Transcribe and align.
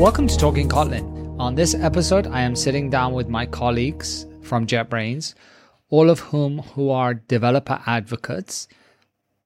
Welcome 0.00 0.28
to 0.28 0.38
Talking 0.38 0.66
Kotlin. 0.66 1.38
On 1.38 1.54
this 1.54 1.74
episode, 1.74 2.26
I 2.28 2.40
am 2.40 2.56
sitting 2.56 2.88
down 2.88 3.12
with 3.12 3.28
my 3.28 3.44
colleagues 3.44 4.24
from 4.40 4.66
JetBrains, 4.66 5.34
all 5.90 6.08
of 6.08 6.20
whom 6.20 6.60
who 6.74 6.88
are 6.88 7.12
developer 7.12 7.82
advocates 7.84 8.66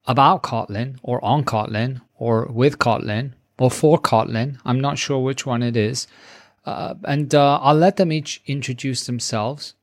about 0.06 0.44
Kotlin 0.44 1.00
or 1.02 1.22
on 1.24 1.44
Kotlin 1.44 2.02
or 2.14 2.46
with 2.46 2.78
Kotlin 2.78 3.32
or 3.58 3.68
for 3.68 3.98
Kotlin. 3.98 4.60
I'm 4.64 4.78
not 4.78 4.96
sure 4.96 5.18
which 5.18 5.44
one 5.44 5.60
it 5.60 5.76
is. 5.76 6.06
Uh, 6.64 6.94
and 7.02 7.34
uh, 7.34 7.58
I'll 7.60 7.74
let 7.74 7.96
them 7.96 8.12
each 8.12 8.40
introduce 8.46 9.06
themselves. 9.06 9.74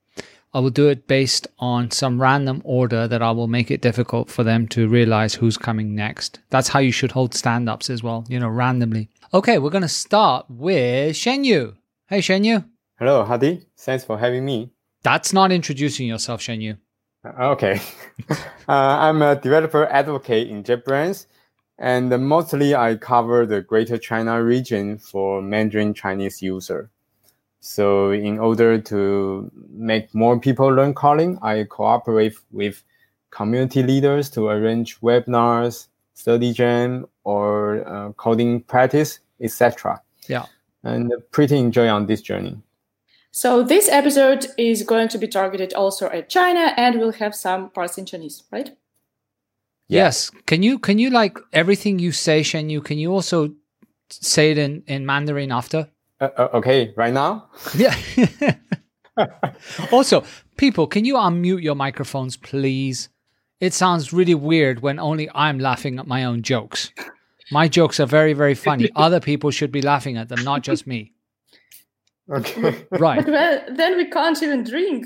I 0.54 0.62
will 0.62 0.70
do 0.70 0.88
it 0.88 1.06
based 1.06 1.48
on 1.60 1.92
some 1.92 2.22
random 2.22 2.62
order 2.64 3.10
that 3.10 3.22
I 3.22 3.32
will 3.32 3.48
make 3.48 3.72
it 3.72 3.82
difficult 3.82 4.30
for 4.30 4.46
them 4.46 4.70
to 4.70 4.88
realize 4.88 5.36
who's 5.36 5.58
coming 5.58 5.96
next. 5.96 6.40
That's 6.50 6.70
how 6.70 6.80
you 6.80 6.94
should 6.94 7.12
hold 7.12 7.34
stand 7.34 7.68
ups 7.68 7.90
as 7.90 8.02
well, 8.02 8.26
you 8.30 8.40
know, 8.40 8.48
randomly. 8.48 9.10
Okay, 9.34 9.60
we're 9.60 9.70
going 9.70 9.82
to 9.82 9.88
start 9.88 10.46
with 10.50 11.16
Shenyu. 11.16 11.76
Hey, 12.08 12.20
Shenyu. 12.20 12.66
Hello, 13.00 13.24
Hadi. 13.24 13.66
Thanks 13.78 14.04
for 14.04 14.18
having 14.18 14.44
me. 14.44 14.72
That's 15.04 15.32
not 15.32 15.54
introducing 15.54 16.06
yourself, 16.06 16.42
Shenyu. 16.42 16.78
Uh, 17.24 17.52
okay. 17.52 17.80
uh, 18.30 18.36
I'm 18.68 19.22
a 19.22 19.38
developer 19.38 19.86
advocate 19.86 20.50
in 20.50 20.64
JetBrains, 20.64 21.28
and 21.78 22.10
mostly 22.28 22.76
I 22.76 22.96
cover 22.96 23.46
the 23.46 23.62
Greater 23.62 23.98
China 23.98 24.44
region 24.44 24.98
for 24.98 25.42
Mandarin 25.42 25.94
Chinese 25.94 26.42
user. 26.42 26.90
So 27.62 28.12
in 28.12 28.38
order 28.38 28.82
to 28.82 29.50
make 29.70 30.14
more 30.14 30.42
people 30.42 30.68
learn 30.68 30.94
Kotlin, 30.94 31.42
I 31.42 31.64
cooperate 31.64 32.36
with 32.52 32.84
community 33.30 33.82
leaders 33.82 34.30
to 34.32 34.50
arrange 34.50 35.00
webinars, 35.00 35.88
study 36.22 36.54
jam, 36.54 37.08
or 37.24 37.88
uh, 37.88 38.12
coding 38.14 38.62
practice, 38.62 39.20
etc. 39.42 40.02
Yeah. 40.28 40.46
And 40.84 41.12
pretty 41.32 41.58
enjoy 41.58 41.88
on 41.88 42.06
this 42.06 42.22
journey. 42.22 42.58
So 43.32 43.64
this 43.64 43.88
episode 43.90 44.48
is 44.58 44.84
going 44.84 45.08
to 45.10 45.18
be 45.18 45.28
targeted 45.28 45.74
also 45.74 46.10
at 46.10 46.30
China, 46.30 46.74
and 46.78 47.00
we'll 47.00 47.14
have 47.14 47.34
some 47.34 47.70
parts 47.70 47.98
in 47.98 48.06
Chinese, 48.06 48.44
right? 48.52 48.70
Yes. 49.88 50.32
Can 50.46 50.64
you 50.64 50.80
can 50.80 51.00
you 51.00 51.10
like 51.10 51.38
everything 51.54 52.00
you 52.00 52.12
say, 52.12 52.42
Shenyu? 52.42 52.84
Can 52.84 52.98
you 52.98 53.12
also 53.14 53.54
say 54.10 54.52
it 54.52 54.58
in 54.58 54.84
in 54.88 55.06
Mandarin 55.06 55.52
after? 55.52 55.88
Uh, 56.20 56.30
uh, 56.38 56.50
okay, 56.54 56.94
right 56.96 57.14
now. 57.14 57.50
Yeah. 57.76 57.96
also, 59.92 60.24
people, 60.56 60.88
can 60.88 61.06
you 61.06 61.16
unmute 61.16 61.64
your 61.64 61.76
microphones, 61.76 62.38
please? 62.38 63.10
It 63.62 63.76
sounds 63.76 64.12
really 64.12 64.34
weird 64.34 64.82
when 64.82 64.98
only 65.00 65.30
I'm 65.36 65.60
laughing 65.60 66.00
at 66.00 66.08
my 66.08 66.24
own 66.24 66.42
jokes. 66.42 66.92
My 67.52 67.68
jokes 67.68 68.00
are 68.00 68.08
very, 68.08 68.34
very 68.34 68.56
funny. 68.56 68.90
Other 68.96 69.20
people 69.20 69.52
should 69.52 69.72
be 69.72 69.84
laughing 69.84 70.18
at 70.18 70.30
them, 70.30 70.44
not 70.44 70.64
just 70.64 70.88
me. 70.88 71.14
Okay. 72.28 72.88
Right. 72.90 73.24
But 73.26 73.78
then 73.78 73.98
we 73.98 74.10
can't 74.10 74.42
even 74.42 74.64
drink. 74.64 75.06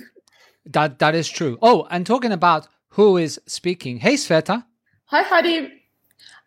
That 0.65 0.99
that 0.99 1.15
is 1.15 1.27
true. 1.29 1.57
Oh, 1.61 1.85
and 1.91 2.05
talking 2.05 2.31
about 2.31 2.67
who 2.89 3.17
is 3.17 3.39
speaking. 3.45 3.97
Hey, 3.97 4.13
Sveta. 4.13 4.63
Hi, 5.05 5.21
Hadi. 5.21 5.69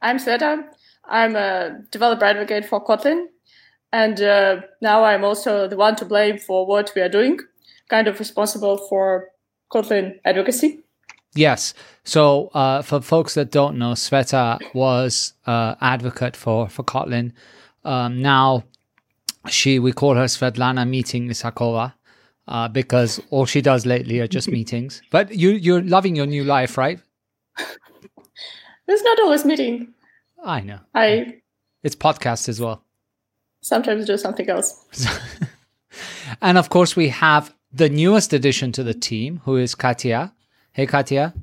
I'm 0.01 0.19
Sveta. 0.19 0.65
I'm 1.05 1.37
a 1.37 1.83
developer 1.91 2.25
advocate 2.25 2.65
for 2.65 2.83
Kotlin. 2.83 3.27
And 3.93 4.21
uh, 4.21 4.63
now 4.81 5.05
I'm 5.05 5.25
also 5.25 5.69
the 5.69 5.77
one 5.77 5.97
to 5.97 6.05
blame 6.07 6.39
for 6.39 6.67
what 6.67 6.93
we 6.95 7.03
are 7.03 7.09
doing, 7.09 7.39
kind 7.89 8.09
of 8.09 8.19
responsible 8.19 8.79
for 8.89 9.29
Kotlin 9.71 10.21
advocacy. 10.25 10.81
Yes. 11.35 11.75
So 12.05 12.49
uh, 12.55 12.83
for 12.83 13.01
folks 13.01 13.35
that 13.35 13.51
don't 13.51 13.79
know, 13.79 13.93
Sveta 13.93 14.59
was 14.75 15.35
uh, 15.47 15.75
advocate 15.81 16.37
for 16.37 16.69
for 16.69 16.83
Kotlin. 16.83 17.33
Um, 17.85 18.21
now 18.23 18.65
she 19.49 19.79
we 19.79 19.93
call 19.93 20.15
her 20.15 20.25
Svetlana 20.25 20.89
Meeting 20.89 21.29
Isakova. 21.29 21.95
Uh, 22.47 22.67
because 22.67 23.21
all 23.29 23.45
she 23.45 23.61
does 23.61 23.85
lately 23.85 24.21
are 24.21 24.27
just 24.27 24.49
meetings. 24.59 25.03
But 25.11 25.35
you 25.35 25.51
you're 25.51 25.83
loving 25.83 26.17
your 26.17 26.25
new 26.27 26.45
life, 26.45 26.79
right? 26.79 26.99
It's 28.87 29.03
not 29.03 29.21
always 29.21 29.45
meeting. 29.45 29.93
I 30.43 30.61
know. 30.63 30.79
I 30.95 31.41
It's 31.83 31.95
podcast 31.95 32.49
as 32.49 32.59
well. 32.61 32.83
sometimes 33.61 34.07
do 34.07 34.17
something 34.17 34.49
else. 34.49 34.87
and 36.41 36.57
of 36.57 36.71
course, 36.71 36.97
we 36.97 37.09
have 37.11 37.55
the 37.71 37.91
newest 37.91 38.33
addition 38.33 38.73
to 38.73 38.83
the 38.83 38.95
team, 38.95 39.43
who 39.45 39.57
is 39.57 39.75
Katya. 39.75 40.33
Hey, 40.73 40.87
Katya. 40.87 41.35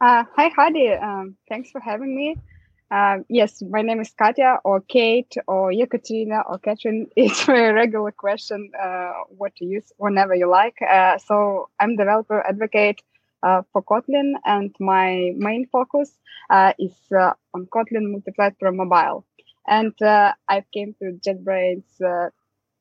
Uh, 0.00 0.24
hi, 0.36 0.48
Hadi. 0.48 0.90
Um, 0.90 1.36
thanks 1.48 1.70
for 1.70 1.80
having 1.80 2.14
me. 2.14 2.36
Um, 2.90 3.24
yes, 3.28 3.62
my 3.62 3.82
name 3.82 4.00
is 4.00 4.10
Katya, 4.10 4.58
or 4.64 4.80
Kate, 4.80 5.34
or 5.46 5.72
Yekaterina, 5.72 6.42
or 6.48 6.58
Catherine. 6.58 7.08
It's 7.16 7.48
a 7.48 7.72
regular 7.72 8.12
question 8.12 8.70
uh, 8.80 9.12
what 9.28 9.56
to 9.56 9.64
use 9.64 9.92
whenever 9.96 10.34
you 10.34 10.48
like. 10.48 10.76
Uh, 10.82 11.18
so 11.18 11.68
I'm 11.80 11.96
developer 11.96 12.46
advocate 12.46 13.00
uh, 13.42 13.62
for 13.72 13.82
Kotlin, 13.82 14.34
and 14.44 14.74
my 14.78 15.32
main 15.36 15.66
focus 15.66 16.10
uh, 16.50 16.72
is 16.78 16.94
uh, 17.16 17.32
on 17.54 17.66
Kotlin 17.66 18.10
multi-platform 18.12 18.76
mobile. 18.76 19.24
And 19.66 19.94
I 20.00 20.62
came 20.72 20.94
to 21.00 21.18
JetBrains 21.24 22.00
uh, 22.00 22.30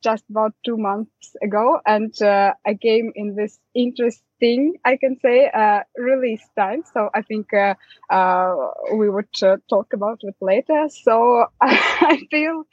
just 0.06 0.24
about 0.30 0.54
two 0.64 0.78
months 0.78 1.36
ago, 1.42 1.80
and 1.86 2.14
uh, 2.22 2.54
I 2.66 2.76
came 2.76 3.12
in 3.16 3.36
this 3.36 3.60
interesting, 3.74 4.76
I 4.86 4.98
can 4.98 5.18
say, 5.20 5.50
uh, 5.52 5.80
release 5.98 6.46
time. 6.56 6.84
So 6.94 7.10
I 7.14 7.22
think 7.24 7.48
uh, 7.54 7.74
uh, 8.10 8.54
we 8.96 9.10
would 9.10 9.36
uh, 9.42 9.58
talk 9.68 9.94
about 9.94 10.20
it 10.22 10.36
later. 10.40 10.88
So 11.04 11.46
I 11.62 12.20
feel. 12.32 12.64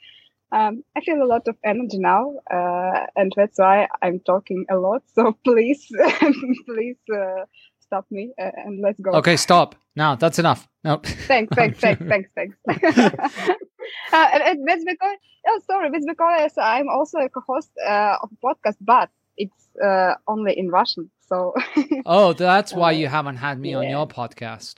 Um, 0.55 0.83
I 0.95 1.01
feel 1.01 1.19
a 1.23 1.25
lot 1.25 1.47
of 1.47 1.55
energy 1.65 1.97
now, 1.97 2.35
uh, 2.57 3.07
and 3.15 3.33
that's 3.35 3.57
why 3.57 3.87
I'm 4.03 4.19
talking 4.19 4.65
a 4.69 4.75
lot. 4.75 5.01
So 5.15 5.35
please, 5.43 5.83
please 6.67 7.01
uh, 7.11 7.45
stop 7.79 8.05
me 8.11 8.33
and 8.37 8.79
let's 8.79 8.99
go. 8.99 9.13
Okay, 9.13 9.35
stop. 9.35 9.73
Now 9.95 10.13
that's 10.13 10.37
enough. 10.37 10.67
No. 10.83 11.01
Thanks, 11.27 11.55
thanks, 11.55 11.79
thanks, 11.79 12.03
thanks, 12.07 12.29
thanks. 12.35 13.59
uh, 14.13 14.27
and, 14.33 14.43
and 14.43 14.67
that's 14.67 14.83
because, 14.83 15.17
oh, 15.47 15.61
sorry, 15.65 15.89
that's 15.91 16.05
because 16.05 16.53
I'm 16.57 16.89
also 16.89 17.19
a 17.19 17.29
co-host 17.29 17.71
uh, 17.85 18.17
of 18.21 18.29
a 18.31 18.45
podcast, 18.45 18.77
but 18.81 19.09
it's 19.37 19.69
uh, 19.83 20.15
only 20.27 20.57
in 20.57 20.69
Russian. 20.69 21.09
So 21.27 21.53
Oh, 22.05 22.33
that's 22.33 22.73
why 22.73 22.91
you 22.91 23.07
haven't 23.07 23.37
had 23.37 23.59
me 23.59 23.73
on 23.73 23.89
your 23.89 24.07
podcast. 24.07 24.75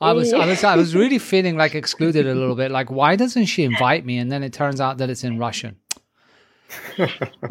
I 0.00 0.12
was, 0.12 0.32
I 0.32 0.46
was, 0.46 0.62
I 0.62 0.76
was 0.82 0.94
really 0.94 1.18
feeling 1.18 1.56
like 1.56 1.74
excluded 1.74 2.26
a 2.26 2.34
little 2.34 2.54
bit. 2.54 2.70
Like, 2.70 2.90
why 2.90 3.16
doesn't 3.16 3.46
she 3.46 3.64
invite 3.64 4.04
me? 4.06 4.18
And 4.18 4.30
then 4.30 4.44
it 4.44 4.52
turns 4.52 4.80
out 4.80 4.98
that 4.98 5.10
it's 5.10 5.24
in 5.24 5.38
Russian. 5.38 5.76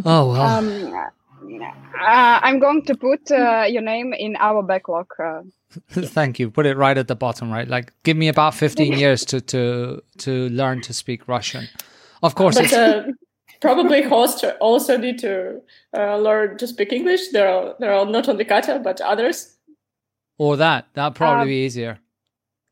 Oh 0.06 0.32
well. 0.32 0.42
um, 0.42 0.94
uh, 1.42 2.40
I'm 2.44 2.59
going 2.59 2.84
to 2.86 2.96
put 2.96 3.31
uh, 3.31 3.66
your 3.68 3.81
name 3.81 4.14
in 4.14 4.36
our 4.40 4.64
backlog. 4.64 5.08
Uh, 5.20 5.42
Thank 5.92 6.40
you. 6.40 6.50
Put 6.50 6.66
it 6.66 6.78
right 6.78 6.98
at 6.98 7.08
the 7.08 7.16
bottom, 7.16 7.52
right? 7.52 7.68
Like, 7.68 7.94
give 8.03 8.18
me 8.18 8.28
about 8.30 8.56
fifteen 8.56 8.94
years 8.94 9.25
to 9.25 9.42
to 9.42 10.02
to 10.20 10.50
learn 10.50 10.81
to 10.81 10.94
speak 10.94 11.28
Russian. 11.28 11.68
Of 12.24 12.36
course, 12.36 12.56
But 12.56 12.66
it's, 12.66 12.74
uh, 12.74 13.08
probably 13.62 14.02
hosts 14.02 14.44
also 14.59 14.97
need 14.97 15.20
to 15.20 15.62
uh, 15.96 16.18
learn 16.18 16.58
to 16.58 16.68
speak 16.68 16.92
English. 16.94 17.30
There 17.31 17.47
are 17.47 17.76
there 17.80 17.94
are 17.94 18.06
not 18.06 18.28
only 18.30 18.46
Katya 18.46 18.80
but 18.80 19.02
others. 19.02 19.53
or 20.40 20.58
that. 20.58 20.86
That'd 20.94 21.16
probably 21.16 21.42
Um, 21.42 21.47
be 21.47 21.66
easier. 21.66 22.00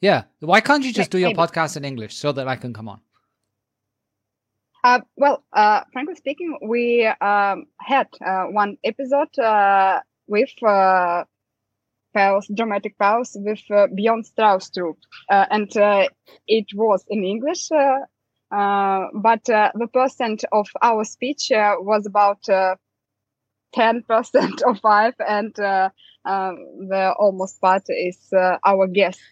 Yeah. 0.02 0.24
Why 0.40 0.62
can't 0.62 0.84
you 0.86 0.94
just 0.94 1.10
do 1.12 1.18
your 1.18 1.30
maybe. 1.30 1.40
podcast 1.40 1.78
in 1.78 1.84
English 1.86 2.16
so 2.16 2.32
that 2.32 2.48
I 2.48 2.56
can 2.58 2.74
come 2.74 2.88
on? 2.90 3.00
Uh, 4.86 5.02
well, 5.18 5.44
uh, 5.52 5.82
frankly 5.92 6.14
speaking, 6.14 6.60
we 6.62 7.08
um, 7.08 7.66
had 7.82 8.08
uh, 8.24 8.44
one 8.46 8.78
episode 8.84 9.36
uh, 9.40 10.00
with 10.28 10.52
uh, 10.64 11.24
pause, 12.14 12.48
dramatic 12.54 12.96
pause 13.00 13.36
with 13.40 13.64
uh, 13.72 13.88
Bjarne 13.88 14.22
Stroustrup, 14.22 14.98
uh, 15.32 15.48
and 15.50 15.72
it 16.48 16.68
was 16.76 17.04
in 17.10 17.24
English. 17.24 17.70
But 17.70 19.44
the 19.46 19.90
percent 19.92 20.46
of 20.52 20.68
our 20.84 21.04
speech 21.04 21.48
was 21.52 22.06
about 22.06 22.44
ten 23.74 24.04
percent 24.04 24.62
of 24.62 24.80
five, 24.82 25.16
and 25.28 25.60
um, 25.60 26.60
the 26.90 27.16
almost 27.18 27.60
part 27.60 27.86
is 27.90 28.20
our 28.64 28.86
guests 28.86 29.24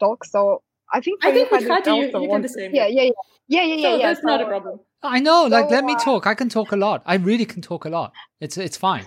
talk. 0.00 0.24
So 0.24 0.62
I 0.92 1.00
think 1.00 1.24
I 1.24 1.32
think 1.32 1.50
with 1.50 1.66
Hadi 1.66 1.90
Hadi 1.90 2.00
you, 2.00 2.20
you 2.20 2.28
can 2.28 2.42
the 2.42 2.48
same. 2.48 2.74
Yeah, 2.74 2.86
yeah, 2.86 3.02
yeah, 3.02 3.10
yeah, 3.48 3.62
yeah, 3.62 3.74
yeah. 3.74 3.82
so 3.82 3.96
yeah. 3.96 4.06
that's 4.06 4.24
not 4.24 4.40
a 4.40 4.46
problem. 4.46 4.80
I 5.02 5.18
know. 5.18 5.44
Like, 5.44 5.68
So, 5.68 5.74
let 5.74 5.84
me 5.84 5.94
uh, 5.94 5.98
talk. 5.98 6.26
I 6.26 6.34
can 6.34 6.48
talk 6.48 6.72
a 6.72 6.76
lot. 6.76 7.02
I 7.06 7.16
really 7.16 7.44
can 7.44 7.62
talk 7.62 7.84
a 7.84 7.88
lot. 7.88 8.12
It's 8.40 8.56
it's 8.56 8.76
fine. 8.76 9.06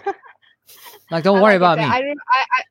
like, 1.12 1.24
don't 1.24 1.42
worry 1.42 1.58
like 1.60 1.78
about 1.78 1.78
it. 1.78 1.82
me. 1.82 1.88
I, 1.88 2.00
I, 2.00 2.46
I, 2.58 2.64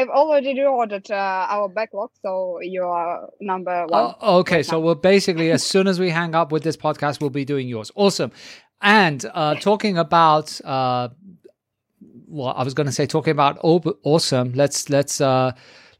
I've 0.00 0.08
already 0.08 0.54
reordered 0.54 1.10
uh, 1.10 1.14
our 1.54 1.68
backlog, 1.68 2.10
so 2.22 2.60
you 2.62 2.82
are 2.82 3.28
number 3.40 3.86
one. 3.86 4.14
Oh, 4.20 4.38
okay, 4.38 4.56
right 4.56 4.66
so 4.66 4.80
we'll 4.80 4.94
basically, 4.94 5.50
as 5.50 5.62
soon 5.62 5.86
as 5.86 6.00
we 6.00 6.08
hang 6.08 6.34
up 6.34 6.50
with 6.50 6.62
this 6.62 6.78
podcast, 6.78 7.20
we'll 7.20 7.30
be 7.30 7.44
doing 7.44 7.68
yours. 7.68 7.92
Awesome. 7.94 8.32
And 8.80 9.24
uh, 9.34 9.54
talking 9.56 9.98
about, 9.98 10.60
uh, 10.64 11.10
well, 12.26 12.54
I 12.56 12.64
was 12.64 12.72
going 12.74 12.86
to 12.86 12.92
say 12.92 13.06
talking 13.06 13.32
about 13.32 13.58
awesome. 13.62 14.54
Let's 14.54 14.88
let's 14.88 15.20
uh, 15.20 15.52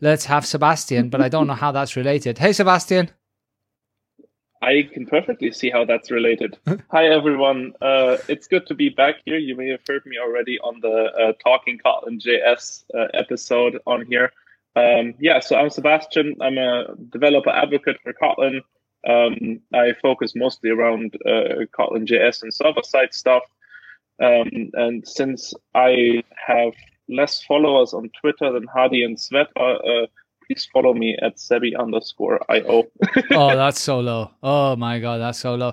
let's 0.03 0.27
have 0.27 0.45
Sebastian, 0.45 1.09
but 1.09 1.23
I 1.23 1.31
don't 1.31 1.47
know 1.47 1.55
how 1.55 1.73
that's 1.77 1.97
related. 1.97 2.37
Hey, 2.37 2.53
Sebastian. 2.53 3.11
I 4.61 4.89
can 4.93 5.07
perfectly 5.07 5.51
see 5.51 5.71
how 5.71 5.85
that's 5.85 6.11
related. 6.11 6.57
Hi, 6.91 7.07
everyone. 7.07 7.73
Uh, 7.83 8.19
it's 8.29 8.47
good 8.47 8.65
to 8.69 8.75
be 8.75 8.91
back 8.91 9.17
here. 9.25 9.37
You 9.37 9.57
may 9.57 9.69
have 9.69 9.81
heard 9.89 10.07
me 10.07 10.19
already 10.19 10.61
on 10.61 10.79
the 10.81 11.11
uh, 11.13 11.33
Talking 11.43 11.81
Kotlin 11.85 12.21
JS 12.21 12.85
uh, 12.95 13.09
episode 13.13 13.81
on 13.87 14.07
here. 14.07 14.33
Um, 14.77 15.15
yeah, 15.19 15.41
so 15.41 15.57
I'm 15.57 15.69
Sebastian. 15.69 16.37
I'm 16.41 16.59
a 16.59 16.95
developer 17.11 17.51
advocate 17.51 17.99
for 18.05 18.13
Kotlin. 18.13 18.61
Um, 19.05 19.61
I 19.75 19.95
focus 20.01 20.35
mostly 20.37 20.71
around 20.71 21.17
uh, 21.27 21.67
Kotlin 21.77 22.07
JS 22.07 22.43
and 22.43 22.55
server 22.55 22.83
side 22.85 23.13
stuff. 23.13 23.43
Um, 24.23 24.71
and 24.75 25.07
since 25.07 25.55
I 25.75 26.23
have 26.37 26.75
less 27.15 27.43
followers 27.43 27.95
on 27.95 28.11
Twitter 28.21 28.53
than 28.53 28.67
Hadi 28.67 29.05
and 29.05 29.17
Svet, 29.17 29.47
uh, 29.57 30.07
please 30.47 30.69
follow 30.73 30.95
me 30.95 31.17
at 31.23 31.37
Sebi 31.37 31.79
underscore 31.79 32.41
IO. 32.51 32.85
oh, 33.31 33.57
that's 33.57 33.81
so 33.81 34.01
low. 34.01 34.31
Oh 34.43 34.77
my 34.77 34.99
God, 34.99 35.19
that's 35.19 35.39
so 35.39 35.55
low. 35.55 35.73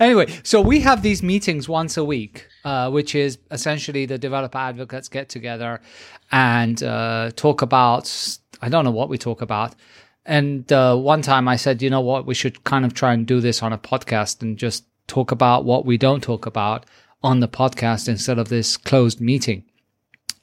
Anyway, 0.00 0.26
so 0.42 0.60
we 0.60 0.80
have 0.80 1.02
these 1.02 1.22
meetings 1.22 1.68
once 1.68 1.96
a 1.96 2.04
week, 2.04 2.46
uh, 2.64 2.90
which 2.90 3.14
is 3.14 3.38
essentially 3.50 4.06
the 4.06 4.18
developer 4.18 4.58
advocates 4.58 5.08
get 5.08 5.28
together 5.28 5.80
and 6.30 6.82
uh, 6.82 7.30
talk 7.36 7.62
about, 7.62 8.38
I 8.60 8.68
don't 8.68 8.84
know 8.84 8.90
what 8.90 9.08
we 9.08 9.18
talk 9.18 9.42
about. 9.42 9.74
And 10.24 10.70
uh, 10.72 10.96
one 10.96 11.22
time 11.22 11.48
I 11.48 11.56
said, 11.56 11.82
you 11.82 11.90
know 11.90 12.00
what, 12.00 12.26
we 12.26 12.34
should 12.34 12.62
kind 12.64 12.84
of 12.84 12.94
try 12.94 13.12
and 13.12 13.26
do 13.26 13.40
this 13.40 13.62
on 13.62 13.72
a 13.72 13.78
podcast 13.78 14.42
and 14.42 14.56
just 14.56 14.84
talk 15.08 15.32
about 15.32 15.64
what 15.64 15.84
we 15.84 15.98
don't 15.98 16.22
talk 16.22 16.46
about 16.46 16.86
on 17.22 17.40
the 17.40 17.48
podcast 17.48 18.08
instead 18.08 18.38
of 18.38 18.48
this 18.48 18.76
closed 18.76 19.20
meeting. 19.20 19.64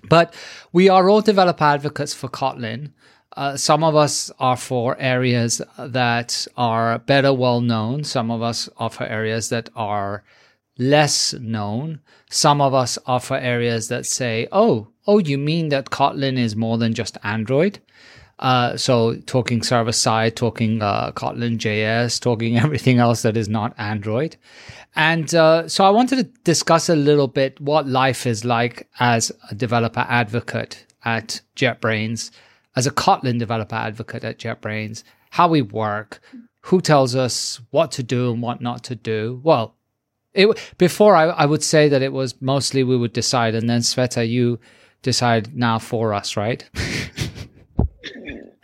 But 0.07 0.33
we 0.71 0.87
are 0.87 1.09
all 1.09 1.21
developer 1.21 1.63
advocates 1.63 2.13
for 2.13 2.29
Kotlin. 2.29 2.91
Uh, 3.35 3.57
some 3.57 3.83
of 3.83 3.95
us 3.95 4.31
are 4.39 4.57
for 4.57 4.97
areas 4.99 5.61
that 5.77 6.47
are 6.57 6.99
better 6.99 7.33
well 7.33 7.61
known. 7.61 8.03
Some 8.03 8.31
of 8.31 8.41
us 8.41 8.69
for 8.91 9.03
areas 9.03 9.49
that 9.49 9.69
are 9.75 10.23
less 10.77 11.33
known. 11.33 11.99
Some 12.29 12.61
of 12.61 12.73
us 12.73 12.97
for 13.19 13.37
areas 13.37 13.87
that 13.89 14.05
say, 14.05 14.47
oh, 14.51 14.87
oh, 15.05 15.19
you 15.19 15.37
mean 15.37 15.69
that 15.69 15.89
Kotlin 15.89 16.37
is 16.37 16.55
more 16.55 16.77
than 16.77 16.93
just 16.93 17.17
Android? 17.23 17.79
Uh, 18.39 18.75
so 18.77 19.15
talking 19.25 19.61
server 19.61 19.91
side, 19.91 20.35
talking 20.35 20.81
uh, 20.81 21.11
Kotlin 21.11 21.57
JS, 21.57 22.19
talking 22.21 22.57
everything 22.65 22.99
else 22.99 23.21
that 23.21 23.37
is 23.37 23.49
not 23.49 23.73
Android. 23.77 24.37
And 24.95 25.33
uh, 25.35 25.67
so 25.67 25.83
I 25.83 25.89
wanted 25.89 26.15
to 26.17 26.41
discuss 26.43 26.89
a 26.89 26.95
little 26.95 27.27
bit 27.27 27.59
what 27.61 27.87
life 27.87 28.25
is 28.25 28.43
like 28.43 28.87
as 28.99 29.31
a 29.51 29.55
developer 29.55 30.05
advocate 30.07 30.85
at 31.05 31.41
JetBrains 31.55 32.31
as 32.75 32.87
a 32.87 32.91
Kotlin 32.91 33.39
developer 33.39 33.75
advocate 33.75 34.23
at 34.23 34.39
JetBrains, 34.39 35.03
how 35.31 35.47
we 35.47 35.61
work, 35.61 36.21
who 36.61 36.81
tells 36.81 37.15
us 37.15 37.59
what 37.71 37.91
to 37.91 38.03
do 38.03 38.31
and 38.31 38.41
what 38.41 38.61
not 38.61 38.83
to 38.85 38.95
do. 38.95 39.41
Well, 39.43 39.75
it, 40.33 40.73
before 40.77 41.15
I, 41.15 41.25
I 41.25 41.45
would 41.45 41.63
say 41.63 41.89
that 41.89 42.01
it 42.01 42.13
was 42.13 42.41
mostly 42.41 42.83
we 42.83 42.97
would 42.97 43.13
decide, 43.13 43.55
and 43.55 43.69
then 43.69 43.81
Sveta, 43.81 44.27
you 44.27 44.59
decide 45.01 45.55
now 45.55 45.79
for 45.79 46.13
us, 46.13 46.37
right? 46.37 46.69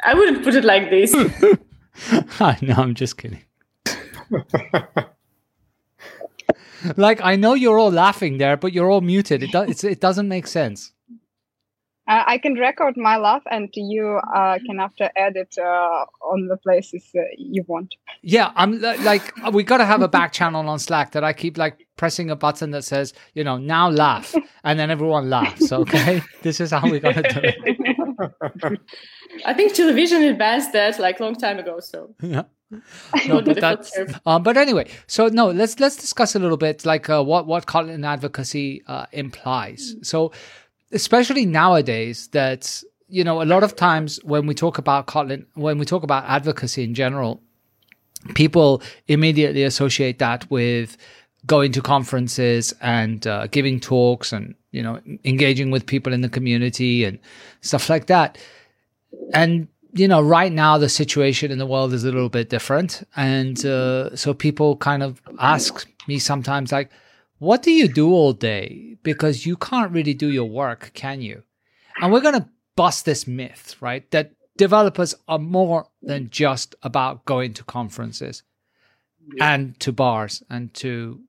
I 0.05 0.13
wouldn't 0.13 0.43
put 0.43 0.55
it 0.55 0.63
like 0.63 0.89
this. 0.89 1.13
no, 2.61 2.73
I'm 2.77 2.93
just 2.93 3.17
kidding. 3.17 3.43
like 6.97 7.21
I 7.21 7.35
know 7.35 7.53
you're 7.53 7.79
all 7.79 7.91
laughing 7.91 8.37
there, 8.37 8.57
but 8.57 8.73
you're 8.73 8.89
all 8.89 9.01
muted. 9.01 9.43
It 9.43 9.51
does. 9.51 9.83
it 9.83 9.99
doesn't 9.99 10.27
make 10.27 10.47
sense. 10.47 10.91
Uh, 12.07 12.23
I 12.27 12.37
can 12.37 12.53
record 12.53 12.97
my 12.97 13.17
laugh, 13.17 13.41
and 13.49 13.67
you 13.73 14.21
uh, 14.35 14.59
can 14.63 14.79
after 14.79 15.09
edit 15.15 15.55
uh, 15.57 16.05
on 16.21 16.47
the 16.47 16.57
places 16.57 17.03
you 17.35 17.63
want. 17.67 17.95
Yeah, 18.21 18.51
I'm 18.55 18.79
like 18.79 19.35
we 19.51 19.63
got 19.63 19.77
to 19.77 19.85
have 19.85 20.03
a 20.03 20.07
back 20.07 20.31
channel 20.31 20.69
on 20.69 20.77
Slack 20.77 21.13
that 21.13 21.23
I 21.23 21.33
keep 21.33 21.57
like 21.57 21.87
pressing 21.97 22.29
a 22.29 22.35
button 22.35 22.69
that 22.71 22.83
says, 22.83 23.13
you 23.33 23.43
know, 23.43 23.57
now 23.57 23.89
laugh, 23.89 24.35
and 24.63 24.77
then 24.77 24.91
everyone 24.91 25.31
laughs. 25.31 25.71
Okay, 25.71 26.21
this 26.43 26.59
is 26.59 26.69
how 26.69 26.87
we 26.87 26.99
got 26.99 27.15
to 27.15 27.23
do 27.23 27.39
it. 27.43 27.94
I 29.45 29.53
think 29.53 29.73
television 29.73 30.23
advanced 30.23 30.73
that 30.73 30.99
like 30.99 31.19
long 31.19 31.35
time 31.35 31.59
ago. 31.59 31.79
So 31.79 32.15
yeah. 32.21 32.43
No, 33.27 33.41
but 33.41 33.61
that's 33.61 33.95
um, 34.25 34.41
but 34.43 34.57
anyway. 34.57 34.87
So 35.07 35.27
no, 35.27 35.51
let's 35.51 35.79
let's 35.79 35.95
discuss 35.95 36.35
a 36.35 36.39
little 36.39 36.57
bit 36.57 36.85
like 36.85 37.09
uh, 37.09 37.23
what 37.23 37.45
what 37.45 37.67
Kotlin 37.67 38.05
advocacy 38.05 38.83
uh, 38.87 39.05
implies. 39.11 39.95
So 40.01 40.31
especially 40.91 41.45
nowadays 41.45 42.27
that 42.29 42.81
you 43.07 43.23
know 43.23 43.41
a 43.41 43.45
lot 43.45 43.63
of 43.63 43.75
times 43.75 44.19
when 44.23 44.47
we 44.47 44.53
talk 44.53 44.77
about 44.77 45.07
kotlin 45.07 45.45
when 45.53 45.77
we 45.77 45.85
talk 45.85 46.03
about 46.03 46.23
advocacy 46.25 46.83
in 46.83 46.93
general 46.93 47.41
people 48.33 48.81
immediately 49.07 49.63
associate 49.63 50.19
that 50.19 50.49
with 50.49 50.97
going 51.45 51.71
to 51.71 51.81
conferences 51.81 52.73
and 52.81 53.27
uh, 53.27 53.47
giving 53.47 53.79
talks 53.79 54.33
and 54.33 54.55
you 54.71 54.81
know 54.81 54.99
engaging 55.23 55.71
with 55.71 55.85
people 55.85 56.13
in 56.13 56.21
the 56.21 56.29
community 56.29 57.03
and 57.03 57.19
stuff 57.61 57.89
like 57.89 58.07
that 58.07 58.37
and 59.33 59.67
you 59.93 60.07
know 60.07 60.21
right 60.21 60.51
now 60.51 60.77
the 60.77 60.89
situation 60.89 61.51
in 61.51 61.57
the 61.57 61.65
world 61.65 61.93
is 61.93 62.03
a 62.03 62.11
little 62.11 62.29
bit 62.29 62.49
different 62.49 63.07
and 63.15 63.65
uh, 63.65 64.15
so 64.15 64.33
people 64.33 64.75
kind 64.77 65.03
of 65.03 65.21
ask 65.39 65.87
me 66.07 66.19
sometimes 66.19 66.71
like 66.71 66.89
what 67.39 67.63
do 67.63 67.71
you 67.71 67.87
do 67.87 68.11
all 68.11 68.33
day? 68.33 68.97
Because 69.03 69.45
you 69.45 69.57
can't 69.57 69.91
really 69.91 70.13
do 70.13 70.29
your 70.29 70.49
work, 70.49 70.91
can 70.93 71.21
you? 71.21 71.43
And 72.01 72.11
we're 72.11 72.21
going 72.21 72.39
to 72.39 72.49
bust 72.75 73.05
this 73.05 73.27
myth, 73.27 73.75
right? 73.81 74.09
That 74.11 74.31
developers 74.57 75.15
are 75.27 75.39
more 75.39 75.87
than 76.01 76.29
just 76.29 76.75
about 76.81 77.25
going 77.25 77.53
to 77.53 77.63
conferences 77.63 78.43
and 79.39 79.79
to 79.79 79.91
bars 79.91 80.43
and 80.49 80.73
to 80.75 81.19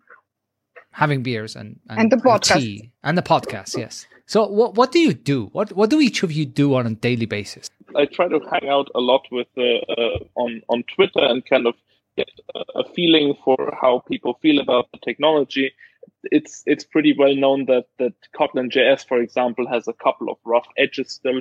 having 0.96 1.22
beers 1.22 1.56
and, 1.56 1.78
and, 1.88 2.00
and 2.00 2.12
the 2.12 2.16
podcast. 2.16 2.58
tea 2.58 2.90
and 3.04 3.16
the 3.16 3.22
podcast. 3.22 3.76
Yes. 3.76 4.06
So 4.26 4.46
what 4.46 4.74
what 4.74 4.92
do 4.92 4.98
you 4.98 5.14
do? 5.14 5.46
What 5.52 5.72
what 5.72 5.90
do 5.90 6.00
each 6.00 6.22
of 6.22 6.32
you 6.32 6.46
do 6.46 6.74
on 6.74 6.86
a 6.86 6.94
daily 6.94 7.26
basis? 7.26 7.70
I 7.94 8.06
try 8.06 8.28
to 8.28 8.40
hang 8.50 8.68
out 8.68 8.88
a 8.94 9.00
lot 9.00 9.22
with 9.30 9.48
uh, 9.56 9.62
uh, 9.62 10.18
on 10.34 10.62
on 10.68 10.84
Twitter 10.94 11.22
and 11.22 11.44
kind 11.46 11.66
of 11.66 11.74
get 12.16 12.30
a 12.74 12.84
feeling 12.94 13.34
for 13.44 13.76
how 13.80 14.02
people 14.08 14.38
feel 14.42 14.58
about 14.58 14.88
the 14.92 14.98
technology 15.04 15.72
it's 16.24 16.62
it's 16.66 16.84
pretty 16.84 17.14
well 17.16 17.34
known 17.34 17.66
that 17.66 17.86
that 17.98 18.14
Kotlin 18.34 18.70
JS, 18.70 19.06
for 19.06 19.18
example, 19.18 19.66
has 19.68 19.88
a 19.88 19.92
couple 19.92 20.30
of 20.30 20.38
rough 20.44 20.66
edges 20.76 21.12
still. 21.12 21.40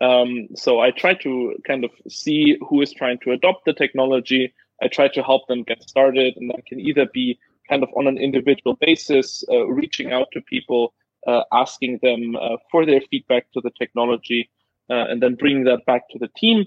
Um, 0.00 0.48
so 0.54 0.80
I 0.80 0.90
try 0.90 1.14
to 1.14 1.56
kind 1.66 1.84
of 1.84 1.90
see 2.08 2.58
who 2.68 2.82
is 2.82 2.92
trying 2.92 3.18
to 3.20 3.32
adopt 3.32 3.64
the 3.64 3.72
technology. 3.72 4.52
I 4.82 4.88
try 4.88 5.08
to 5.08 5.22
help 5.22 5.48
them 5.48 5.62
get 5.62 5.82
started, 5.82 6.36
and 6.36 6.50
that 6.50 6.66
can 6.66 6.80
either 6.80 7.06
be 7.06 7.38
kind 7.68 7.82
of 7.82 7.88
on 7.96 8.06
an 8.06 8.18
individual 8.18 8.76
basis, 8.80 9.44
uh, 9.50 9.66
reaching 9.66 10.12
out 10.12 10.28
to 10.32 10.40
people, 10.40 10.94
uh, 11.26 11.42
asking 11.52 11.98
them 12.02 12.36
uh, 12.36 12.56
for 12.70 12.86
their 12.86 13.00
feedback 13.10 13.50
to 13.52 13.60
the 13.60 13.70
technology, 13.78 14.50
uh, 14.90 15.04
and 15.08 15.22
then 15.22 15.34
bringing 15.34 15.64
that 15.64 15.84
back 15.86 16.08
to 16.10 16.18
the 16.18 16.28
team 16.36 16.64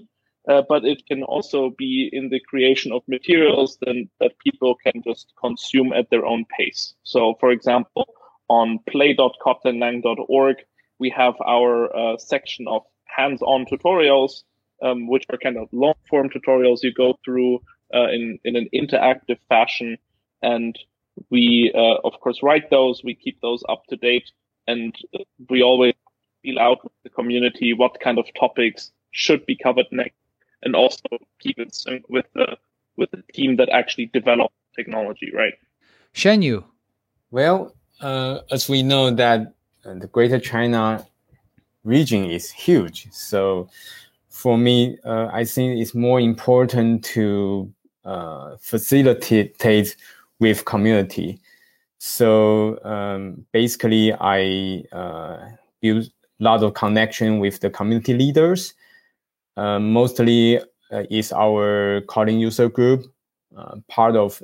uh, 0.48 0.62
but 0.68 0.84
it 0.84 1.06
can 1.06 1.22
also 1.22 1.70
be 1.76 2.08
in 2.12 2.30
the 2.30 2.40
creation 2.40 2.92
of 2.92 3.02
materials 3.06 3.78
then 3.84 4.08
that 4.20 4.32
people 4.38 4.74
can 4.74 5.02
just 5.06 5.32
consume 5.38 5.92
at 5.92 6.08
their 6.08 6.24
own 6.24 6.46
pace. 6.56 6.94
So, 7.02 7.34
for 7.40 7.50
example, 7.50 8.08
on 8.48 8.78
play.kotlinlang.org, 8.88 10.56
we 10.98 11.10
have 11.10 11.34
our 11.46 12.16
section 12.18 12.66
of 12.68 12.82
hands-on 13.04 13.66
tutorials, 13.66 14.42
um, 14.82 15.08
which 15.08 15.24
are 15.30 15.38
kind 15.38 15.56
of 15.56 15.68
long-form 15.72 16.30
tutorials 16.30 16.82
you 16.82 16.92
go 16.92 17.18
through 17.24 17.60
uh, 17.94 18.08
in 18.08 18.38
in 18.44 18.56
an 18.56 18.68
interactive 18.74 19.38
fashion, 19.48 19.98
and 20.42 20.78
we 21.30 21.72
uh, 21.74 21.96
of 22.04 22.18
course 22.20 22.42
write 22.42 22.70
those. 22.70 23.02
We 23.04 23.14
keep 23.14 23.40
those 23.40 23.62
up 23.68 23.86
to 23.88 23.96
date, 23.96 24.30
and 24.66 24.94
we 25.48 25.62
always 25.62 25.94
feel 26.42 26.58
out 26.58 26.82
with 26.82 26.92
the 27.04 27.10
community 27.10 27.72
what 27.74 28.00
kind 28.00 28.18
of 28.18 28.26
topics 28.38 28.92
should 29.10 29.44
be 29.44 29.56
covered 29.56 29.86
next 29.90 30.16
and 30.62 30.74
also 30.74 31.02
keep 31.38 31.58
it 31.58 31.74
sync 31.74 32.08
with 32.08 32.26
the 32.34 32.56
with 32.96 33.10
the 33.10 33.22
team 33.32 33.56
that 33.56 33.68
actually 33.70 34.06
developed 34.06 34.54
technology, 34.74 35.30
right? 35.34 35.54
Shenyu. 36.14 36.64
Well, 37.30 37.74
uh, 38.00 38.40
as 38.50 38.68
we 38.68 38.82
know 38.82 39.10
that 39.10 39.54
uh, 39.84 39.94
the 39.94 40.08
Greater 40.08 40.38
China 40.38 41.06
region 41.84 42.24
is 42.24 42.50
huge, 42.50 43.08
so 43.10 43.68
for 44.28 44.58
me, 44.58 44.98
uh, 45.04 45.28
I 45.32 45.44
think 45.44 45.80
it's 45.80 45.94
more 45.94 46.20
important 46.20 47.04
to 47.04 47.72
uh, 48.04 48.56
facilitate 48.60 49.96
with 50.40 50.64
community. 50.64 51.40
So 51.98 52.82
um, 52.84 53.44
basically, 53.52 54.12
I 54.14 54.84
uh, 54.90 55.50
build 55.80 56.04
a 56.04 56.42
lot 56.42 56.62
of 56.62 56.74
connection 56.74 57.38
with 57.38 57.60
the 57.60 57.70
community 57.70 58.14
leaders. 58.14 58.74
Uh, 59.56 59.78
mostly 59.78 60.58
uh, 60.58 61.04
is 61.10 61.32
our 61.32 62.00
Kotlin 62.02 62.40
user 62.40 62.68
group, 62.68 63.04
uh, 63.56 63.76
part 63.88 64.16
of 64.16 64.42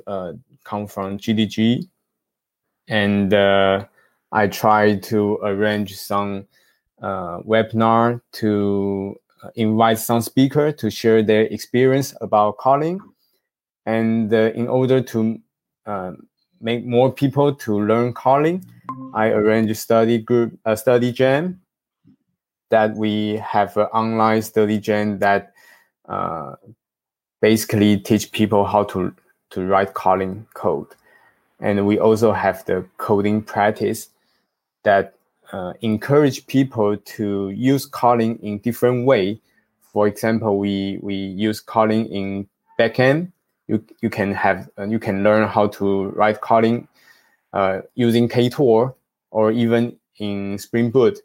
come 0.63 0.85
from 0.85 1.17
GDG, 1.17 1.87
and 2.87 3.33
I 3.33 4.47
try 4.47 4.97
to 4.97 5.39
arrange 5.41 5.95
some 5.95 6.45
webinar 7.01 8.21
to 8.33 9.15
invite 9.55 9.99
some 9.99 10.21
speaker 10.21 10.71
to 10.71 10.89
share 10.89 11.23
their 11.23 11.43
experience 11.43 12.13
about 12.21 12.57
Kotlin, 12.57 12.99
And 13.85 14.33
uh, 14.33 14.51
in 14.53 14.67
order 14.67 15.01
to 15.01 15.39
uh, 15.87 16.11
make 16.61 16.85
more 16.85 17.11
people 17.11 17.55
to 17.55 17.79
learn 17.81 18.13
Kotlin, 18.13 18.63
I 19.13 19.29
arrange 19.29 19.71
a 19.71 19.75
study 19.75 20.19
group, 20.19 20.59
a 20.65 20.77
study 20.77 21.11
jam 21.11 21.61
that 22.69 22.95
we 22.95 23.37
have 23.37 23.75
an 23.77 23.87
online 23.93 24.41
study 24.41 24.77
jam 24.79 25.19
that 25.19 25.53
uh, 26.07 26.55
basically 27.41 27.97
teach 27.97 28.31
people 28.31 28.65
how 28.65 28.83
to, 28.83 29.13
to 29.51 29.65
write 29.65 29.93
Kotlin 29.93 30.45
code. 30.53 30.87
And 31.59 31.87
we 31.87 31.97
also 31.97 32.33
have 32.33 32.65
the 32.65 32.85
coding 32.97 33.41
practice 33.41 34.09
that 34.83 35.15
uh, 35.51 35.73
encourage 35.81 36.45
people 36.47 36.97
to 36.97 37.49
use 37.49 37.89
Kotlin 37.89 38.39
in 38.41 38.59
different 38.59 39.05
way. 39.05 39.39
For 39.93 40.07
example, 40.07 40.59
we, 40.59 40.99
we 41.01 41.15
use 41.15 41.63
Kotlin 41.63 42.09
in 42.11 42.47
backend. 42.79 43.31
You, 43.67 43.83
you 44.01 44.09
can 44.09 44.33
have 44.33 44.69
uh, 44.77 44.83
you 44.83 44.99
can 44.99 45.23
learn 45.23 45.47
how 45.47 45.67
to 45.67 46.05
write 46.09 46.41
Kotlin 46.41 46.87
uh, 47.53 47.81
using 47.95 48.29
Ktor 48.29 48.95
or 49.31 49.51
even 49.51 49.97
in 50.19 50.57
Spring 50.57 50.89
Boot. 50.89 51.19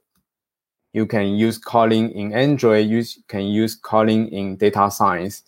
You 0.92 1.06
can 1.06 1.34
use 1.34 1.58
Kotlin 1.58 2.12
in 2.12 2.32
Android. 2.32 2.88
You 2.88 3.04
can 3.28 3.44
use 3.44 3.80
Kotlin 3.80 4.30
in 4.30 4.56
data 4.56 4.90
science, 4.90 5.42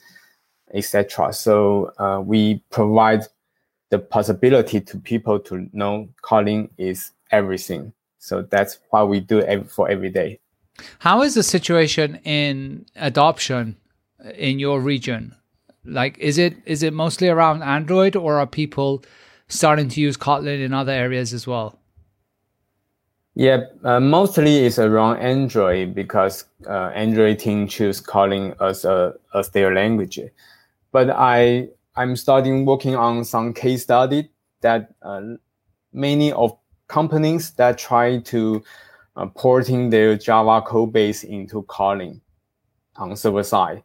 etc. 0.72 1.32
So 1.32 1.92
uh, 1.98 2.20
we 2.24 2.62
provide 2.70 3.24
the 3.90 3.98
possibility 3.98 4.80
to 4.80 4.98
people 4.98 5.38
to 5.40 5.68
know 5.72 6.08
Kotlin 6.22 6.70
is 6.78 7.12
everything. 7.30 7.92
So 8.18 8.42
that's 8.42 8.78
what 8.90 9.08
we 9.08 9.20
do 9.20 9.42
every, 9.42 9.68
for 9.68 9.88
every 9.88 10.10
day. 10.10 10.40
How 10.98 11.22
is 11.22 11.34
the 11.34 11.42
situation 11.42 12.16
in 12.24 12.86
adoption 12.96 13.76
in 14.36 14.58
your 14.58 14.80
region? 14.80 15.34
Like, 15.84 16.18
is 16.18 16.38
it 16.38 16.56
is 16.66 16.82
it 16.82 16.92
mostly 16.92 17.28
around 17.28 17.62
Android, 17.62 18.16
or 18.16 18.40
are 18.40 18.46
people 18.46 19.02
starting 19.48 19.88
to 19.90 20.00
use 20.00 20.16
Kotlin 20.16 20.60
in 20.60 20.72
other 20.72 20.92
areas 20.92 21.32
as 21.32 21.46
well? 21.46 21.78
Yeah, 23.34 23.64
uh, 23.82 23.98
mostly 23.98 24.64
it's 24.64 24.78
around 24.78 25.18
Android 25.18 25.94
because 25.94 26.44
uh, 26.68 26.90
Android 26.94 27.40
team 27.40 27.66
choose 27.66 28.00
Kotlin 28.00 28.54
as 28.60 28.84
a 28.84 29.14
as 29.34 29.50
their 29.50 29.74
language. 29.74 30.20
But 30.92 31.10
I 31.10 31.68
I'm 31.96 32.16
starting 32.16 32.64
working 32.64 32.94
on 32.94 33.24
some 33.24 33.52
case 33.52 33.82
study 33.82 34.30
that 34.60 34.94
uh, 35.02 35.22
many 35.92 36.32
of 36.32 36.56
companies 36.88 37.50
that 37.52 37.76
try 37.76 38.18
to 38.18 38.62
uh, 39.16 39.26
porting 39.26 39.90
their 39.90 40.16
Java 40.16 40.62
code 40.62 40.92
base 40.92 41.24
into 41.24 41.62
Kotlin 41.64 42.20
on 42.96 43.16
server 43.16 43.42
side. 43.42 43.82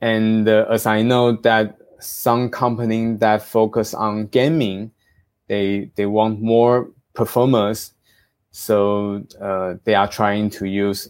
And 0.00 0.48
uh, 0.48 0.66
as 0.70 0.86
I 0.86 1.02
know 1.02 1.32
that 1.32 1.78
some 2.00 2.50
company 2.50 3.14
that 3.16 3.42
focus 3.42 3.94
on 3.94 4.26
gaming, 4.28 4.92
they 5.48 5.90
they 5.96 6.06
want 6.06 6.40
more 6.40 6.90
performance 7.14 7.92
so 8.50 9.24
uh, 9.40 9.74
they 9.84 9.94
are 9.94 10.08
trying 10.08 10.50
to 10.50 10.66
use, 10.66 11.08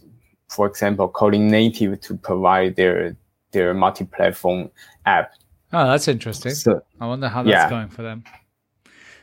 for 0.49 0.67
example, 0.67 1.09
Kotlin 1.09 1.49
Native 1.49 1.99
to 2.01 2.15
provide 2.15 2.75
their 2.75 3.15
their 3.51 3.73
multi-platform 3.73 4.69
app. 5.05 5.33
Oh, 5.73 5.87
that's 5.87 6.07
interesting. 6.07 6.53
So, 6.53 6.83
I 6.99 7.07
wonder 7.07 7.27
how 7.27 7.41
that's 7.41 7.51
yeah. 7.51 7.69
going 7.69 7.89
for 7.89 8.03
them. 8.03 8.23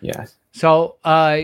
Yes. 0.01 0.35
So, 0.51 0.97
uh, 1.05 1.43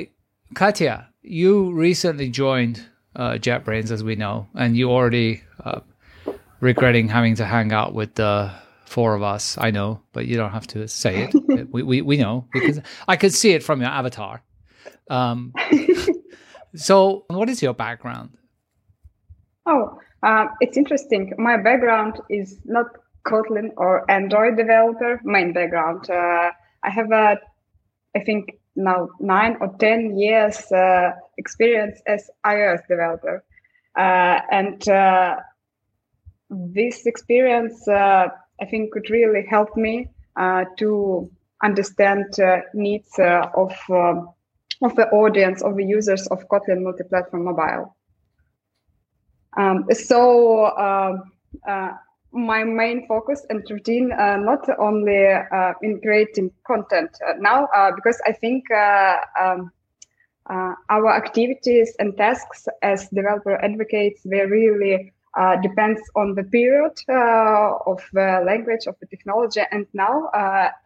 Katya, 0.55 1.09
you 1.23 1.73
recently 1.73 2.29
joined 2.29 2.85
uh, 3.15 3.33
JetBrains, 3.33 3.93
as 3.93 4.03
we 4.03 4.17
know, 4.17 4.49
and 4.55 4.77
you 4.77 4.91
already 4.91 5.45
uh, 5.65 5.81
regretting 6.63 7.09
having 7.09 7.35
to 7.35 7.45
hang 7.45 7.73
out 7.73 7.93
with 7.93 8.15
the 8.15 8.51
four 8.87 9.15
of 9.15 9.23
us. 9.23 9.59
I 9.59 9.71
know, 9.71 10.01
but 10.13 10.27
you 10.27 10.37
don't 10.37 10.53
have 10.53 10.67
to 10.69 10.89
say 10.89 11.25
it. 11.25 11.69
we, 11.73 11.83
we 11.83 12.01
we 12.01 12.17
know 12.17 12.47
because 12.53 12.81
I 13.07 13.17
could 13.17 13.35
see 13.35 13.53
it 13.53 13.63
from 13.63 13.83
your 13.83 13.91
avatar. 13.91 14.43
Um, 15.11 15.53
so, 16.75 17.25
what 17.29 17.51
is 17.51 17.61
your 17.61 17.75
background? 17.75 18.31
Oh, 19.67 19.99
uh, 20.23 20.47
it's 20.61 20.77
interesting. 20.77 21.33
My 21.37 21.57
background 21.57 22.21
is 22.31 22.59
not 22.65 22.87
Kotlin 23.27 23.71
or 23.77 24.11
Android 24.11 24.57
developer. 24.57 25.21
Main 25.25 25.53
background. 25.53 26.09
Uh, 26.09 26.51
I 26.85 26.91
have 26.91 27.11
a, 27.13 27.39
I 28.17 28.21
think 28.21 28.59
now 28.75 29.09
nine 29.21 29.57
or 29.61 29.75
ten 29.79 30.17
years 30.19 30.71
uh, 30.73 31.13
experience 31.39 32.01
as 32.07 32.31
iOS 32.47 32.87
developer, 32.89 33.45
uh, 33.97 34.41
and 34.51 34.89
uh, 34.89 35.37
this 36.53 37.07
experience 37.07 37.89
uh, 37.89 38.29
I 38.61 38.65
think 38.67 38.93
could 38.93 39.11
really 39.11 39.45
help 39.49 39.77
me 39.77 40.09
to 40.79 41.31
understand 41.63 42.27
needs 42.75 43.19
of 43.19 43.75
um, 43.91 44.33
of 44.83 44.97
the 44.97 45.09
audience 45.11 45.63
of 45.63 45.77
the 45.77 45.85
users 45.85 46.27
of 46.29 46.47
Kotlin 46.49 46.83
multi-platform 46.83 47.45
mobile. 47.45 47.97
Um, 49.57 49.87
so 49.93 50.65
uh, 50.65 51.19
uh, 51.69 51.93
my 52.33 52.65
main 52.65 53.07
focus 53.07 53.45
and 53.51 53.63
routine 53.71 54.11
uh, 54.13 54.37
not 54.37 54.67
only 54.79 55.27
uh, 55.27 55.73
in 55.83 56.01
creating 56.01 56.51
content 56.67 57.11
uh, 57.29 57.35
now 57.39 57.69
uh, 57.77 57.93
because 57.95 58.21
I 58.27 58.33
think 58.33 58.65
um, 59.41 59.71
our 60.49 61.15
activities 61.15 61.95
and 61.99 62.17
tasks 62.17 62.67
as 62.83 63.09
developer 63.11 63.63
advocates 63.63 64.23
they 64.25 64.45
really 64.47 65.13
depends 65.63 66.01
on 66.15 66.35
the 66.35 66.45
period 66.45 66.93
of 67.09 68.01
the 68.13 68.43
language 68.47 68.87
of 68.87 68.97
the 69.01 69.07
technology. 69.07 69.63
And 69.71 69.87
now 69.93 70.31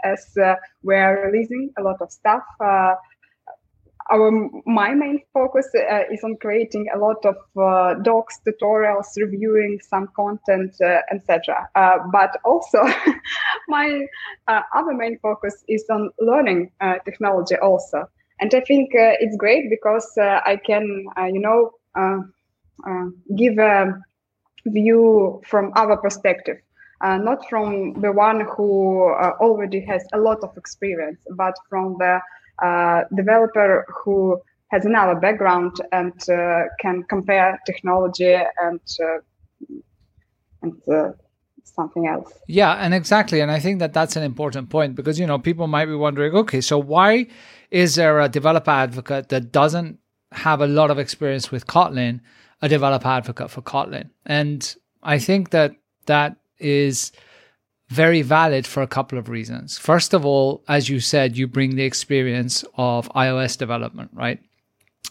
as 0.04 0.36
we're 0.82 1.30
releasing 1.30 1.72
a 1.78 1.82
lot 1.82 2.00
of 2.00 2.10
stuff 2.10 2.44
our 4.10 4.30
my 4.66 4.94
main 4.94 5.20
focus 5.32 5.68
uh, 5.74 6.02
is 6.12 6.22
on 6.22 6.36
creating 6.36 6.86
a 6.94 6.98
lot 6.98 7.24
of 7.24 7.36
uh, 7.56 7.94
docs 8.02 8.40
tutorials 8.46 9.06
reviewing 9.16 9.80
some 9.80 10.08
content 10.14 10.74
uh, 10.80 11.00
etc 11.10 11.68
uh, 11.74 11.98
but 12.12 12.38
also 12.44 12.82
my 13.68 14.06
uh, 14.48 14.60
other 14.74 14.94
main 14.94 15.18
focus 15.18 15.64
is 15.68 15.84
on 15.90 16.10
learning 16.20 16.70
uh, 16.80 16.94
technology 17.04 17.56
also. 17.56 18.08
And 18.40 18.54
i 18.54 18.60
think 18.60 18.90
it's 18.92 19.36
great 19.36 19.70
because 19.70 20.06
i 20.18 20.58
can 20.64 21.06
you 21.32 21.40
know 21.40 21.72
give 23.34 23.58
a 23.58 23.98
view 24.66 25.40
from 25.46 25.72
our 25.76 25.96
perspective 25.96 26.56
not 27.02 27.48
from 27.48 27.92
the 28.00 28.10
one 28.10 28.40
who 28.56 29.10
already 29.40 29.80
has 29.80 30.02
a 30.12 30.18
lot 30.18 30.38
of 30.42 30.56
experience 30.56 31.18
but 31.36 31.54
from 31.68 31.96
the 31.98 32.20
uh, 32.62 33.02
developer 33.14 33.84
who 33.88 34.40
has 34.68 34.84
another 34.84 35.14
background 35.14 35.72
and 35.92 36.14
uh, 36.30 36.62
can 36.80 37.02
compare 37.04 37.60
technology 37.66 38.34
and 38.34 38.80
uh, 39.00 39.18
and 40.62 40.88
uh, 40.88 41.12
something 41.64 42.06
else. 42.06 42.32
Yeah, 42.48 42.72
and 42.72 42.94
exactly, 42.94 43.40
and 43.40 43.50
I 43.50 43.60
think 43.60 43.78
that 43.80 43.92
that's 43.92 44.16
an 44.16 44.22
important 44.22 44.70
point 44.70 44.94
because 44.94 45.20
you 45.20 45.26
know 45.26 45.38
people 45.38 45.66
might 45.66 45.86
be 45.86 45.94
wondering, 45.94 46.34
okay, 46.34 46.60
so 46.60 46.78
why 46.78 47.26
is 47.70 47.96
there 47.96 48.20
a 48.20 48.28
developer 48.28 48.70
advocate 48.70 49.28
that 49.28 49.52
doesn't 49.52 49.98
have 50.32 50.60
a 50.60 50.66
lot 50.66 50.90
of 50.90 50.98
experience 50.98 51.50
with 51.50 51.66
Kotlin, 51.66 52.20
a 52.62 52.68
developer 52.68 53.08
advocate 53.08 53.50
for 53.50 53.62
Kotlin? 53.62 54.10
And 54.24 54.74
I 55.02 55.18
think 55.18 55.50
that 55.50 55.74
that 56.06 56.36
is 56.58 57.12
very 57.88 58.22
valid 58.22 58.66
for 58.66 58.82
a 58.82 58.86
couple 58.86 59.18
of 59.18 59.28
reasons. 59.28 59.78
First 59.78 60.12
of 60.12 60.26
all, 60.26 60.64
as 60.68 60.88
you 60.88 61.00
said, 61.00 61.36
you 61.36 61.46
bring 61.46 61.76
the 61.76 61.84
experience 61.84 62.64
of 62.76 63.08
iOS 63.10 63.56
development, 63.56 64.10
right? 64.12 64.40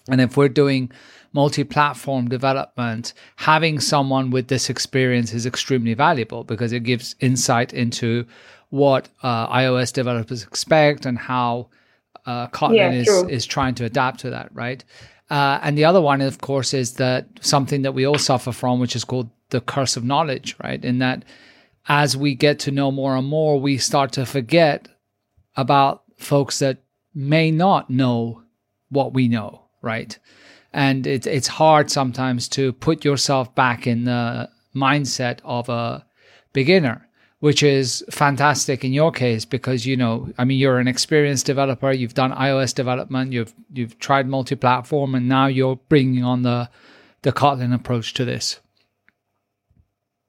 And 0.09 0.21
if 0.21 0.37
we're 0.37 0.49
doing 0.49 0.91
multi 1.33 1.63
platform 1.63 2.27
development, 2.27 3.13
having 3.37 3.79
someone 3.79 4.29
with 4.29 4.47
this 4.47 4.69
experience 4.69 5.33
is 5.33 5.45
extremely 5.45 5.93
valuable 5.93 6.43
because 6.43 6.73
it 6.73 6.83
gives 6.83 7.15
insight 7.19 7.73
into 7.73 8.25
what 8.69 9.09
uh, 9.23 9.47
iOS 9.47 9.93
developers 9.93 10.43
expect 10.43 11.05
and 11.05 11.17
how 11.17 11.67
uh, 12.25 12.47
Kotlin 12.47 12.75
yeah, 12.75 12.91
is, 12.91 13.23
is 13.29 13.45
trying 13.45 13.75
to 13.75 13.85
adapt 13.85 14.19
to 14.21 14.29
that, 14.31 14.49
right? 14.53 14.83
Uh, 15.29 15.59
and 15.63 15.77
the 15.77 15.85
other 15.85 16.01
one, 16.01 16.21
of 16.21 16.39
course, 16.39 16.73
is 16.73 16.93
that 16.93 17.27
something 17.41 17.81
that 17.81 17.93
we 17.93 18.05
all 18.05 18.17
suffer 18.17 18.51
from, 18.51 18.79
which 18.79 18.95
is 18.95 19.03
called 19.03 19.29
the 19.49 19.61
curse 19.61 19.97
of 19.97 20.03
knowledge, 20.03 20.55
right? 20.63 20.83
In 20.83 20.99
that 20.99 21.25
as 21.87 22.17
we 22.17 22.35
get 22.35 22.59
to 22.59 22.71
know 22.71 22.91
more 22.91 23.15
and 23.15 23.27
more, 23.27 23.59
we 23.59 23.77
start 23.77 24.11
to 24.13 24.25
forget 24.25 24.87
about 25.55 26.03
folks 26.17 26.59
that 26.59 26.79
may 27.13 27.51
not 27.51 27.89
know 27.89 28.43
what 28.89 29.13
we 29.13 29.27
know, 29.27 29.63
right? 29.81 30.17
And 30.73 31.07
it's 31.07 31.27
it's 31.27 31.47
hard 31.47 31.89
sometimes 31.89 32.49
to 32.49 32.73
put 32.73 33.05
yourself 33.05 33.53
back 33.55 33.87
in 33.87 34.03
the 34.03 34.49
mindset 34.75 35.39
of 35.43 35.69
a 35.69 36.05
beginner, 36.53 37.04
which 37.45 37.61
is 37.61 38.03
fantastic 38.09 38.83
in 38.83 38.91
your 38.91 39.11
case 39.11 39.45
because 39.45 39.85
you 39.85 39.95
know, 39.95 40.27
I 40.35 40.45
mean, 40.45 40.57
you're 40.57 40.79
an 40.79 40.87
experienced 40.87 41.45
developer. 41.45 41.91
You've 41.91 42.15
done 42.15 42.31
iOS 42.31 42.73
development. 42.73 43.33
You've 43.33 43.53
you've 43.71 43.99
tried 43.99 44.27
multi-platform, 44.27 45.13
and 45.13 45.29
now 45.29 45.45
you're 45.45 45.75
bringing 45.87 46.23
on 46.23 46.41
the 46.41 46.67
the 47.21 47.31
Kotlin 47.31 47.71
approach 47.71 48.15
to 48.15 48.25
this. 48.25 48.59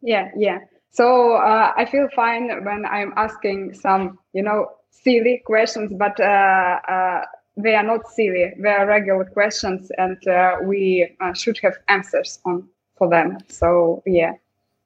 Yeah, 0.03 0.29
yeah. 0.37 0.59
So 0.91 1.37
uh, 1.37 1.73
I 1.75 1.87
feel 1.87 2.07
fine 2.15 2.51
when 2.67 2.85
I'm 2.85 3.15
asking 3.17 3.73
some, 3.73 4.19
you 4.35 4.43
know, 4.43 4.67
silly 4.91 5.43
questions, 5.47 5.95
but 5.99 6.21
uh, 6.21 6.81
uh, 6.87 7.23
they 7.57 7.77
are 7.77 7.83
not 7.83 8.11
silly. 8.11 8.53
They 8.63 8.69
are 8.69 8.87
regular 8.87 9.25
questions, 9.25 9.91
and 9.97 10.19
uh, 10.29 10.57
we 10.65 11.17
uh, 11.23 11.33
should 11.33 11.59
have 11.63 11.79
answers 11.89 12.41
on 12.45 12.69
for 12.99 13.09
them. 13.09 13.39
So 13.49 14.03
yeah. 14.05 14.33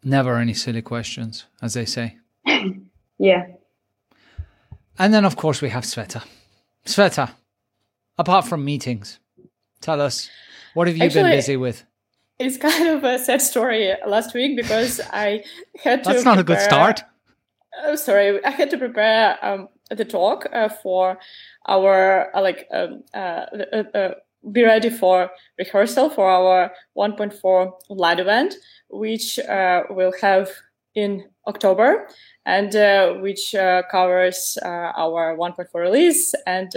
Never 0.05 0.37
any 0.37 0.55
silly 0.55 0.81
questions, 0.81 1.47
as 1.61 1.75
they 1.75 1.85
say. 1.85 2.20
yeah. 3.19 3.47
And 4.99 5.15
then, 5.15 5.25
of 5.25 5.37
course, 5.37 5.63
we 5.63 5.71
have 5.71 5.85
Sveta. 5.85 6.23
Sveta, 6.85 7.31
apart 8.19 8.47
from 8.47 8.65
meetings, 8.65 9.19
tell 9.81 10.01
us 10.01 10.29
what 10.75 10.87
have 10.87 10.97
you 10.97 11.05
Actually, 11.05 11.23
been 11.23 11.33
busy 11.33 11.57
with? 11.57 11.85
It's 12.39 12.57
kind 12.57 12.89
of 12.89 13.05
a 13.05 13.19
sad 13.19 13.43
story 13.43 13.93
last 14.07 14.35
week 14.35 14.57
because 14.57 15.01
I 15.13 15.45
had 15.83 16.05
to. 16.05 16.13
That's 16.13 16.25
not 16.25 16.39
a 16.39 16.45
good 16.45 16.61
start. 16.61 17.03
Oh, 17.83 17.97
sorry, 17.97 18.45
I 18.45 18.51
had 18.51 18.71
to 18.71 18.79
prepare 18.79 19.39
um, 19.43 19.69
the 19.91 20.05
talk 20.05 20.47
uh, 20.53 20.69
for 20.69 21.19
our 21.67 22.35
uh, 22.35 22.41
like 22.43 22.67
um, 22.73 23.05
uh, 23.15 23.47
uh, 23.73 23.83
uh 23.95 24.15
be 24.53 24.65
ready 24.65 24.89
for 24.89 25.31
rehearsal 25.59 26.09
for 26.09 26.27
our 26.27 26.73
1.4 26.97 27.73
live 27.91 28.19
event, 28.19 28.55
which 28.89 29.39
uh, 29.39 29.83
we'll 29.91 30.15
have 30.23 30.51
in 30.95 31.25
October 31.47 32.09
and 32.47 33.23
which 33.23 33.55
covers 33.91 34.59
our 34.63 35.37
1.4 35.37 35.67
release 35.75 36.35
and 36.47 36.71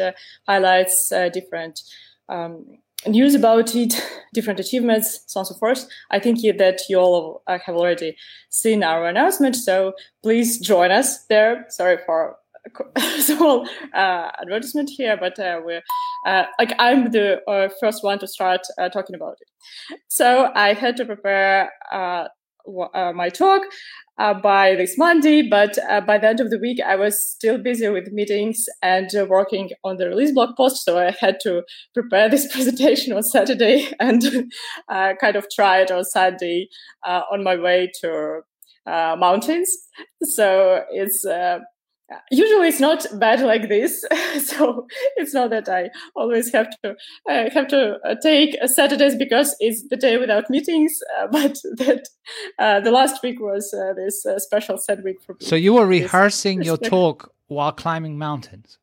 highlights 0.48 1.10
different. 1.34 1.82
Um, 2.29 2.77
news 3.05 3.36
about 3.36 3.75
it, 3.75 4.01
different 4.34 4.60
achievements, 4.60 5.24
so 5.27 5.39
on 5.39 5.41
and 5.41 5.48
so 5.48 5.55
forth. 5.55 5.88
I 6.12 6.20
think 6.20 6.39
that 6.58 6.82
you 6.89 6.98
all 6.98 7.43
have 7.48 7.75
already 7.75 8.15
seen 8.50 8.84
our 8.84 9.08
announcement, 9.08 9.55
so 9.55 9.93
please 10.22 10.60
join 10.60 10.91
us 10.91 11.25
there. 11.25 11.65
Sorry 11.70 11.98
for 12.05 12.38
small 13.20 13.67
uh, 13.93 14.32
advertisement 14.41 14.89
here, 14.89 15.17
but 15.17 15.38
uh, 15.39 15.62
we're 15.63 15.82
uh, 16.25 16.46
like 16.58 16.74
I'm 16.79 17.12
the 17.12 17.41
uh, 17.50 17.70
first 17.79 18.03
one 18.03 18.20
to 18.20 18.27
start 18.27 18.62
uh, 18.77 18.89
talking 18.89 19.15
about 19.15 19.38
it. 19.41 20.00
So 20.08 20.50
I 20.55 20.74
had 20.74 20.96
to 20.98 21.05
prepare 21.05 21.72
uh, 22.93 23.12
my 23.13 23.29
talk 23.29 23.62
by 24.17 24.75
this 24.75 24.98
Monday, 24.98 25.41
but 25.41 25.77
by 26.05 26.17
the 26.17 26.27
end 26.27 26.39
of 26.39 26.50
the 26.50 26.60
week, 26.60 26.79
I 26.86 26.96
was 26.96 27.22
still 27.22 27.58
busy 27.58 27.89
with 27.89 28.12
meetings 28.12 28.65
and 28.82 29.10
working 29.27 29.72
on 29.84 29.98
the 29.98 30.08
release 30.08 30.32
blog 30.32 30.55
post. 30.55 30.86
So 30.86 31.00
I 31.00 31.15
had 31.20 31.38
to 31.43 31.63
prepare 31.93 32.29
this 32.29 32.51
presentation 32.53 33.13
on 33.13 33.24
Saturday 33.24 33.89
and 34.00 34.22
kind 34.89 35.36
of 35.36 35.48
try 35.53 35.79
it 35.79 35.91
on 35.91 36.03
Sunday 36.03 36.70
on 37.05 37.43
my 37.43 37.55
way 37.55 37.91
to 38.01 38.41
uh, 38.86 39.15
mountains. 39.17 39.70
So 40.24 40.84
it's 40.91 41.25
uh, 41.25 41.60
usually 42.32 42.67
it's 42.67 42.79
not 42.79 43.05
bad 43.20 43.41
like 43.41 43.70
this 43.70 44.03
so 44.43 44.88
it's 45.17 45.34
not 45.34 45.50
that 45.50 45.70
i 45.70 45.89
always 46.15 46.51
have 46.51 46.70
to 46.84 46.91
uh, 47.29 47.50
have 47.53 47.67
to 47.67 47.98
uh, 48.05 48.15
take 48.22 48.55
saturdays 48.65 49.15
because 49.15 49.55
it's 49.60 49.88
the 49.89 49.98
day 49.98 50.17
without 50.17 50.50
meetings 50.50 51.00
uh, 51.17 51.27
but 51.32 51.58
that 51.77 52.08
uh, 52.60 52.79
the 52.79 52.91
last 52.91 53.22
week 53.24 53.39
was 53.39 53.74
uh, 53.74 53.93
this 53.93 54.25
uh, 54.25 54.39
special 54.39 54.77
sad 54.77 55.03
week 55.03 55.22
for 55.22 55.34
me. 55.34 55.46
So 55.46 55.55
you 55.55 55.74
were 55.74 55.86
rehearsing 55.86 56.60
this, 56.60 56.67
your 56.67 56.77
talk 56.77 57.34
while 57.48 57.72
climbing 57.72 58.17
mountains? 58.17 58.77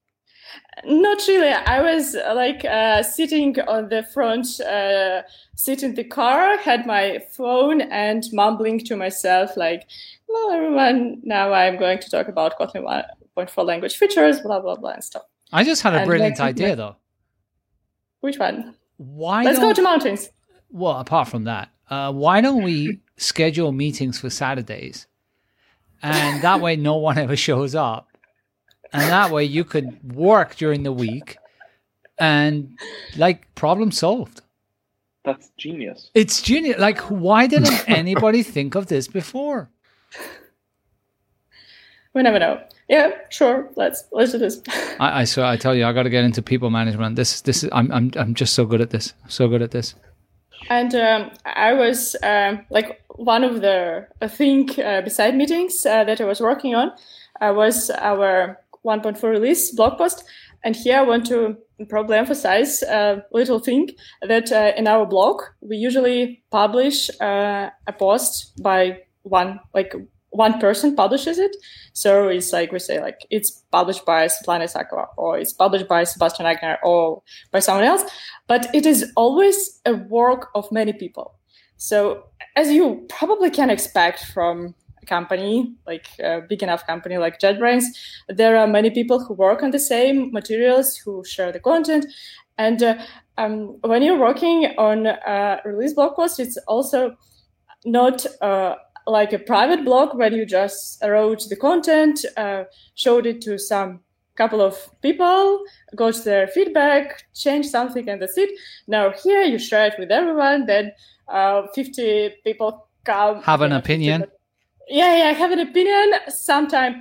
Not 0.84 1.22
really. 1.28 1.49
I 1.49 1.80
was 1.82 2.14
like 2.34 2.62
sitting 3.04 3.58
on 3.60 3.88
the 3.88 4.02
front 4.02 4.46
seat 4.46 5.82
in 5.82 5.94
the 5.94 6.04
car 6.04 6.56
had 6.58 6.87
my 6.87 7.20
phone 7.30 7.82
and 7.82 8.25
mumbling 8.32 8.80
to 8.87 8.96
myself 8.96 9.56
like 9.56 9.87
hello 10.32 10.56
everyone 10.56 11.21
now 11.25 11.52
i'm 11.52 11.76
going 11.78 11.99
to 11.99 12.08
talk 12.08 12.28
about 12.28 12.56
kotlin 12.58 12.84
1.4 13.36 13.64
language 13.64 13.97
features, 13.97 14.40
blah 14.40 14.60
blah 14.60 14.76
blah 14.76 14.90
and 14.90 15.04
stuff. 15.04 15.23
I 15.52 15.64
just 15.64 15.82
had 15.82 15.95
a 15.95 15.99
and 15.99 16.06
brilliant 16.06 16.38
like, 16.38 16.50
idea 16.50 16.76
though. 16.76 16.97
Which 18.21 18.38
one? 18.38 18.75
Why? 18.97 19.45
Let's 19.45 19.58
go 19.58 19.73
to 19.73 19.82
mountains. 19.82 20.30
Well, 20.71 20.99
apart 20.99 21.28
from 21.28 21.45
that, 21.45 21.71
uh, 21.88 22.12
why 22.12 22.40
don't 22.40 22.62
we 22.62 23.00
schedule 23.16 23.73
meetings 23.73 24.21
for 24.21 24.30
Saturdays, 24.30 25.06
and 26.02 26.43
that 26.43 26.60
way 26.60 26.76
no 26.76 26.97
one 26.97 27.19
ever 27.19 27.36
shows 27.36 27.75
up, 27.75 28.08
and 28.93 29.02
that 29.02 29.30
way 29.30 29.45
you 29.45 29.64
could 29.64 30.14
work 30.14 30.56
during 30.56 30.82
the 30.82 30.93
week, 30.93 31.38
and 32.19 32.78
like 33.16 33.52
problem 33.54 33.90
solved. 33.90 34.43
That's 35.25 35.50
genius. 35.58 36.10
It's 36.14 36.40
genius. 36.40 36.78
Like, 36.78 36.99
why 37.00 37.47
didn't 37.47 37.84
anybody 37.88 38.43
think 38.43 38.75
of 38.75 38.86
this 38.86 39.06
before? 39.06 39.71
We 42.12 42.25
never 42.25 42.40
know 42.40 42.60
yeah, 42.90 43.12
sure, 43.28 43.70
let's 43.76 44.04
let's 44.10 44.32
do 44.32 44.38
this. 44.38 44.60
I, 44.99 45.20
I 45.20 45.25
so 45.25 45.46
I 45.46 45.56
tell 45.56 45.76
you, 45.76 45.86
I 45.86 45.92
got 45.92 46.02
to 46.02 46.10
get 46.10 46.25
into 46.25 46.42
people 46.42 46.70
management. 46.70 47.14
This 47.14 47.40
this 47.42 47.62
is 47.62 47.70
I'm 47.73 47.90
I'm 47.92 48.10
I'm 48.16 48.34
just 48.34 48.52
so 48.52 48.66
good 48.66 48.80
at 48.80 48.90
this. 48.90 49.14
So 49.28 49.46
good 49.46 49.62
at 49.62 49.70
this. 49.70 49.94
And 50.68 50.92
um, 50.96 51.30
I 51.46 51.73
was 51.73 52.16
um, 52.25 52.66
like 52.68 53.00
one 53.10 53.44
of 53.44 53.60
the 53.60 54.08
I 54.20 54.26
think 54.26 54.76
uh, 54.76 55.02
beside 55.02 55.36
meetings 55.36 55.86
uh, 55.86 56.02
that 56.02 56.20
I 56.20 56.25
was 56.25 56.40
working 56.40 56.75
on 56.75 56.90
uh, 57.40 57.52
was 57.54 57.90
our 57.90 58.58
1.4 58.84 59.23
release 59.23 59.70
blog 59.70 59.96
post. 59.96 60.25
And 60.64 60.75
here 60.75 60.99
I 60.99 61.02
want 61.02 61.26
to 61.26 61.56
probably 61.88 62.18
emphasize 62.18 62.82
a 62.82 63.25
little 63.32 63.60
thing 63.60 63.90
that 64.20 64.50
uh, 64.50 64.73
in 64.76 64.88
our 64.88 65.06
blog 65.06 65.42
we 65.60 65.76
usually 65.76 66.42
publish 66.50 67.08
uh, 67.20 67.70
a 67.86 67.92
post 67.92 68.60
by 68.60 68.99
one 69.23 69.61
like 69.75 69.95
one 70.30 70.61
person 70.61 70.95
publishes 70.95 71.39
it. 71.39 71.56
So 71.93 72.28
it's 72.28 72.52
like 72.52 72.73
we 72.73 72.78
say, 72.78 73.00
like 73.00 73.26
it's 73.30 73.50
published 73.73 74.06
by 74.06 74.26
Svetlana 74.26 74.65
Isakova 74.65 75.09
or 75.17 75.39
it's 75.39 75.52
published 75.52 75.89
by 75.89 76.04
Sebastian 76.04 76.47
Aigner 76.47 76.76
or 76.85 77.23
by 77.50 77.59
someone 77.59 77.85
else. 77.85 78.04
But 78.47 78.73
it 78.75 78.87
is 78.87 79.13
always 79.17 79.80
a 79.85 79.95
work 79.95 80.50
of 80.54 80.71
many 80.71 80.93
people. 80.93 81.35
So 81.76 82.25
as 82.56 82.71
you 82.71 83.06
probably 83.09 83.50
can 83.50 83.71
expect 83.71 84.26
from 84.26 84.75
a 85.02 85.06
company, 85.06 85.75
like 85.87 86.06
a 86.21 86.43
big 86.49 86.63
enough 86.63 86.87
company 86.87 87.17
like 87.17 87.41
JetBrains, 87.41 87.85
there 88.28 88.56
are 88.56 88.67
many 88.67 88.91
people 88.91 89.19
who 89.25 89.35
work 89.35 89.63
on 89.63 89.71
the 89.71 89.78
same 89.78 90.30
materials, 90.30 90.97
who 90.97 91.25
share 91.25 91.50
the 91.50 91.61
content. 91.61 92.06
And 92.59 92.83
uh, 92.83 92.99
um, 93.39 93.78
when 93.80 94.02
you're 94.02 94.19
working 94.19 94.75
on 94.76 95.06
a 95.06 95.61
release 95.65 95.95
blog 95.95 96.15
post, 96.15 96.39
it's 96.39 96.59
also 96.69 97.17
not 97.85 98.26
uh, 98.43 98.75
like 99.10 99.32
a 99.32 99.38
private 99.38 99.84
blog 99.84 100.16
where 100.16 100.32
you 100.32 100.46
just 100.46 101.02
wrote 101.02 101.42
the 101.49 101.56
content, 101.56 102.25
uh, 102.36 102.64
showed 102.94 103.26
it 103.26 103.40
to 103.42 103.58
some 103.58 104.00
couple 104.36 104.60
of 104.60 104.76
people, 105.02 105.62
got 105.94 106.14
their 106.25 106.46
feedback, 106.49 107.25
changed 107.34 107.68
something, 107.68 108.08
and 108.08 108.23
that's 108.23 108.38
it. 108.38 108.50
Now 108.86 109.12
here 109.23 109.42
you 109.42 109.58
share 109.58 109.86
it 109.86 109.94
with 109.99 110.10
everyone. 110.10 110.66
Then 110.66 110.92
uh, 111.28 111.62
50 111.75 112.36
people 112.44 112.88
come. 113.04 113.42
Have 113.42 113.60
an 113.60 113.73
opinion. 113.73 114.25
Yeah, 114.88 115.16
yeah, 115.16 115.28
I 115.28 115.32
have 115.32 115.52
an 115.52 115.60
opinion. 115.60 116.18
Sometimes, 116.28 116.96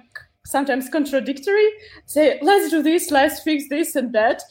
sometimes 0.46 0.90
contradictory. 0.90 1.70
Say, 2.06 2.40
let's 2.42 2.70
do 2.70 2.84
this, 2.84 3.10
let's 3.12 3.42
fix 3.42 3.70
this 3.70 3.96
and 3.96 4.14
that 4.14 4.42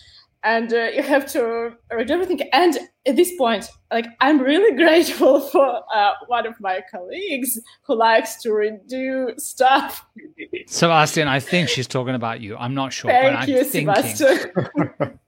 and 0.42 0.72
uh, 0.72 0.88
you 0.94 1.02
have 1.02 1.26
to 1.32 1.72
read 1.92 2.10
everything. 2.10 2.40
And 2.52 2.78
at 3.06 3.16
this 3.16 3.34
point, 3.36 3.68
like 3.90 4.06
I'm 4.20 4.40
really 4.40 4.76
grateful 4.82 5.40
for 5.40 5.82
uh, 5.94 6.12
one 6.26 6.46
of 6.46 6.54
my 6.60 6.80
colleagues 6.90 7.60
who 7.82 7.96
likes 7.96 8.40
to 8.42 8.50
redo 8.50 9.38
stuff. 9.40 10.06
Sebastian, 10.66 11.28
I 11.28 11.40
think 11.40 11.68
she's 11.68 11.86
talking 11.86 12.14
about 12.14 12.40
you. 12.40 12.56
I'm 12.56 12.74
not 12.74 12.92
sure, 12.92 13.10
Thank 13.10 13.40
but 13.40 13.48
you. 13.48 13.64
Sebastian. 13.64 15.18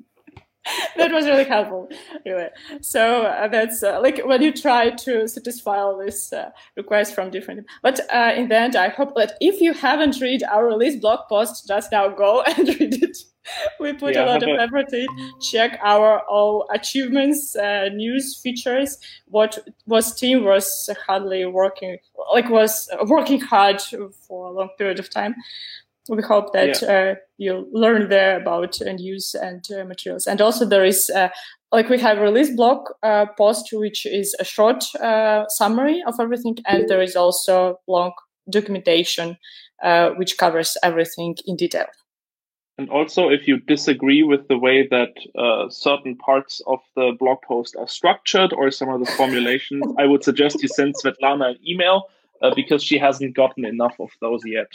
that 0.97 1.13
was 1.13 1.27
really 1.27 1.45
helpful 1.45 1.89
really 2.25 2.49
so 2.81 3.23
uh, 3.23 3.49
that's 3.49 3.83
uh, 3.83 4.01
like 4.01 4.21
when 4.25 4.43
you 4.43 4.53
try 4.53 4.91
to 4.91 5.27
satisfy 5.29 5.79
all 5.79 5.99
these 5.99 6.33
uh, 6.33 6.51
requests 6.77 7.13
from 7.13 7.31
different 7.31 7.67
but 7.83 8.01
uh, 8.13 8.33
in 8.37 8.49
the 8.49 8.57
end 8.57 8.77
i 8.77 8.89
hope 8.89 9.15
that 9.15 9.35
if 9.41 9.61
you 9.61 9.73
haven't 9.73 10.21
read 10.21 10.43
our 10.45 10.67
release 10.67 10.97
blog 10.97 11.21
post 11.29 11.67
just 11.67 11.93
now 11.93 12.09
go 12.09 12.43
and 12.47 12.69
read 12.69 13.03
it. 13.03 13.17
We 13.81 13.95
put 13.95 14.15
yeah, 14.15 14.25
a 14.25 14.27
lot 14.27 14.43
of 14.43 14.51
effort 14.51 14.93
in. 14.93 15.09
Check 15.41 15.81
our 15.83 16.21
all 16.29 16.69
achievements 16.73 17.57
uh, 17.57 17.89
news 17.89 18.39
features. 18.41 18.99
What 19.27 19.59
was 19.87 20.15
team 20.15 20.45
was 20.45 20.91
hardly 21.07 21.47
working 21.47 21.97
like 22.33 22.49
was 22.49 22.89
working 23.07 23.41
hard 23.41 23.81
for 23.81 24.49
a 24.49 24.53
long 24.53 24.69
period 24.79 24.99
of 24.99 25.11
time 25.11 25.35
we 26.17 26.23
hope 26.23 26.53
that 26.53 26.83
yeah. 26.83 26.89
uh, 26.89 27.15
you'll 27.39 27.67
learn 27.73 28.09
there 28.09 28.41
about 28.41 28.81
and 28.81 29.01
use 29.01 29.35
and 29.35 29.65
uh, 29.71 29.85
materials 29.85 30.27
and 30.27 30.41
also 30.41 30.65
there 30.65 30.85
is 30.85 31.11
uh, 31.11 31.29
like 31.73 31.89
we 31.89 31.99
have 31.99 32.19
a 32.19 32.23
release 32.23 32.55
blog 32.55 32.79
uh, 33.03 33.27
post 33.39 33.69
which 33.73 34.05
is 34.07 34.35
a 34.41 34.45
short 34.45 34.85
uh, 34.97 35.47
summary 35.49 36.03
of 36.07 36.15
everything 36.21 36.57
and 36.67 36.89
there 36.89 37.03
is 37.03 37.17
also 37.17 37.79
long 37.87 38.13
documentation 38.51 39.37
which 40.17 40.37
covers 40.37 40.77
everything 40.83 41.37
in 41.47 41.57
detail 41.57 41.87
and 42.79 42.89
also, 42.89 43.29
if 43.29 43.47
you 43.47 43.59
disagree 43.59 44.23
with 44.23 44.49
the 44.49 44.57
way 44.57 44.87
that 44.87 45.13
uh, 45.39 45.69
certain 45.69 46.17
parts 46.17 46.63
of 46.67 46.79
the 46.97 47.13
blog 47.19 47.43
post 47.47 47.77
are 47.79 47.87
structured 47.87 48.55
or 48.55 48.71
some 48.71 48.89
of 48.89 49.01
the 49.01 49.13
formulations, 49.19 49.85
I 49.99 50.07
would 50.07 50.25
suggest 50.25 50.63
you 50.63 50.69
send 50.69 50.95
Svetlana 50.95 51.51
an 51.51 51.59
email 51.69 52.05
uh, 52.41 52.55
because 52.55 52.83
she 52.83 52.97
hasn't 52.97 53.37
gotten 53.37 53.67
enough 53.67 53.97
of 54.01 54.09
those 54.23 54.41
yet. 54.47 54.69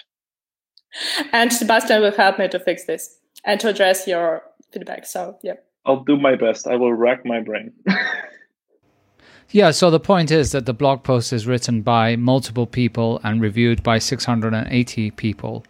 And 1.32 1.52
Sebastian 1.52 2.02
will 2.02 2.12
help 2.12 2.40
me 2.40 2.48
to 2.48 2.60
fix 2.60 2.86
this 2.86 3.20
and 3.44 3.60
to 3.60 3.70
address 3.70 4.08
your 4.08 4.44
feedback. 4.72 5.06
So, 5.06 5.38
yeah. 5.44 5.56
I'll 5.86 6.04
do 6.04 6.18
my 6.18 6.36
best. 6.36 6.68
I 6.68 6.76
will 6.76 6.94
rack 6.94 7.26
my 7.26 7.42
brain. 7.42 7.72
yeah, 9.52 9.72
so 9.72 9.92
the 9.92 10.00
point 10.00 10.32
is 10.32 10.52
that 10.52 10.66
the 10.66 10.74
blog 10.74 11.04
post 11.04 11.32
is 11.32 11.46
written 11.46 11.82
by 11.82 12.16
multiple 12.16 12.66
people 12.66 13.20
and 13.24 13.40
reviewed 13.40 13.84
by 13.84 14.00
680 14.00 15.12
people. 15.12 15.64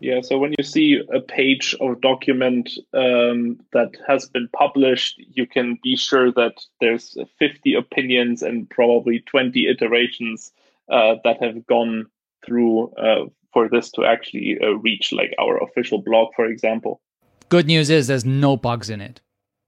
Yeah, 0.00 0.20
so 0.20 0.36
when 0.36 0.54
you 0.58 0.64
see 0.64 1.00
a 1.14 1.20
page 1.20 1.74
or 1.80 1.94
document 1.94 2.70
um, 2.92 3.58
that 3.72 3.92
has 4.06 4.28
been 4.28 4.48
published, 4.52 5.18
you 5.32 5.46
can 5.46 5.78
be 5.82 5.96
sure 5.96 6.30
that 6.32 6.62
there's 6.80 7.16
50 7.38 7.74
opinions 7.74 8.42
and 8.42 8.68
probably 8.68 9.20
20 9.20 9.66
iterations 9.66 10.52
uh, 10.90 11.14
that 11.24 11.42
have 11.42 11.66
gone 11.66 12.06
through 12.44 12.92
uh, 12.96 13.26
for 13.54 13.68
this 13.70 13.90
to 13.92 14.04
actually 14.04 14.58
uh, 14.62 14.72
reach 14.72 15.12
like 15.12 15.34
our 15.38 15.56
official 15.62 16.02
blog, 16.02 16.34
for 16.36 16.44
example. 16.44 17.00
Good 17.48 17.66
news 17.66 17.88
is 17.88 18.08
there's 18.08 18.26
no 18.26 18.58
bugs 18.58 18.90
in 18.90 19.00
it. 19.00 19.22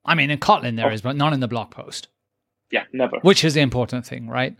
I 0.04 0.14
mean, 0.14 0.30
in 0.30 0.38
Kotlin 0.38 0.76
there 0.76 0.90
oh. 0.90 0.92
is, 0.92 1.00
but 1.00 1.16
not 1.16 1.32
in 1.32 1.40
the 1.40 1.48
blog 1.48 1.70
post. 1.70 2.08
Yeah, 2.70 2.84
never. 2.92 3.18
Which 3.22 3.44
is 3.44 3.54
the 3.54 3.60
important 3.60 4.04
thing, 4.04 4.28
right? 4.28 4.54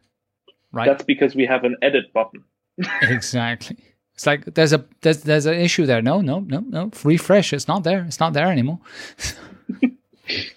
Right. 0.73 0.87
That's 0.87 1.05
because 1.05 1.35
we 1.35 1.45
have 1.45 1.65
an 1.65 1.77
edit 1.83 2.13
button. 2.15 2.45
exactly. 3.03 3.77
It's 4.15 4.27
like 4.27 4.45
there's 4.55 4.73
a 4.73 4.85
there's 5.03 5.23
there's 5.23 5.45
an 5.45 5.55
issue 5.55 5.85
there. 5.85 6.01
No, 6.01 6.23
no, 6.23 6.41
no, 6.41 6.61
no. 6.61 6.91
Refresh. 7.05 7.53
It's 7.53 7.69
not 7.69 7.85
there. 7.85 8.05
It's 8.05 8.21
not 8.21 8.33
there 8.33 8.51
anymore. 8.51 8.79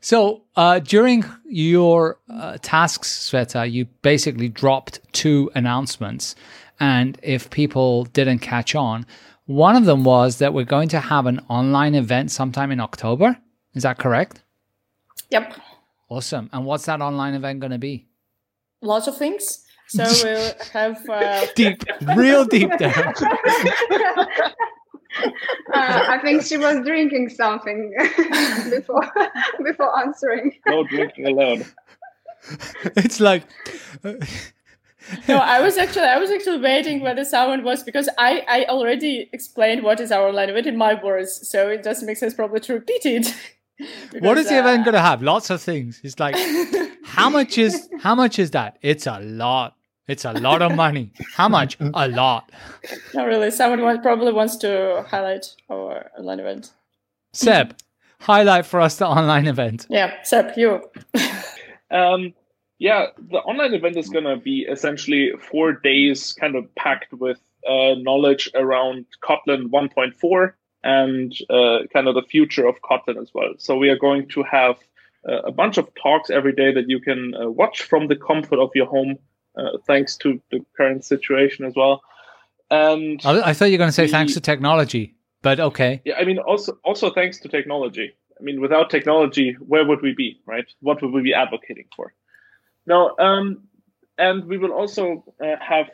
so 0.00 0.42
uh, 0.56 0.78
during 0.78 1.24
your 1.44 2.18
uh, 2.30 2.58
tasks, 2.62 3.30
Sveta, 3.30 3.70
you 3.70 3.86
basically 4.02 4.48
dropped 4.48 5.00
two 5.12 5.50
announcements, 5.54 6.34
and 6.80 7.18
if 7.22 7.50
people 7.50 8.04
didn't 8.04 8.40
catch 8.40 8.74
on, 8.74 9.06
one 9.46 9.76
of 9.76 9.84
them 9.84 10.04
was 10.04 10.38
that 10.38 10.54
we're 10.54 10.64
going 10.64 10.88
to 10.90 11.00
have 11.00 11.26
an 11.26 11.40
online 11.48 11.94
event 11.94 12.30
sometime 12.30 12.70
in 12.70 12.80
October. 12.80 13.36
Is 13.74 13.82
that 13.82 13.98
correct? 13.98 14.42
Yep. 15.30 15.54
Awesome. 16.08 16.50
And 16.52 16.64
what's 16.64 16.86
that 16.86 17.00
online 17.00 17.34
event 17.34 17.60
going 17.60 17.72
to 17.72 17.78
be? 17.78 18.06
Lots 18.82 19.06
of 19.06 19.16
things. 19.16 19.64
So 19.88 20.04
we'll 20.22 20.52
have 20.72 21.08
uh... 21.08 21.46
deep, 21.54 21.82
real 22.16 22.44
deep. 22.44 22.70
Uh, 25.74 26.04
I 26.08 26.18
think 26.18 26.42
she 26.42 26.58
was 26.58 26.84
drinking 26.84 27.30
something 27.30 27.94
before 28.70 29.10
before 29.64 29.98
answering. 30.00 30.54
No 30.66 30.84
drinking 30.84 31.26
allowed. 31.28 31.64
It's 32.96 33.20
like 33.20 33.44
no, 35.28 35.36
I 35.36 35.60
was 35.60 35.78
actually 35.78 36.06
I 36.06 36.18
was 36.18 36.30
actually 36.30 36.60
waiting 36.60 37.00
whether 37.00 37.24
someone 37.24 37.64
was 37.64 37.82
because 37.82 38.08
I 38.18 38.44
I 38.48 38.64
already 38.66 39.28
explained 39.32 39.82
what 39.82 40.00
is 40.00 40.12
our 40.12 40.28
online 40.28 40.50
event 40.50 40.66
in 40.66 40.76
my 40.76 40.94
words, 41.02 41.48
so 41.48 41.68
it 41.68 41.82
doesn't 41.82 42.06
make 42.06 42.16
sense 42.16 42.34
probably 42.34 42.60
to 42.60 42.74
repeat 42.74 43.06
it. 43.06 43.34
because, 43.78 44.22
what 44.22 44.38
is 44.38 44.48
the 44.48 44.56
uh, 44.56 44.60
event 44.60 44.84
going 44.84 44.94
to 44.94 45.00
have? 45.00 45.22
Lots 45.22 45.50
of 45.50 45.62
things. 45.62 46.00
It's 46.04 46.18
like 46.18 46.36
how 47.04 47.30
much 47.30 47.58
is 47.58 47.88
how 48.00 48.14
much 48.14 48.38
is 48.38 48.50
that? 48.52 48.78
It's 48.82 49.06
a 49.06 49.20
lot. 49.20 49.76
It's 50.08 50.24
a 50.24 50.32
lot 50.32 50.62
of 50.62 50.74
money. 50.74 51.12
How 51.34 51.48
much? 51.48 51.76
A 51.80 52.08
lot. 52.08 52.50
Not 53.14 53.26
really. 53.26 53.50
Someone 53.50 54.02
probably 54.02 54.32
wants 54.32 54.56
to 54.56 55.04
highlight 55.08 55.54
our 55.70 56.10
online 56.18 56.40
event. 56.40 56.72
Seb, 57.32 57.76
highlight 58.20 58.66
for 58.66 58.80
us 58.80 58.96
the 58.96 59.06
online 59.06 59.46
event. 59.46 59.86
Yeah, 59.88 60.22
Seb, 60.22 60.56
you. 60.56 60.82
um, 61.90 62.34
yeah, 62.78 63.06
the 63.30 63.38
online 63.38 63.74
event 63.74 63.96
is 63.96 64.08
going 64.08 64.24
to 64.24 64.36
be 64.36 64.66
essentially 64.68 65.30
four 65.50 65.72
days 65.72 66.32
kind 66.32 66.56
of 66.56 66.74
packed 66.74 67.12
with 67.12 67.38
uh, 67.68 67.94
knowledge 67.96 68.50
around 68.56 69.06
Kotlin 69.22 69.70
1.4 69.70 70.52
and 70.82 71.32
uh, 71.48 71.86
kind 71.92 72.08
of 72.08 72.16
the 72.16 72.22
future 72.28 72.66
of 72.66 72.74
Kotlin 72.82 73.22
as 73.22 73.30
well. 73.32 73.54
So 73.58 73.76
we 73.76 73.88
are 73.88 73.98
going 73.98 74.28
to 74.30 74.42
have 74.42 74.76
uh, 75.28 75.42
a 75.42 75.52
bunch 75.52 75.78
of 75.78 75.88
talks 75.94 76.28
every 76.28 76.52
day 76.52 76.72
that 76.74 76.90
you 76.90 76.98
can 76.98 77.34
uh, 77.40 77.48
watch 77.48 77.82
from 77.82 78.08
the 78.08 78.16
comfort 78.16 78.58
of 78.58 78.70
your 78.74 78.86
home, 78.86 79.16
uh, 79.56 79.78
thanks 79.86 80.16
to 80.18 80.40
the 80.50 80.64
current 80.76 81.04
situation 81.04 81.64
as 81.64 81.74
well. 81.76 82.02
And 82.70 83.20
I, 83.24 83.50
I 83.50 83.52
thought 83.52 83.66
you 83.66 83.72
were 83.72 83.78
going 83.78 83.88
to 83.88 83.92
say 83.92 84.08
thanks 84.08 84.34
to 84.34 84.40
technology, 84.40 85.14
but 85.42 85.60
okay. 85.60 86.00
Yeah, 86.04 86.14
I 86.14 86.24
mean 86.24 86.38
also 86.38 86.78
also 86.84 87.12
thanks 87.12 87.38
to 87.40 87.48
technology. 87.48 88.14
I 88.40 88.42
mean, 88.42 88.60
without 88.60 88.90
technology, 88.90 89.56
where 89.60 89.86
would 89.86 90.02
we 90.02 90.14
be, 90.14 90.40
right? 90.46 90.64
What 90.80 91.00
would 91.02 91.12
we 91.12 91.22
be 91.22 91.34
advocating 91.34 91.86
for? 91.94 92.12
Now, 92.86 93.14
um, 93.18 93.68
and 94.18 94.44
we 94.46 94.58
will 94.58 94.72
also 94.72 95.24
uh, 95.40 95.56
have 95.60 95.90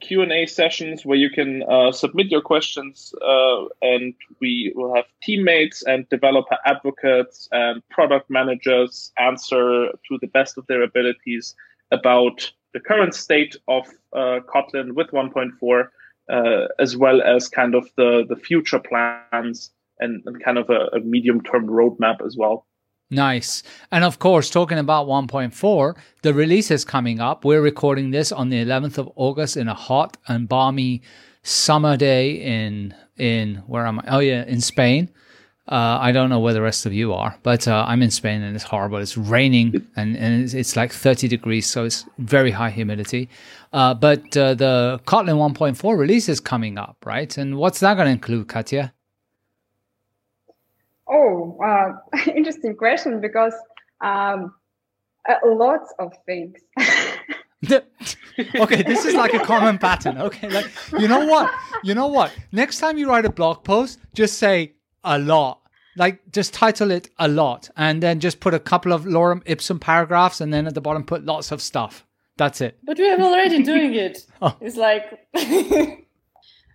Q&A 0.00 0.46
sessions 0.46 1.04
where 1.06 1.16
you 1.16 1.30
can 1.30 1.62
uh, 1.62 1.92
submit 1.92 2.26
your 2.26 2.42
questions 2.42 3.14
uh, 3.22 3.64
and 3.80 4.14
we 4.40 4.72
will 4.76 4.94
have 4.94 5.06
teammates 5.22 5.82
and 5.82 6.08
developer 6.10 6.58
advocates 6.66 7.48
and 7.52 7.82
product 7.88 8.28
managers 8.28 9.12
answer 9.18 9.88
to 10.06 10.18
the 10.20 10.26
best 10.26 10.58
of 10.58 10.66
their 10.66 10.82
abilities 10.82 11.54
about 11.90 12.50
the 12.74 12.80
current 12.80 13.14
state 13.14 13.56
of 13.66 13.86
uh, 14.12 14.40
Kotlin 14.52 14.94
with 14.94 15.08
1.4 15.08 15.88
uh, 16.30 16.68
as 16.78 16.96
well 16.96 17.22
as 17.22 17.48
kind 17.48 17.74
of 17.74 17.88
the, 17.96 18.24
the 18.28 18.36
future 18.36 18.78
plans 18.78 19.70
and, 19.98 20.22
and 20.26 20.42
kind 20.44 20.58
of 20.58 20.68
a, 20.70 20.96
a 20.96 21.00
medium 21.00 21.42
term 21.42 21.66
roadmap 21.66 22.24
as 22.24 22.36
well. 22.36 22.66
Nice. 23.10 23.62
And 23.90 24.04
of 24.04 24.18
course, 24.18 24.50
talking 24.50 24.78
about 24.78 25.06
1.4, 25.06 25.96
the 26.22 26.34
release 26.34 26.70
is 26.70 26.84
coming 26.84 27.20
up. 27.20 27.44
We're 27.44 27.62
recording 27.62 28.10
this 28.10 28.30
on 28.30 28.50
the 28.50 28.62
11th 28.62 28.98
of 28.98 29.10
August 29.16 29.56
in 29.56 29.66
a 29.66 29.74
hot 29.74 30.18
and 30.28 30.46
balmy 30.46 31.02
summer 31.42 31.96
day 31.96 32.32
in 32.32 32.94
in 33.16 33.56
where 33.66 33.86
am 33.86 34.00
I? 34.00 34.04
Oh 34.08 34.18
yeah, 34.18 34.44
in 34.44 34.60
Spain. 34.60 35.10
Uh, 35.70 35.98
I 36.00 36.12
don't 36.12 36.30
know 36.30 36.40
where 36.40 36.54
the 36.54 36.62
rest 36.62 36.86
of 36.86 36.94
you 36.94 37.12
are, 37.12 37.36
but 37.42 37.68
uh, 37.68 37.84
I'm 37.86 38.00
in 38.00 38.10
Spain 38.10 38.40
and 38.40 38.56
it's 38.56 38.64
horrible. 38.64 38.96
It's 38.98 39.18
raining 39.18 39.86
and, 39.96 40.16
and 40.16 40.42
it's, 40.42 40.54
it's, 40.54 40.76
like 40.76 40.90
30 40.92 41.28
degrees, 41.28 41.66
so 41.66 41.84
it's 41.84 42.06
very 42.16 42.50
high 42.50 42.70
humidity. 42.70 43.28
Uh, 43.74 43.92
but 43.92 44.34
uh, 44.34 44.54
the 44.54 44.98
Kotlin 45.04 45.36
1.4 45.36 45.98
release 45.98 46.26
is 46.30 46.40
coming 46.40 46.78
up, 46.78 46.96
right? 47.04 47.36
And 47.36 47.58
what's 47.58 47.80
that 47.80 47.94
going 47.96 48.06
to 48.06 48.12
include, 48.12 48.48
Katya? 48.48 48.94
Oh, 51.06 51.58
uh, 51.62 52.20
interesting 52.34 52.74
question 52.74 53.20
because 53.20 53.52
um, 54.00 54.54
uh, 55.28 55.34
lots 55.44 55.92
of 55.98 56.14
things. 56.24 56.56
okay, 57.68 58.82
this 58.82 59.04
is 59.04 59.14
like 59.14 59.34
a 59.34 59.40
common 59.40 59.76
pattern. 59.76 60.16
Okay, 60.18 60.48
like 60.48 60.70
you 60.98 61.08
know 61.08 61.26
what? 61.26 61.52
You 61.82 61.94
know 61.94 62.06
what? 62.06 62.32
Next 62.52 62.78
time 62.78 62.96
you 62.96 63.08
write 63.08 63.26
a 63.26 63.30
blog 63.30 63.64
post, 63.64 63.98
just 64.14 64.38
say 64.38 64.72
a 65.04 65.18
lot. 65.18 65.57
Like 65.98 66.20
just 66.32 66.54
title 66.54 66.90
it 66.90 67.10
a 67.18 67.28
lot 67.28 67.70
and 67.76 68.02
then 68.02 68.20
just 68.20 68.40
put 68.40 68.54
a 68.54 68.58
couple 68.58 68.92
of 68.92 69.04
lorem 69.04 69.42
ipsum 69.44 69.78
paragraphs 69.78 70.40
and 70.40 70.52
then 70.54 70.66
at 70.66 70.74
the 70.74 70.80
bottom 70.80 71.04
put 71.04 71.24
lots 71.24 71.52
of 71.52 71.60
stuff. 71.60 72.06
That's 72.36 72.60
it. 72.60 72.78
But 72.84 72.98
we 72.98 73.10
are 73.10 73.20
already 73.20 73.62
doing 73.62 73.94
it. 73.94 74.24
oh. 74.42 74.56
It's 74.60 74.76
like 74.76 75.26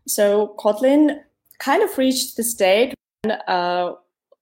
so 0.08 0.56
Kotlin 0.60 1.20
kind 1.60 1.82
of 1.82 1.98
reached 1.98 2.36
the 2.36 2.44
state 2.44 2.94
uh, 3.48 3.94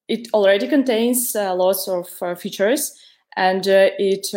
it 0.08 0.28
already 0.34 0.67
contains 0.67 1.36
uh, 1.36 1.54
lots 1.54 1.88
of 1.88 2.08
uh, 2.22 2.36
features 2.36 3.00
and 3.38 3.67
uh, 3.67 3.89
it 3.98 4.28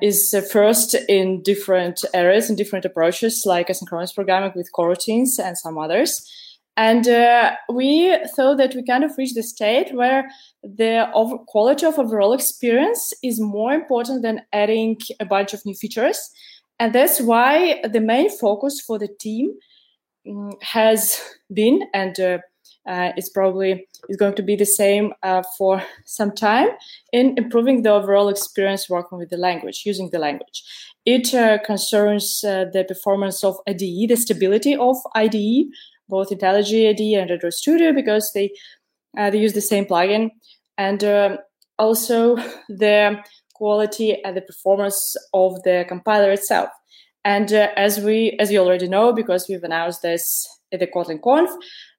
is 0.00 0.48
first 0.52 0.94
in 1.08 1.42
different 1.42 2.04
areas 2.14 2.48
and 2.48 2.56
different 2.56 2.84
approaches 2.84 3.42
like 3.44 3.68
asynchronous 3.68 4.14
programming 4.14 4.52
with 4.54 4.70
coroutines 4.72 5.38
and 5.42 5.58
some 5.58 5.76
others. 5.76 6.30
And 6.76 7.08
uh, 7.08 7.52
we 7.72 8.16
thought 8.34 8.58
that 8.58 8.74
we 8.74 8.84
kind 8.84 9.02
of 9.02 9.16
reached 9.16 9.34
the 9.34 9.42
state 9.42 9.94
where 9.94 10.28
the 10.62 11.10
over- 11.14 11.38
quality 11.38 11.86
of 11.86 11.98
overall 11.98 12.34
experience 12.34 13.12
is 13.22 13.40
more 13.40 13.72
important 13.72 14.22
than 14.22 14.42
adding 14.52 14.98
a 15.18 15.24
bunch 15.24 15.54
of 15.54 15.64
new 15.64 15.74
features. 15.74 16.30
And 16.78 16.94
that's 16.94 17.20
why 17.20 17.80
the 17.82 18.00
main 18.00 18.28
focus 18.28 18.80
for 18.80 18.98
the 18.98 19.08
team 19.08 19.54
um, 20.28 20.52
has 20.60 21.18
been 21.52 21.82
and 21.94 22.18
uh, 22.20 22.38
uh, 22.86 23.12
it's 23.16 23.28
probably 23.28 23.86
is 24.08 24.16
going 24.16 24.34
to 24.34 24.42
be 24.42 24.54
the 24.54 24.66
same 24.66 25.12
uh, 25.22 25.42
for 25.58 25.82
some 26.04 26.32
time 26.32 26.68
in 27.12 27.36
improving 27.36 27.82
the 27.82 27.90
overall 27.90 28.28
experience 28.28 28.88
working 28.88 29.18
with 29.18 29.28
the 29.30 29.36
language, 29.36 29.82
using 29.84 30.10
the 30.10 30.18
language. 30.18 30.62
It 31.04 31.34
uh, 31.34 31.58
concerns 31.64 32.44
uh, 32.44 32.66
the 32.72 32.84
performance 32.84 33.42
of 33.42 33.56
IDE, 33.66 34.08
the 34.08 34.16
stability 34.16 34.76
of 34.76 34.96
IDE, 35.14 35.66
both 36.08 36.30
IntelliJ 36.30 36.90
IDE 36.90 37.20
and 37.20 37.30
Android 37.30 37.52
Studio, 37.52 37.92
because 37.92 38.32
they 38.32 38.50
uh, 39.18 39.30
they 39.30 39.38
use 39.38 39.54
the 39.54 39.60
same 39.60 39.86
plugin, 39.86 40.30
and 40.76 41.02
um, 41.04 41.38
also 41.78 42.36
the 42.68 43.22
quality 43.54 44.22
and 44.22 44.36
the 44.36 44.42
performance 44.42 45.16
of 45.32 45.62
the 45.62 45.84
compiler 45.88 46.30
itself. 46.30 46.68
And 47.24 47.52
uh, 47.52 47.68
as 47.76 47.98
we, 47.98 48.36
as 48.38 48.52
you 48.52 48.60
already 48.60 48.86
know, 48.86 49.12
because 49.12 49.46
we've 49.48 49.64
announced 49.64 50.02
this 50.02 50.46
at 50.72 50.80
the 50.80 50.86
Kotlin 50.86 51.22
Conf, 51.22 51.50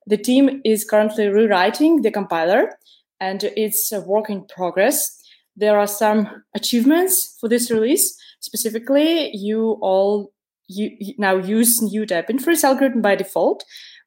the 0.06 0.17
team 0.17 0.62
is 0.63 0.86
currently 0.86 1.28
rewriting 1.28 2.02
the 2.02 2.12
compiler 2.12 2.78
and 3.20 3.43
it's 3.58 3.91
a 3.91 4.00
work 4.02 4.30
in 4.30 4.46
progress. 4.46 5.22
There 5.56 5.78
are 5.78 5.88
some 5.88 6.43
achievements 6.56 7.36
for 7.41 7.50
this 7.50 7.72
release, 7.72 8.17
specifically, 8.39 9.36
you 9.36 9.78
all 9.82 10.32
you, 10.70 10.91
now 11.17 11.38
use 11.38 11.82
new 11.82 12.06
type 12.06 12.30
inference 12.30 12.63
algorithm 12.63 13.02
by 13.02 13.15
default. 13.15 13.63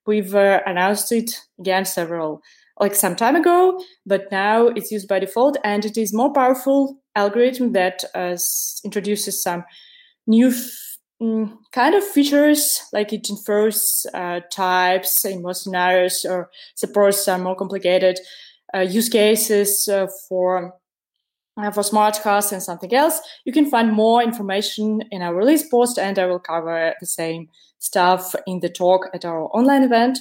We've 0.07 0.35
uh, 0.35 0.61
announced 0.67 1.13
it 1.13 1.39
again 1.59 1.85
several 1.85 2.43
like 2.79 2.95
some 2.95 3.15
time 3.15 3.37
ago, 3.37 3.83
but 4.07 4.31
now 4.33 4.69
it's 4.69 4.91
used 4.91 5.07
by 5.09 5.19
default, 5.19 5.59
and 5.63 5.85
it 5.85 5.99
is 5.99 6.15
more 6.15 6.33
powerful 6.33 6.99
algorithm 7.15 7.73
that 7.73 8.05
uh, 8.15 8.37
introduces 8.85 9.43
some 9.43 9.65
new 10.27 10.49
f- 10.49 10.97
mm, 11.23 11.57
kind 11.73 11.95
of 11.95 12.05
features, 12.05 12.81
like 12.93 13.13
it 13.13 13.29
infers 13.31 14.07
uh, 14.15 14.41
types 14.53 15.25
in 15.25 15.43
most 15.43 15.65
scenarios 15.65 16.25
or 16.25 16.51
supports 16.75 17.25
some 17.25 17.43
more 17.43 17.57
complicated 17.57 18.19
uh, 18.75 18.81
use 18.81 19.09
cases 19.09 19.89
uh, 19.89 20.07
for 20.29 20.75
for 21.73 21.83
smart 21.83 22.19
casts 22.23 22.53
and 22.53 22.63
something 22.63 22.95
else. 22.95 23.21
You 23.45 23.53
can 23.53 23.71
find 23.71 23.93
more 23.93 24.23
information 24.23 25.03
in 25.11 25.23
our 25.23 25.35
release 25.35 25.69
post, 25.69 25.99
and 25.99 26.19
I 26.19 26.27
will 26.27 26.39
cover 26.39 26.95
the 27.01 27.07
same 27.07 27.49
stuff 27.79 28.35
in 28.47 28.61
the 28.61 28.69
talk 28.69 29.09
at 29.15 29.25
our 29.25 29.45
online 29.55 29.83
event. 29.83 30.19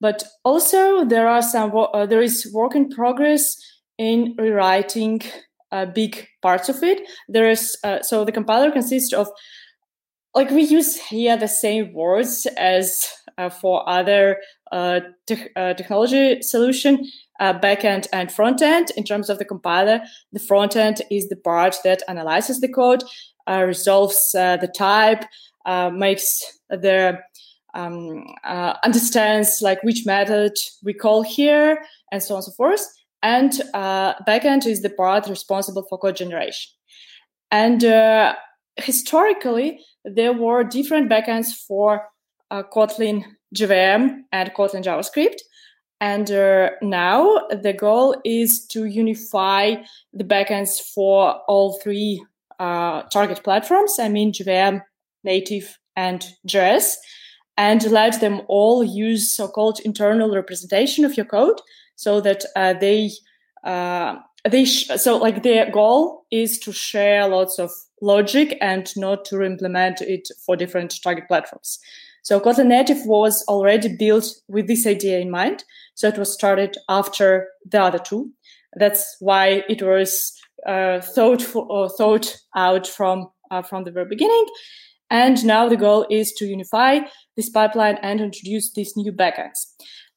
But 0.00 0.24
also, 0.44 1.04
there 1.04 1.28
are 1.28 1.42
some 1.42 1.72
uh, 1.74 2.06
there 2.06 2.22
is 2.22 2.50
work 2.52 2.74
in 2.74 2.88
progress 2.88 3.56
in 3.98 4.34
rewriting 4.38 5.22
uh, 5.72 5.86
big 5.86 6.26
parts 6.42 6.68
of 6.68 6.82
it. 6.82 7.00
There 7.28 7.50
is 7.50 7.76
uh, 7.84 8.02
so 8.02 8.24
the 8.24 8.32
compiler 8.32 8.70
consists 8.70 9.12
of 9.12 9.28
like 10.34 10.50
we 10.50 10.62
use 10.62 10.96
here 10.96 11.36
the 11.36 11.48
same 11.48 11.92
words 11.92 12.46
as 12.56 13.08
uh, 13.38 13.48
for 13.48 13.88
other 13.88 14.36
uh, 14.72 15.00
te- 15.26 15.48
uh, 15.56 15.74
technology 15.74 16.42
solution 16.42 17.04
uh, 17.38 17.58
backend 17.58 18.06
and 18.12 18.32
front 18.32 18.62
end. 18.62 18.90
In 18.96 19.04
terms 19.04 19.30
of 19.30 19.38
the 19.38 19.44
compiler, 19.44 20.00
the 20.32 20.40
front 20.40 20.76
end 20.76 21.02
is 21.10 21.28
the 21.28 21.36
part 21.36 21.76
that 21.84 22.02
analyzes 22.08 22.60
the 22.60 22.68
code, 22.68 23.02
uh, 23.46 23.64
resolves 23.64 24.34
uh, 24.34 24.56
the 24.56 24.68
type, 24.68 25.24
uh, 25.66 25.90
makes 25.90 26.42
the 26.68 27.18
um, 27.74 28.24
uh, 28.44 28.74
understands 28.84 29.60
like 29.62 29.82
which 29.82 30.06
method 30.06 30.52
we 30.82 30.94
call 30.94 31.22
here, 31.22 31.82
and 32.10 32.22
so 32.22 32.34
on 32.34 32.38
and 32.38 32.44
so 32.44 32.52
forth. 32.52 32.86
And 33.22 33.60
uh, 33.74 34.14
backend 34.26 34.66
is 34.66 34.82
the 34.82 34.90
part 34.90 35.28
responsible 35.28 35.84
for 35.88 35.98
code 35.98 36.16
generation. 36.16 36.72
And 37.50 37.82
historically, 38.76 39.80
there 40.04 40.32
were 40.32 40.62
different 40.62 41.10
backends 41.10 41.48
for 41.66 42.02
Kotlin 42.52 43.24
JVM 43.54 44.20
and 44.30 44.50
Kotlin 44.54 44.84
JavaScript. 44.84 45.38
And 46.00 46.30
uh, 46.30 46.70
now 46.80 47.46
the 47.50 47.72
goal 47.72 48.16
is 48.24 48.66
to 48.68 48.84
unify 48.84 49.76
the 50.12 50.24
backends 50.24 50.80
for 50.80 51.40
all 51.48 51.78
three 51.80 52.24
uh, 52.58 53.02
target 53.02 53.42
platforms. 53.42 53.98
I 53.98 54.08
mean, 54.08 54.32
JVM, 54.32 54.82
native, 55.24 55.78
and 55.96 56.24
JS, 56.46 56.94
and 57.56 57.82
let 57.90 58.20
them 58.20 58.42
all 58.46 58.84
use 58.84 59.32
so-called 59.32 59.80
internal 59.80 60.32
representation 60.32 61.04
of 61.04 61.16
your 61.16 61.26
code, 61.26 61.60
so 61.96 62.20
that 62.20 62.44
uh, 62.54 62.74
they 62.74 63.10
uh, 63.64 64.16
they 64.48 64.64
sh- 64.64 64.90
so 64.96 65.16
like 65.16 65.42
their 65.42 65.70
goal 65.70 66.24
is 66.30 66.58
to 66.60 66.72
share 66.72 67.26
lots 67.26 67.58
of 67.58 67.70
logic 68.00 68.56
and 68.60 68.96
not 68.96 69.24
to 69.24 69.42
implement 69.42 70.00
it 70.00 70.28
for 70.46 70.56
different 70.56 70.94
target 71.02 71.26
platforms. 71.26 71.80
So 72.28 72.38
Kotlin 72.38 72.66
Native 72.66 73.06
was 73.06 73.42
already 73.48 73.88
built 73.96 74.26
with 74.48 74.66
this 74.66 74.86
idea 74.86 75.18
in 75.18 75.30
mind. 75.30 75.64
So 75.94 76.08
it 76.08 76.18
was 76.18 76.30
started 76.30 76.76
after 76.86 77.48
the 77.64 77.82
other 77.82 77.98
two. 77.98 78.30
That's 78.76 79.16
why 79.18 79.64
it 79.66 79.80
was 79.80 80.38
uh, 80.66 81.00
thought 81.00 81.40
for, 81.40 81.88
thought 81.88 82.36
out 82.54 82.86
from 82.86 83.30
uh, 83.50 83.62
from 83.62 83.84
the 83.84 83.90
very 83.90 84.04
beginning. 84.04 84.46
And 85.08 85.42
now 85.46 85.70
the 85.70 85.78
goal 85.78 86.06
is 86.10 86.34
to 86.34 86.44
unify 86.44 87.00
this 87.34 87.48
pipeline 87.48 87.96
and 88.02 88.20
introduce 88.20 88.74
these 88.74 88.94
new 88.94 89.10
backends. 89.10 89.64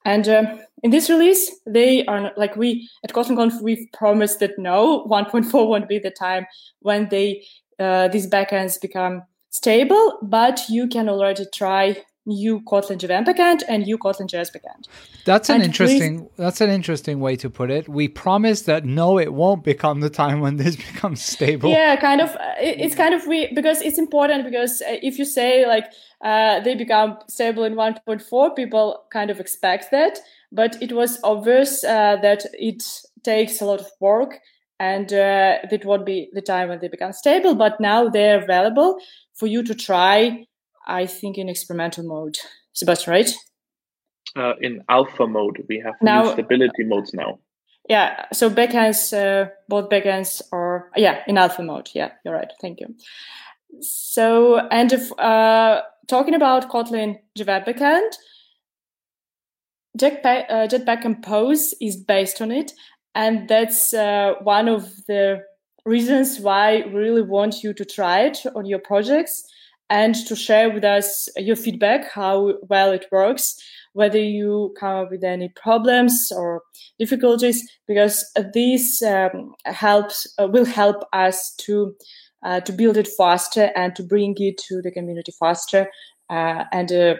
And 0.03 0.27
um, 0.27 0.59
in 0.83 0.91
this 0.91 1.09
release, 1.09 1.49
they 1.65 2.05
are 2.07 2.33
like 2.35 2.57
we 2.57 2.89
at 3.05 3.13
KotlinConf, 3.13 3.61
we've 3.61 3.87
promised 3.93 4.41
that 4.41 4.59
no, 4.59 5.07
1.4 5.07 5.65
won't 5.65 5.87
be 5.87 5.97
the 5.97 6.11
time 6.11 6.45
when 6.81 7.07
they 7.07 7.45
uh, 7.79 8.09
these 8.09 8.29
backends 8.29 8.81
become 8.81 9.23
stable, 9.51 10.17
but 10.23 10.61
you 10.69 10.87
can 10.87 11.07
already 11.07 11.45
try 11.53 12.03
new 12.25 12.61
Kotlin 12.61 12.97
JVM 12.99 13.25
backend 13.25 13.61
and 13.67 13.83
new 13.83 13.97
Kotlin 13.97 14.27
JS 14.27 14.51
backend. 14.51 14.87
That's 15.25 15.49
an 15.49 15.55
and 15.55 15.65
interesting. 15.65 16.19
Please, 16.19 16.29
that's 16.37 16.61
an 16.61 16.69
interesting 16.69 17.19
way 17.19 17.35
to 17.37 17.49
put 17.49 17.71
it. 17.71 17.89
We 17.89 18.07
promise 18.07 18.63
that 18.63 18.85
no, 18.85 19.17
it 19.17 19.33
won't 19.33 19.63
become 19.63 20.01
the 20.01 20.09
time 20.09 20.39
when 20.39 20.57
this 20.57 20.75
becomes 20.91 21.23
stable. 21.23 21.69
Yeah, 21.69 21.95
kind 21.95 22.21
of. 22.21 22.29
Uh, 22.35 22.53
it's 22.59 22.95
kind 22.95 23.13
of 23.13 23.25
we 23.27 23.51
because 23.53 23.81
it's 23.81 23.97
important 23.97 24.45
because 24.45 24.81
uh, 24.81 24.97
if 25.01 25.17
you 25.17 25.25
say 25.25 25.65
like 25.65 25.85
uh, 26.23 26.59
they 26.59 26.75
become 26.75 27.17
stable 27.27 27.63
in 27.63 27.73
1.4, 27.73 28.55
people 28.55 29.03
kind 29.11 29.29
of 29.29 29.39
expect 29.39 29.91
that. 29.91 30.19
But 30.51 30.81
it 30.81 30.91
was 30.93 31.19
obvious 31.23 31.83
uh, 31.83 32.17
that 32.21 32.45
it 32.53 32.83
takes 33.23 33.61
a 33.61 33.65
lot 33.65 33.79
of 33.79 33.87
work 33.99 34.39
and 34.79 35.13
uh, 35.13 35.57
that 35.69 35.85
won't 35.85 36.05
be 36.05 36.29
the 36.33 36.41
time 36.41 36.69
when 36.69 36.79
they 36.79 36.87
become 36.87 37.13
stable. 37.13 37.55
But 37.55 37.79
now 37.79 38.09
they're 38.09 38.43
available 38.43 38.99
for 39.41 39.47
you 39.47 39.63
to 39.63 39.73
try, 39.73 40.45
I 40.85 41.07
think, 41.07 41.39
in 41.39 41.49
experimental 41.49 42.03
mode. 42.03 42.37
Sebastian, 42.73 43.11
right? 43.11 43.31
Uh, 44.35 44.53
in 44.61 44.83
alpha 44.87 45.25
mode, 45.25 45.65
we 45.67 45.81
have 45.83 45.95
now, 45.99 46.21
new 46.21 46.31
stability 46.33 46.83
modes 46.83 47.11
now. 47.11 47.39
Yeah, 47.89 48.25
so 48.31 48.51
backends, 48.51 49.11
uh, 49.11 49.49
both 49.67 49.89
backends 49.89 50.43
are, 50.51 50.91
yeah, 50.95 51.23
in 51.27 51.39
alpha 51.39 51.63
mode. 51.63 51.89
Yeah, 51.95 52.11
you're 52.23 52.35
right. 52.35 52.51
Thank 52.61 52.81
you. 52.81 52.95
So, 53.79 54.59
and 54.69 54.93
if 54.93 55.11
uh, 55.19 55.81
talking 56.07 56.35
about 56.35 56.69
Kotlin 56.69 57.17
Java 57.35 57.63
backend, 57.65 58.11
Jetpack, 59.97 60.45
uh, 60.49 60.67
Jetpack 60.67 61.01
Compose 61.01 61.73
is 61.81 61.97
based 61.97 62.41
on 62.43 62.51
it, 62.51 62.73
and 63.15 63.49
that's 63.49 63.91
uh, 63.91 64.35
one 64.43 64.69
of 64.69 64.83
the 65.07 65.41
reasons 65.85 66.39
why 66.39 66.83
we 66.87 66.93
really 66.93 67.21
want 67.21 67.63
you 67.63 67.73
to 67.73 67.85
try 67.85 68.21
it 68.21 68.39
on 68.55 68.65
your 68.65 68.79
projects 68.79 69.43
and 69.89 70.15
to 70.15 70.35
share 70.35 70.69
with 70.71 70.85
us 70.85 71.27
your 71.35 71.55
feedback, 71.55 72.09
how 72.11 72.53
well 72.69 72.91
it 72.91 73.05
works, 73.11 73.61
whether 73.93 74.17
you 74.17 74.73
come 74.79 75.03
up 75.03 75.11
with 75.11 75.23
any 75.23 75.49
problems 75.49 76.31
or 76.33 76.61
difficulties, 76.97 77.69
because 77.87 78.25
this 78.53 79.01
um, 79.01 79.53
helps 79.65 80.33
uh, 80.39 80.47
will 80.47 80.65
help 80.65 81.03
us 81.11 81.53
to 81.57 81.93
uh, 82.43 82.59
to 82.61 82.71
build 82.71 82.97
it 82.97 83.07
faster 83.07 83.69
and 83.75 83.95
to 83.95 84.03
bring 84.03 84.33
it 84.37 84.57
to 84.57 84.81
the 84.81 84.91
community 84.91 85.33
faster. 85.37 85.87
Uh, 86.29 86.63
and 86.71 86.91
uh, 86.91 87.15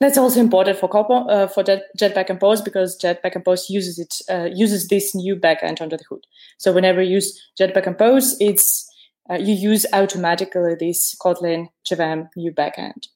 that's 0.00 0.18
also 0.18 0.40
important 0.40 0.78
for 0.78 0.90
uh, 1.30 1.46
for 1.46 1.64
Jetpack 1.64 2.26
Compose 2.26 2.60
because 2.60 2.98
Jetpack 2.98 3.32
Compose 3.32 3.70
uses 3.70 3.98
it 3.98 4.14
uh, 4.30 4.48
uses 4.52 4.88
this 4.88 5.14
new 5.14 5.36
backend 5.36 5.80
under 5.80 5.96
the 5.96 6.04
hood. 6.08 6.26
So 6.58 6.72
whenever 6.72 7.02
you 7.02 7.14
use 7.14 7.40
Jetpack 7.58 7.84
Compose, 7.84 8.36
it's 8.40 8.86
uh, 9.30 9.34
you 9.34 9.54
use 9.54 9.86
automatically 9.92 10.74
this 10.78 11.16
Kotlin 11.20 11.68
JVM 11.90 12.28
new 12.36 12.52
backend. 12.52 13.06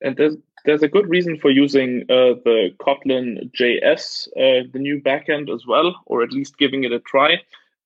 And 0.00 0.16
there's 0.16 0.36
there's 0.64 0.82
a 0.82 0.88
good 0.88 1.08
reason 1.08 1.38
for 1.38 1.50
using 1.50 2.02
uh, 2.08 2.34
the 2.44 2.70
Kotlin 2.78 3.50
JS, 3.52 4.28
uh, 4.28 4.66
the 4.72 4.78
new 4.78 5.00
backend 5.00 5.54
as 5.54 5.66
well, 5.66 5.94
or 6.06 6.22
at 6.22 6.32
least 6.32 6.58
giving 6.58 6.84
it 6.84 6.92
a 6.92 7.00
try. 7.00 7.36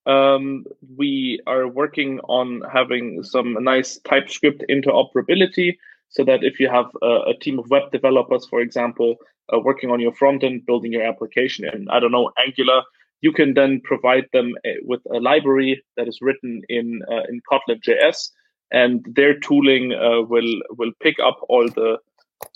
Um, 0.05 0.65
we 0.97 1.41
are 1.47 1.69
working 1.69 2.19
on 2.21 2.63
having 2.73 3.23
some 3.23 3.57
nice 3.63 3.99
TypeScript 3.99 4.65
interoperability 4.69 5.77
so 6.13 6.25
that 6.25 6.45
if 6.45 6.61
you 6.61 6.69
have 6.69 6.87
a, 7.03 7.31
a 7.31 7.35
team 7.41 7.59
of 7.59 7.69
web 7.71 7.91
developers, 7.91 8.47
for 8.47 8.61
example, 8.61 9.17
uh, 9.53 9.59
working 9.59 9.91
on 9.91 10.01
your 10.01 10.13
front 10.13 10.45
end, 10.45 10.65
building 10.67 10.93
your 10.93 11.03
application 11.03 11.65
in, 11.65 11.89
I 11.91 12.01
don't 12.01 12.13
know, 12.13 12.31
Angular, 12.47 12.83
you 13.23 13.33
can 13.33 13.55
then 13.55 13.81
provide 13.83 14.27
them 14.33 14.55
a, 14.67 14.77
with 14.83 15.01
a 15.13 15.19
library 15.19 15.83
that 15.97 16.09
is 16.09 16.19
written 16.21 16.63
in 16.69 17.01
uh, 17.11 17.23
in 17.29 17.41
Kotlin 17.51 17.81
JS, 17.81 18.31
and 18.71 19.05
their 19.09 19.39
tooling 19.39 19.93
uh, 19.93 20.23
will 20.23 20.61
will 20.71 20.93
pick 21.01 21.17
up 21.25 21.39
all 21.49 21.67
the 21.69 21.99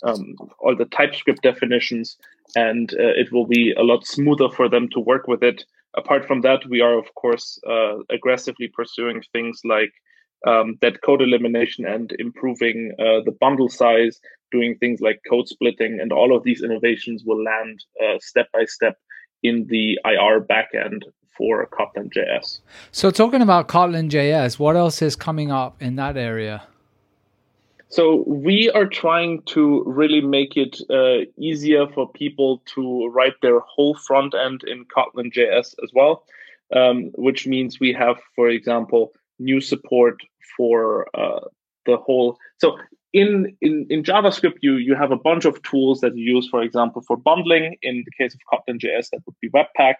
um, 0.03 0.35
all 0.59 0.75
the 0.75 0.85
TypeScript 0.85 1.41
definitions, 1.41 2.17
and 2.55 2.93
uh, 2.93 3.13
it 3.21 3.31
will 3.31 3.47
be 3.47 3.73
a 3.73 3.83
lot 3.83 4.05
smoother 4.05 4.49
for 4.49 4.69
them 4.69 4.87
to 4.89 4.99
work 4.99 5.27
with 5.27 5.41
it. 5.41 5.63
Apart 5.95 6.27
from 6.27 6.41
that, 6.41 6.65
we 6.69 6.81
are 6.81 6.97
of 6.97 7.13
course 7.15 7.59
uh, 7.67 7.97
aggressively 8.11 8.67
pursuing 8.67 9.23
things 9.31 9.61
like 9.63 9.93
um, 10.45 10.77
dead 10.81 11.01
code 11.01 11.21
elimination 11.21 11.85
and 11.85 12.13
improving 12.19 12.93
uh, 12.99 13.21
the 13.25 13.35
bundle 13.39 13.69
size, 13.69 14.19
doing 14.51 14.77
things 14.77 15.01
like 15.01 15.21
code 15.29 15.47
splitting, 15.47 15.99
and 15.99 16.11
all 16.11 16.35
of 16.35 16.43
these 16.43 16.63
innovations 16.63 17.23
will 17.25 17.43
land 17.43 17.83
uh, 18.03 18.17
step 18.19 18.47
by 18.51 18.65
step 18.65 18.97
in 19.43 19.65
the 19.67 19.99
IR 20.05 20.41
backend 20.41 21.03
for 21.35 21.67
Kotlin 21.67 22.11
JS. 22.11 22.59
So, 22.91 23.11
talking 23.11 23.41
about 23.41 23.67
Kotlin 23.67 24.09
JS, 24.09 24.57
what 24.57 24.75
else 24.75 25.01
is 25.01 25.15
coming 25.15 25.51
up 25.51 25.81
in 25.81 25.95
that 25.97 26.17
area? 26.17 26.63
So 27.89 28.23
we 28.27 28.69
are 28.71 28.85
trying 28.85 29.43
to 29.43 29.83
really 29.85 30.19
make 30.19 30.57
it 30.57 30.81
uh, 30.89 31.29
easier 31.37 31.87
for 31.87 32.09
people 32.09 32.61
to 32.75 33.07
write 33.07 33.39
their 33.41 33.59
whole 33.61 33.95
front 33.95 34.33
end 34.35 34.63
in 34.65 34.85
Kotlin 34.85 35.31
JS 35.31 35.75
as 35.81 35.91
well, 35.93 36.25
um, 36.75 37.11
which 37.15 37.47
means 37.47 37.79
we 37.79 37.93
have, 37.93 38.17
for 38.35 38.49
example, 38.49 39.13
new 39.39 39.61
support 39.61 40.19
for 40.55 41.07
uh, 41.13 41.41
the 41.85 41.97
whole. 41.97 42.37
So 42.57 42.77
in, 43.13 43.55
in 43.61 43.87
in 43.89 44.03
JavaScript, 44.03 44.57
you 44.61 44.75
you 44.75 44.95
have 44.95 45.11
a 45.11 45.17
bunch 45.17 45.45
of 45.45 45.61
tools 45.63 46.01
that 46.01 46.15
you 46.15 46.35
use, 46.35 46.47
for 46.49 46.61
example, 46.61 47.01
for 47.07 47.17
bundling. 47.17 47.77
In 47.81 48.03
the 48.05 48.11
case 48.11 48.35
of 48.35 48.41
Kotlin 48.51 48.79
JS, 48.79 49.09
that 49.11 49.21
would 49.25 49.35
be 49.41 49.49
Webpack. 49.49 49.95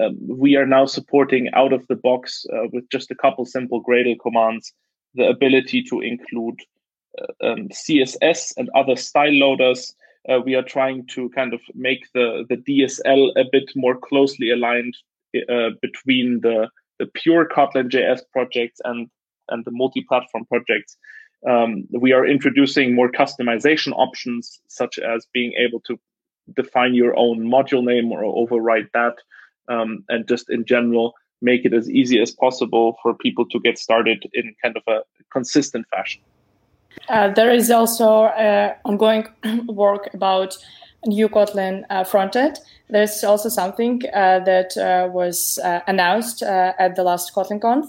Um, 0.00 0.16
we 0.20 0.56
are 0.56 0.66
now 0.66 0.86
supporting 0.86 1.50
out 1.52 1.72
of 1.72 1.86
the 1.88 1.96
box 1.96 2.46
uh, 2.52 2.68
with 2.72 2.88
just 2.90 3.10
a 3.10 3.14
couple 3.14 3.44
simple 3.44 3.82
Gradle 3.82 4.18
commands 4.20 4.72
the 5.14 5.28
ability 5.28 5.82
to 5.82 6.00
include 6.00 6.60
uh, 7.18 7.46
um, 7.46 7.68
CSS 7.68 8.52
and 8.56 8.70
other 8.74 8.96
style 8.96 9.32
loaders. 9.32 9.94
Uh, 10.28 10.40
we 10.44 10.54
are 10.54 10.62
trying 10.62 11.06
to 11.08 11.28
kind 11.30 11.52
of 11.52 11.60
make 11.74 12.06
the, 12.14 12.44
the 12.48 12.56
DSL 12.56 13.32
a 13.36 13.44
bit 13.50 13.70
more 13.74 13.96
closely 13.96 14.50
aligned 14.50 14.96
uh, 15.48 15.70
between 15.82 16.40
the, 16.40 16.68
the 17.00 17.06
pure 17.06 17.48
Kotlin 17.48 17.88
JS 17.88 18.20
projects 18.30 18.80
and, 18.84 19.08
and 19.48 19.64
the 19.64 19.72
multi 19.72 20.04
platform 20.06 20.44
projects. 20.44 20.96
Um, 21.48 21.88
we 21.90 22.12
are 22.12 22.26
introducing 22.26 22.94
more 22.94 23.10
customization 23.10 23.92
options, 23.96 24.60
such 24.68 24.98
as 24.98 25.26
being 25.32 25.54
able 25.58 25.80
to 25.88 25.98
define 26.54 26.94
your 26.94 27.16
own 27.16 27.38
module 27.40 27.82
name 27.82 28.12
or 28.12 28.22
overwrite 28.22 28.90
that, 28.92 29.16
um, 29.68 30.04
and 30.10 30.28
just 30.28 30.50
in 30.50 30.64
general 30.64 31.14
make 31.42 31.64
it 31.64 31.72
as 31.72 31.88
easy 31.88 32.20
as 32.20 32.30
possible 32.30 32.98
for 33.02 33.14
people 33.14 33.46
to 33.48 33.58
get 33.60 33.78
started 33.78 34.22
in 34.34 34.54
kind 34.62 34.76
of 34.76 34.82
a 34.86 35.00
consistent 35.32 35.86
fashion. 35.88 36.20
Uh, 37.08 37.32
there 37.32 37.50
is 37.50 37.70
also 37.70 38.24
uh, 38.24 38.74
ongoing 38.84 39.26
work 39.68 40.12
about 40.12 40.58
new 41.06 41.28
Kotlin 41.28 41.84
uh, 41.90 42.04
frontend. 42.04 42.58
There's 42.88 43.24
also 43.24 43.48
something 43.48 44.02
uh, 44.12 44.40
that 44.40 44.76
uh, 44.76 45.08
was 45.10 45.58
uh, 45.64 45.80
announced 45.86 46.42
at 46.42 46.96
the 46.96 47.04
last 47.04 47.34
KotlinConf, 47.34 47.86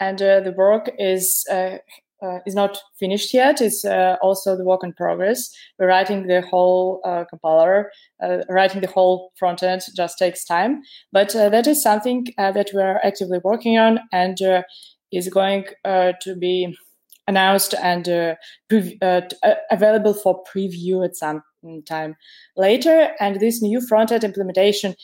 and 0.00 0.18
the 0.18 0.54
work 0.56 0.90
is 0.98 1.46
uh, 2.22 2.38
is 2.46 2.54
not 2.54 2.78
finished 2.98 3.32
yet. 3.32 3.60
It's 3.60 3.84
uh, 3.84 4.16
also 4.22 4.56
the 4.56 4.64
work 4.64 4.82
in 4.82 4.92
progress. 4.92 5.50
We're 5.78 5.88
writing 5.88 6.26
the 6.26 6.40
whole 6.42 7.00
uh, 7.04 7.24
compiler, 7.28 7.92
uh, 8.22 8.38
writing 8.48 8.80
the 8.80 8.88
whole 8.88 9.32
front 9.38 9.62
end 9.62 9.82
just 9.96 10.18
takes 10.18 10.44
time. 10.44 10.82
But 11.12 11.34
uh, 11.36 11.48
that 11.50 11.66
is 11.66 11.82
something 11.82 12.26
uh, 12.36 12.52
that 12.52 12.70
we're 12.74 13.00
actively 13.04 13.38
working 13.44 13.78
on 13.78 14.00
and 14.12 14.36
is 15.12 15.28
going 15.28 15.64
to 15.84 16.36
be 16.38 16.76
announced 17.26 17.74
and 17.82 18.36
pre- 18.68 18.98
available 19.70 20.14
for 20.14 20.42
preview 20.44 21.04
at 21.04 21.16
some 21.16 21.42
time 21.86 22.16
later. 22.56 23.10
And 23.20 23.40
this 23.40 23.62
new 23.62 23.80
front 23.86 24.12
end 24.12 24.24
implementation 24.24 24.94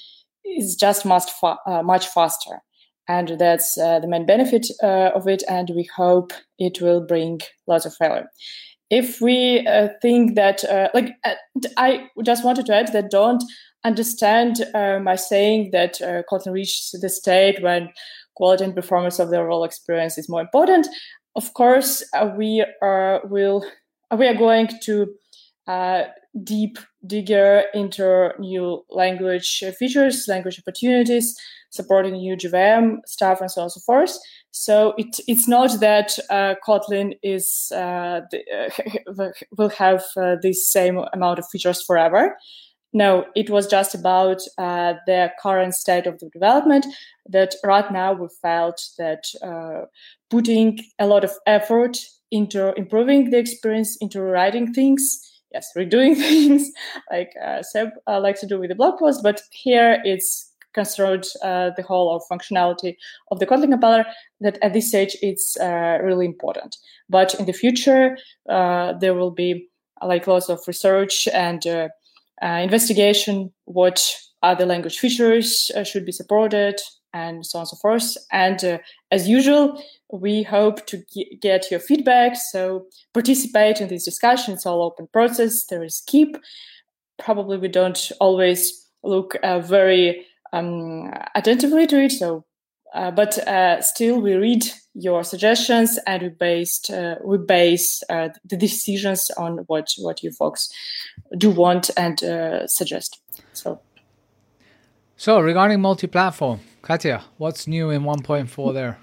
is 0.45 0.77
just 0.77 1.05
much, 1.05 1.31
fa- 1.33 1.83
much 1.83 2.07
faster 2.09 2.61
and 3.09 3.37
that's 3.39 3.77
uh, 3.79 4.01
the 4.01 4.09
main 4.09 4.27
benefit 4.27 4.67
uh, 4.83 5.11
of 5.15 5.29
it 5.29 5.43
and 5.49 5.71
we 5.75 5.89
hope 5.97 6.33
it 6.59 6.81
will 6.81 7.01
bring 7.01 7.41
lots 7.67 7.87
of 7.87 7.95
value 7.99 8.25
if 8.91 9.21
we 9.21 9.67
uh, 9.67 9.89
think 10.01 10.35
that 10.35 10.65
uh, 10.65 10.89
like 10.95 11.11
uh, 11.25 11.35
i 11.77 12.07
just 12.23 12.45
wanted 12.45 12.67
to 12.67 12.75
add 12.75 12.93
that 12.93 13.11
don't 13.11 13.43
understand 13.85 14.65
uh, 14.75 14.99
my 14.99 15.17
saying 15.17 15.71
that 15.73 15.95
kotlin 16.31 16.53
reaches 16.53 16.95
the 17.01 17.09
state 17.09 17.63
when 17.63 17.89
quality 18.37 18.65
and 18.65 18.75
performance 18.75 19.19
of 19.19 19.31
the 19.31 19.37
overall 19.37 19.65
experience 19.65 20.17
is 20.19 20.29
more 20.29 20.41
important 20.41 20.87
of 21.37 21.53
course 21.55 22.03
we 22.37 22.65
are 22.83 23.21
will 23.25 23.65
we 24.17 24.27
are 24.27 24.35
going 24.35 24.69
to 24.83 25.07
deep 26.43 26.79
digger 27.07 27.65
into 27.75 28.31
new 28.41 28.85
language 28.91 29.63
features 29.79 30.27
language 30.27 30.59
opportunities 30.59 31.37
supporting 31.75 32.15
new 32.15 32.37
JVM 32.37 32.99
stuff 33.07 33.41
and 33.41 33.51
so 33.51 33.61
on 33.61 33.65
and 33.65 33.73
so 33.73 33.81
forth. 33.81 34.17
So 34.53 34.95
it, 34.97 35.19
it's 35.27 35.49
not 35.49 35.81
that 35.81 36.17
uh, 36.31 36.55
Kotlin 36.67 37.19
is 37.23 37.73
uh, 37.75 38.21
the, 38.31 38.71
uh, 39.19 39.31
will 39.59 39.71
have 39.71 40.05
uh, 40.17 40.37
this 40.41 40.71
same 40.71 40.99
amount 41.13 41.41
of 41.41 41.49
features 41.49 41.83
forever. 41.83 42.37
No, 42.93 43.25
it 43.35 43.51
was 43.51 43.67
just 43.67 43.93
about 43.97 44.41
uh, 44.57 44.95
the 45.07 45.33
current 45.43 45.75
state 45.75 46.07
of 46.07 46.21
the 46.21 46.31
development. 46.33 46.87
That 47.27 47.57
right 47.65 47.91
now 47.91 48.13
we 48.13 48.29
felt 48.41 48.81
that 48.99 49.25
uh, 49.43 49.87
putting 50.31 50.79
a 51.01 51.09
lot 51.09 51.25
of 51.25 51.33
effort 51.45 51.99
into 52.31 52.73
improving 52.75 53.31
the 53.31 53.39
experience, 53.39 53.97
into 54.01 54.23
writing 54.23 54.73
things, 54.73 55.34
yes, 55.55 55.71
redoing 55.75 56.17
things, 56.27 56.71
like 57.11 57.33
Seb 57.63 57.91
likes 58.07 58.41
to 58.41 58.47
do 58.47 58.59
with 58.61 58.69
the 58.69 58.75
blog 58.75 58.99
post. 58.99 59.23
But 59.23 59.41
here 59.51 60.03
it's 60.05 60.53
construed 60.75 61.27
uh, 61.43 61.71
the 61.77 61.83
whole 61.83 62.15
of 62.15 62.23
functionality 62.31 62.97
of 63.31 63.39
the 63.39 63.47
Kotlin 63.47 63.71
compiler, 63.71 64.05
that 64.41 64.59
at 64.61 64.75
this 64.75 64.89
stage 64.89 65.17
it's 65.23 65.57
uh, 65.59 65.99
really 66.03 66.27
important. 66.27 66.77
But 67.09 67.35
in 67.35 67.47
the 67.47 67.53
future, 67.53 68.19
uh, 68.49 68.93
there 68.95 69.15
will 69.15 69.31
be 69.31 69.69
like 70.03 70.27
lots 70.27 70.49
of 70.51 70.61
research 70.67 71.29
and 71.29 71.67
uh, 71.67 71.89
uh, 72.43 72.61
investigation 72.63 73.53
what 73.65 74.15
other 74.43 74.67
language 74.67 74.99
features 74.99 75.71
uh, 75.75 75.85
should 75.85 76.05
be 76.05 76.13
supported 76.13 76.79
and 77.15 77.47
so 77.47 77.59
on 77.59 77.63
and 77.63 77.69
so 77.69 77.77
forth. 77.77 78.17
And 78.33 78.81
as 79.15 79.29
usual, 79.29 79.83
we 80.13 80.43
hope 80.43 80.87
to 80.87 81.03
get 81.41 81.71
your 81.71 81.81
feedback. 81.81 82.37
So 82.37 82.87
participate 83.13 83.81
in 83.81 83.89
this 83.89 84.05
discussion. 84.05 84.55
It's 84.55 84.67
all 84.67 84.83
open 84.83 85.09
process. 85.13 85.65
There 85.67 85.85
is 85.85 86.03
KEEP. 86.09 86.37
Probably 87.19 87.57
we 87.59 87.69
don't 87.69 88.13
always 88.21 88.61
look 89.03 89.37
very 89.43 90.27
um, 90.55 91.13
attentively 91.35 91.87
to 91.87 92.05
it. 92.05 92.13
So, 92.13 92.45
uh, 92.95 93.11
but 93.11 93.39
uh, 93.49 93.81
still, 93.83 94.21
we 94.21 94.35
read 94.35 94.65
your 94.95 95.25
suggestions 95.25 95.99
and 96.07 96.23
we 96.23 96.29
based 96.29 96.91
uh, 96.91 97.17
we 97.25 97.39
base 97.39 98.03
uh, 98.09 98.29
the 98.45 98.57
decisions 98.57 99.31
on 99.37 99.59
what 99.67 99.89
what 99.99 100.23
you 100.23 100.31
folks 100.31 100.69
do 101.37 101.51
want 101.51 101.91
and 101.97 102.23
uh, 102.23 102.67
suggest. 102.67 103.21
So, 103.53 103.81
so 105.17 105.41
regarding 105.41 105.81
multi-platform, 105.81 106.61
Katya, 106.83 107.25
what's 107.39 107.67
new 107.67 107.91
in 107.91 108.03
1.4 108.03 108.75
there? 108.75 108.99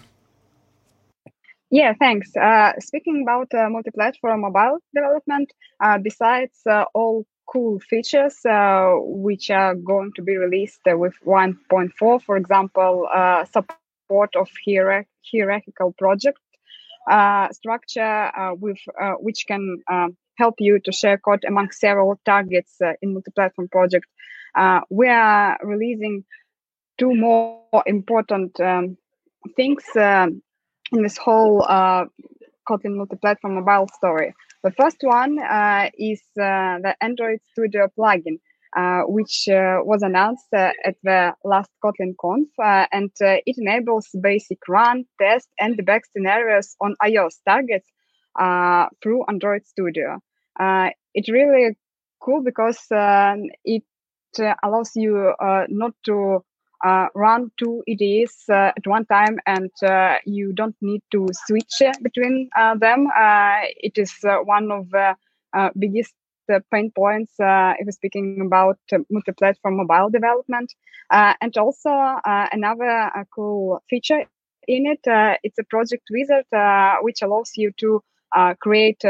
Yeah, 1.71 1.93
thanks. 1.97 2.35
Uh, 2.35 2.73
speaking 2.79 3.23
about 3.23 3.53
uh, 3.53 3.69
multi-platform 3.69 4.41
mobile 4.41 4.79
development, 4.93 5.53
uh, 5.79 5.97
besides 5.99 6.59
uh, 6.69 6.83
all 6.93 7.25
cool 7.51 7.79
features 7.79 8.45
uh, 8.45 8.91
which 8.99 9.49
are 9.49 9.75
going 9.75 10.11
to 10.15 10.21
be 10.21 10.37
released 10.37 10.81
with 10.85 11.13
1.4 11.25 12.21
for 12.21 12.37
example 12.37 13.07
uh, 13.13 13.43
support 13.45 14.35
of 14.35 14.49
hier- 14.63 15.05
hierarchical 15.29 15.93
project 15.97 16.39
structure 17.51 18.31
with 18.59 18.77
which 19.19 19.45
can 19.47 19.77
help 20.37 20.55
you 20.59 20.79
to 20.79 20.91
share 20.91 21.17
code 21.17 21.43
among 21.45 21.71
several 21.71 22.19
targets 22.25 22.77
in 23.01 23.13
multi-platform 23.13 23.67
project 23.69 24.05
we 24.89 25.07
are 25.07 25.59
releasing 25.63 26.23
two 26.97 27.15
more 27.15 27.83
important 27.85 28.59
um, 28.59 28.97
things 29.55 29.83
in 29.95 30.41
this 31.03 31.17
whole 31.17 31.61
kotlin 32.69 32.95
multi-platform 32.95 33.55
mobile 33.55 33.87
story 33.95 34.33
the 34.63 34.71
first 34.71 34.97
one 35.01 35.39
uh, 35.39 35.89
is 35.97 36.21
uh, 36.39 36.77
the 36.83 36.95
Android 37.01 37.39
Studio 37.51 37.87
plugin, 37.97 38.39
uh, 38.77 39.01
which 39.07 39.45
was 39.47 40.03
announced 40.03 40.45
at 40.53 40.95
the 41.03 41.33
last 41.43 41.71
KotlinConf, 41.83 42.45
and 42.91 43.11
it 43.19 43.55
enables 43.57 44.09
basic 44.21 44.59
run, 44.67 45.05
test, 45.19 45.49
and 45.59 45.77
debug 45.77 46.01
scenarios 46.15 46.75
on 46.79 46.95
iOS 47.01 47.37
targets 47.47 47.87
through 49.01 49.25
Android 49.27 49.65
Studio. 49.65 50.19
it's 50.59 51.29
really 51.29 51.75
cool 52.19 52.43
because 52.43 52.85
um, 52.91 53.45
it 53.65 53.83
Uh, 54.39 54.55
allows 54.63 54.91
you 54.95 55.33
uh, 55.39 55.65
not 55.69 55.93
to 56.05 56.43
uh, 56.83 57.07
run 57.13 57.51
two 57.57 57.83
IDEs 57.87 58.43
uh, 58.49 58.71
at 58.75 58.87
one 58.87 59.05
time 59.05 59.39
and 59.45 59.71
uh, 59.83 60.15
you 60.25 60.53
don't 60.53 60.75
need 60.81 61.01
to 61.11 61.27
switch 61.45 61.81
uh, 61.85 61.93
between 62.01 62.49
uh, 62.57 62.75
them. 62.75 63.07
Uh, 63.15 63.59
it 63.77 63.97
is 63.97 64.13
uh, 64.23 64.37
one 64.37 64.71
of 64.71 64.89
the 64.89 65.15
biggest 65.77 66.13
pain 66.71 66.91
points 66.91 67.33
if 67.39 67.85
we're 67.85 67.91
speaking 67.91 68.41
about 68.45 68.77
multi-platform 69.09 69.77
mobile 69.77 70.09
development. 70.09 70.73
and 71.11 71.57
also 71.57 71.89
another 72.25 73.11
cool 73.33 73.81
feature 73.89 74.25
in 74.67 74.85
it, 74.85 74.99
it's 75.43 75.59
a 75.59 75.63
project 75.65 76.03
wizard 76.11 76.45
which 77.01 77.21
allows 77.21 77.51
you 77.55 77.71
to 77.77 78.01
create 78.59 79.03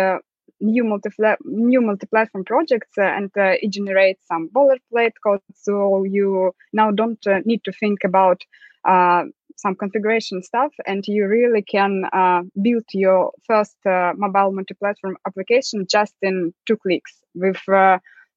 new 0.62 0.84
multi 0.84 1.10
new 1.44 1.82
multi-platform 1.82 2.44
projects 2.46 2.98
uh, 2.98 3.04
and 3.04 3.32
uh, 3.38 3.56
it 3.62 3.72
generates 3.72 4.26
some 4.28 4.50
boilerplate 4.50 5.14
code 5.24 5.42
so 5.54 6.04
you 6.04 6.52
now 6.72 6.92
don't 6.92 7.26
uh, 7.28 7.40
need 7.46 7.64
to 7.64 7.72
think 7.72 8.04
about 8.04 8.42
uh, 8.88 9.24
some 9.58 9.76
configuration 9.76 10.42
stuff 10.42 10.72
and 10.86 11.08
you 11.08 11.28
really 11.28 11.62
can 11.62 12.06
uh, 12.14 12.42
build 12.62 12.84
your 12.94 13.32
first 13.46 13.76
uh, 13.86 14.14
mobile 14.16 14.52
multi-platform 14.52 15.18
application 15.28 15.86
just 15.90 16.16
in 16.22 16.54
two 16.66 16.78
clicks 16.78 17.20
with 17.36 17.62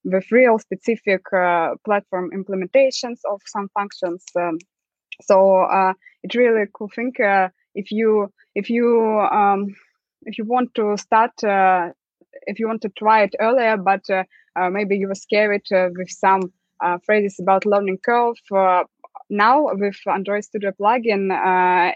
with 0.03 0.31
real 0.31 0.59
specific 0.59 1.23
platform 1.83 2.29
implementations 2.31 3.19
of 3.29 3.41
some 3.45 3.67
functions 3.73 4.23
um, 4.39 4.57
so 5.21 5.65
it's 6.23 6.35
really 6.35 6.65
cool 6.73 6.89
thing 6.89 7.13
if 7.73 7.91
you 7.91 8.31
if 8.53 8.69
you 8.69 9.19
um, 9.31 9.75
if 10.25 10.37
you 10.37 10.45
want 10.45 10.73
to 10.75 10.97
start 10.97 11.31
uh, 11.43 11.89
if 12.47 12.59
you 12.59 12.67
want 12.67 12.81
to 12.81 12.89
try 12.89 13.23
it 13.23 13.35
earlier, 13.39 13.77
but 13.77 14.09
uh, 14.09 14.23
uh, 14.55 14.69
maybe 14.69 14.97
you 14.97 15.07
were 15.07 15.15
scared 15.15 15.63
uh, 15.71 15.89
with 15.97 16.09
some 16.09 16.51
uh, 16.83 16.97
phrases 17.05 17.39
about 17.39 17.65
learning 17.65 17.99
curve. 18.05 18.37
Uh, 18.51 18.83
now 19.29 19.67
with 19.73 19.97
Android 20.07 20.43
Studio 20.43 20.71
plugin, 20.79 21.93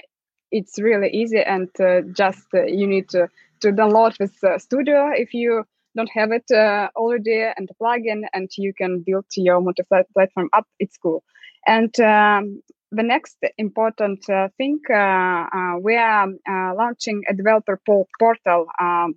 it's 0.51 0.79
really 0.79 1.09
easy 1.09 1.41
and 1.41 1.69
just 2.15 2.47
you 2.53 2.87
need 2.87 3.07
to, 3.09 3.27
to 3.61 3.71
download 3.71 4.17
this 4.17 4.63
Studio 4.63 5.11
if 5.13 5.33
you 5.33 5.63
don't 5.95 6.09
have 6.13 6.31
it 6.31 6.49
already 6.95 7.41
and 7.55 7.67
the 7.67 7.73
plugin, 7.81 8.23
and 8.33 8.49
you 8.57 8.73
can 8.73 9.03
build 9.05 9.25
your 9.35 9.61
multi-platform 9.61 10.49
app. 10.53 10.65
It's 10.79 10.97
cool. 10.97 11.23
And 11.67 11.99
um, 11.99 12.63
the 12.91 13.03
next 13.03 13.37
important 13.57 14.27
uh, 14.29 14.49
thing, 14.57 14.79
uh, 14.89 14.93
uh, 14.93 15.77
we 15.79 15.95
are 15.95 16.27
launching 16.75 17.21
a 17.29 17.33
developer 17.33 17.79
portal, 18.19 18.67
um, 18.79 19.15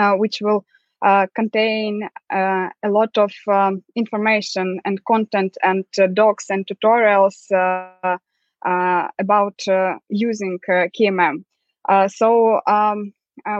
Uh, 0.00 0.14
which 0.14 0.40
will 0.40 0.64
uh, 1.02 1.26
contain 1.34 2.08
uh, 2.32 2.68
a 2.82 2.88
lot 2.88 3.18
of 3.18 3.32
um, 3.48 3.82
information 3.94 4.80
and 4.86 5.04
content 5.04 5.58
and 5.62 5.84
docs 6.14 6.48
and 6.48 6.66
tutorials 6.66 7.36
about 9.18 9.60
using 10.08 10.58
KMM. 10.66 11.44
so 12.08 12.60
um, 12.66 13.12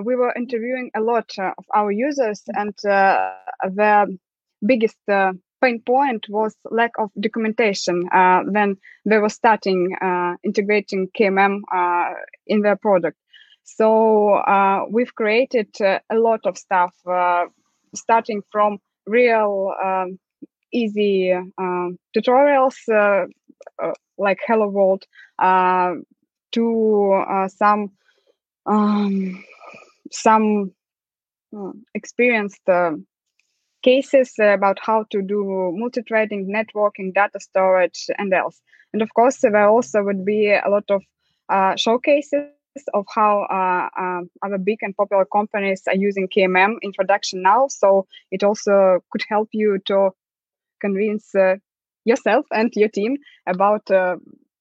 we 0.05 0.17
were 0.17 0.33
interviewing 0.35 0.91
a 0.97 1.01
lot 1.03 1.31
of 1.39 1.65
our 1.75 1.91
users, 1.91 2.43
and 2.55 2.73
the 2.83 4.19
biggest 4.65 4.97
pain 5.61 5.83
point 5.85 6.27
was 6.31 6.57
lack 6.71 6.93
of 6.99 7.11
documentation 7.21 8.09
uh, 8.13 8.41
when 8.45 8.77
they 9.05 9.19
were 9.19 9.29
starting 9.29 9.95
uh, 10.01 10.37
integrating 10.43 11.09
KMM 11.19 11.61
uh, 11.75 12.15
in 12.47 12.63
their 12.63 12.77
product. 12.77 13.19
So 13.65 14.35
uh, 14.35 14.85
we've 14.91 15.15
created 15.15 15.69
uh, 15.81 16.01
a 16.11 16.17
lot 16.17 16.41
of 16.45 16.59
stuff, 16.59 16.95
uh, 17.07 17.47
starting 17.95 18.43
from 18.51 18.79
real 19.07 19.75
um, 19.83 20.19
easy 20.73 21.33
um, 21.33 21.99
tutorials 22.17 22.77
like 24.19 24.39
Hello 24.47 24.69
World 24.69 25.05
to 26.53 27.47
some 27.49 27.91
um, 28.67 29.45
some 30.13 30.73
experienced 31.95 32.61
cases 33.83 34.35
about 34.39 34.79
how 34.83 35.05
to 35.11 35.23
do 35.23 35.73
multi-threading, 35.75 36.53
networking, 36.53 37.15
data 37.15 37.41
storage, 37.41 38.11
and 38.19 38.33
else. 38.35 38.61
And 38.93 39.01
of 39.03 39.13
course, 39.15 39.39
there 39.39 39.69
also 39.69 40.03
would 40.03 40.25
be 40.25 40.51
a 40.53 40.69
lot 40.69 40.85
of 40.91 41.03
uh, 41.49 41.77
showcases 41.77 42.51
of 42.95 43.07
how 43.09 43.43
uh, 43.51 43.89
uh, 44.01 44.21
other 44.43 44.59
big 44.59 44.79
and 44.83 44.97
popular 44.97 45.25
companies 45.25 45.83
are 45.89 45.97
using 45.97 46.29
KMM 46.29 46.77
introduction 46.83 47.43
now. 47.43 47.69
So 47.69 48.07
it 48.31 48.43
also 48.43 49.01
could 49.11 49.23
help 49.29 49.49
you 49.53 49.79
to 49.87 50.11
convince 50.81 51.35
uh, 51.35 51.57
yourself 52.05 52.47
and 52.53 52.73
your 52.75 52.89
team 52.89 53.17
about 53.47 53.91
uh, 53.91 54.17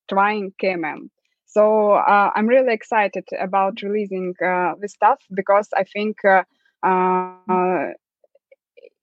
trying 0.10 0.53
KMM. 0.62 1.10
So 1.45 1.93
uh, 1.93 2.32
I'm 2.36 2.47
really 2.47 2.74
excited 2.74 3.26
about 3.39 3.82
releasing 3.82 4.36
this 4.80 4.93
stuff 4.93 5.20
because 5.34 5.68
I 5.76 5.84
think 5.84 6.18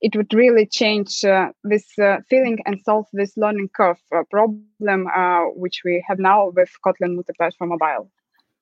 it 0.00 0.14
would 0.14 0.32
really 0.34 0.66
change 0.66 1.24
uh, 1.24 1.50
this 1.64 1.86
uh, 1.98 2.18
feeling 2.28 2.58
and 2.66 2.80
solve 2.82 3.06
this 3.12 3.36
learning 3.36 3.68
curve 3.74 3.98
uh, 4.14 4.22
problem 4.30 5.06
uh, 5.06 5.44
which 5.54 5.82
we 5.84 6.04
have 6.06 6.18
now 6.18 6.50
with 6.54 6.70
Kotlin 6.84 7.14
multi-platform 7.14 7.70
mobile. 7.70 8.10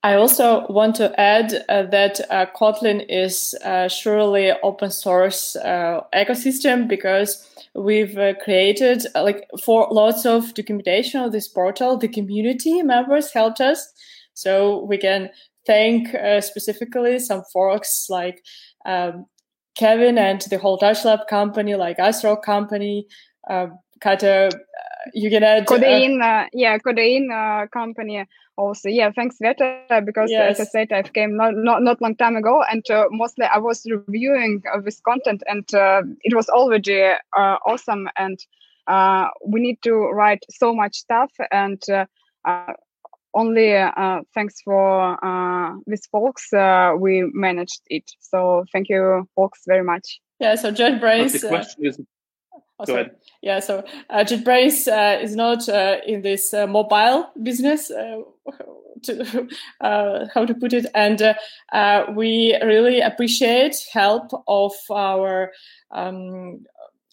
I 0.05 0.17
also 0.17 0.67
want 0.69 0.97
to 0.97 1.19
add 1.19 1.65
uh, 1.71 1.85
that 1.85 2.21
uh, 2.29 2.45
Kotlin 2.55 3.07
is 3.09 3.55
surely 3.89 4.53
open 4.63 4.91
source 4.91 5.57
ecosystem 5.65 6.87
because 6.87 7.49
we've 7.75 8.19
created 8.45 9.07
like 9.15 9.49
for 9.65 9.89
lots 9.91 10.27
of 10.27 10.53
documentation 10.53 11.23
of 11.23 11.33
this 11.33 11.49
portal. 11.49 11.97
The 11.97 12.09
community 12.09 12.83
members 12.83 13.33
helped 13.33 13.63
us, 13.63 13.81
so 14.35 14.85
we 14.85 14.99
can 14.99 15.31
thank 15.67 16.09
specifically 16.43 17.19
some 17.19 17.43
folks 17.51 18.09
like 18.11 18.45
um, 18.85 19.25
Kevin 19.75 20.19
and 20.19 20.43
the 20.43 20.59
whole 20.59 20.79
Touchlab 20.79 21.27
company, 21.29 21.77
like 21.77 21.99
Astro 21.99 22.37
company, 22.37 23.07
uh, 23.49 23.69
Katja, 24.05 24.49
uh, 24.49 24.51
you 25.15 25.31
can 25.31 25.43
add 25.43 25.67
Kodein, 25.67 26.21
uh, 26.21 26.25
uh, 26.25 26.47
yeah, 26.53 26.77
Kodein 26.77 27.31
uh, 27.33 27.67
company 27.69 28.27
also. 28.59 28.91
Yeah, 28.91 29.11
thanks 29.17 29.37
Veta 29.41 30.03
because 30.05 30.31
yes. 30.31 30.61
as 30.61 30.69
I 30.69 30.71
said, 30.71 30.93
I've 30.93 31.15
came 31.15 31.37
not 31.37 31.55
not 31.57 31.83
not 31.83 32.03
long 32.03 32.15
time 32.15 32.37
ago, 32.37 32.63
and 32.71 32.85
uh, 32.91 33.07
mostly 33.11 33.47
I 33.47 33.59
was 33.59 33.83
reviewing 33.91 34.63
uh, 34.71 34.81
this 34.81 35.01
content, 35.01 35.43
and 35.49 35.65
it 36.23 36.35
was 36.35 36.51
already 36.51 37.15
awesome. 37.35 38.09
And 38.17 38.39
we 39.47 39.61
need 39.61 39.79
to 39.85 39.95
write 39.95 40.45
so 40.51 40.75
much 40.75 40.97
stuff, 40.97 41.33
and 41.51 41.83
only 43.35 43.75
uh, 43.75 44.21
thanks 44.35 44.61
for 44.63 45.19
uh, 45.25 45.75
these 45.87 46.07
folks 46.13 46.53
uh, 46.53 46.93
we 46.99 47.25
managed 47.33 47.81
it. 47.89 48.05
So 48.21 48.65
thank 48.71 48.89
you, 48.91 49.29
folks, 49.35 49.63
very 49.67 49.83
much. 49.83 50.21
Yeah. 50.41 50.57
So 50.57 50.71
JetBrains. 50.73 51.41
the 51.41 51.49
question 51.49 51.87
is. 51.87 51.99
Go 52.87 52.95
ahead. 52.95 53.17
Yeah, 53.43 53.61
so 53.61 53.85
uh, 54.11 54.25
JetBrains 54.25 54.89
uh, 54.89 55.23
is 55.23 55.37
not 55.37 55.69
uh, 55.69 55.99
in 56.07 56.23
this 56.23 56.55
uh, 56.55 56.67
mobile 56.67 57.31
business, 57.43 57.89
to, 57.89 59.49
how 59.81 60.47
to 60.47 60.55
put 60.55 60.73
it, 60.73 60.87
and 60.95 61.37
we 62.17 62.57
really 62.63 63.01
appreciate 63.01 63.77
help 63.93 64.31
of 64.49 64.73
our 64.91 65.53
um, 65.91 66.65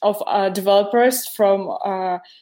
of 0.04 0.24
our 0.26 0.50
developers 0.50 1.28
from 1.28 1.78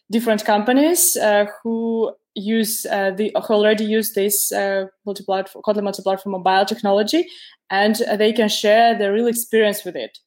different 0.09 0.45
companies 0.45 1.17
who 1.63 2.13
use 2.39 2.85
uh, 2.85 3.11
the 3.11 3.31
who 3.47 3.53
already 3.53 3.85
use 3.85 4.13
this 4.13 4.51
uh, 4.51 4.85
multi-platform 5.05 5.63
Kotlin 5.63 5.83
multi-platform 5.83 6.31
mobile 6.31 6.65
technology, 6.65 7.27
and 7.69 8.01
uh, 8.03 8.15
they 8.15 8.33
can 8.33 8.49
share 8.49 8.97
their 8.97 9.13
real 9.13 9.27
experience 9.27 9.83
with 9.83 9.95
it. 9.95 10.17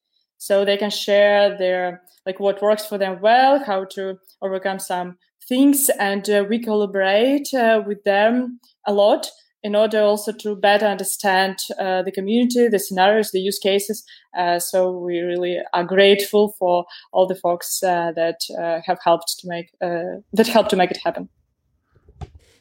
So 0.43 0.64
they 0.64 0.76
can 0.76 0.90
share 0.90 1.57
their 1.57 2.03
like 2.26 2.40
what 2.40 2.61
works 2.61 2.84
for 2.84 2.99
them 2.99 3.20
well, 3.20 3.62
how 3.64 3.84
to 3.93 4.18
overcome 4.43 4.80
some 4.80 5.16
things, 5.49 5.88
and 6.01 6.28
uh, 6.28 6.45
we 6.49 6.59
collaborate 6.59 7.55
uh, 7.55 7.80
with 7.86 8.03
them 8.03 8.59
a 8.84 8.93
lot 8.93 9.30
in 9.62 9.76
order 9.76 10.01
also 10.01 10.32
to 10.32 10.57
better 10.57 10.86
understand 10.86 11.59
uh, 11.78 12.03
the 12.03 12.11
community, 12.11 12.66
the 12.66 12.80
scenarios, 12.80 13.30
the 13.30 13.38
use 13.38 13.61
cases. 13.61 14.03
Uh, 14.36 14.59
so 14.59 14.90
we 14.90 15.20
really 15.20 15.59
are 15.74 15.84
grateful 15.84 16.57
for 16.59 16.86
all 17.12 17.28
the 17.28 17.36
folks 17.36 17.80
uh, 17.84 18.11
that 18.16 18.40
uh, 18.59 18.80
have 18.84 18.99
helped 19.05 19.38
to 19.38 19.47
make 19.47 19.70
that 19.78 20.49
helped 20.49 20.70
to 20.70 20.76
make 20.76 20.90
it 20.90 20.99
happen. 21.05 21.28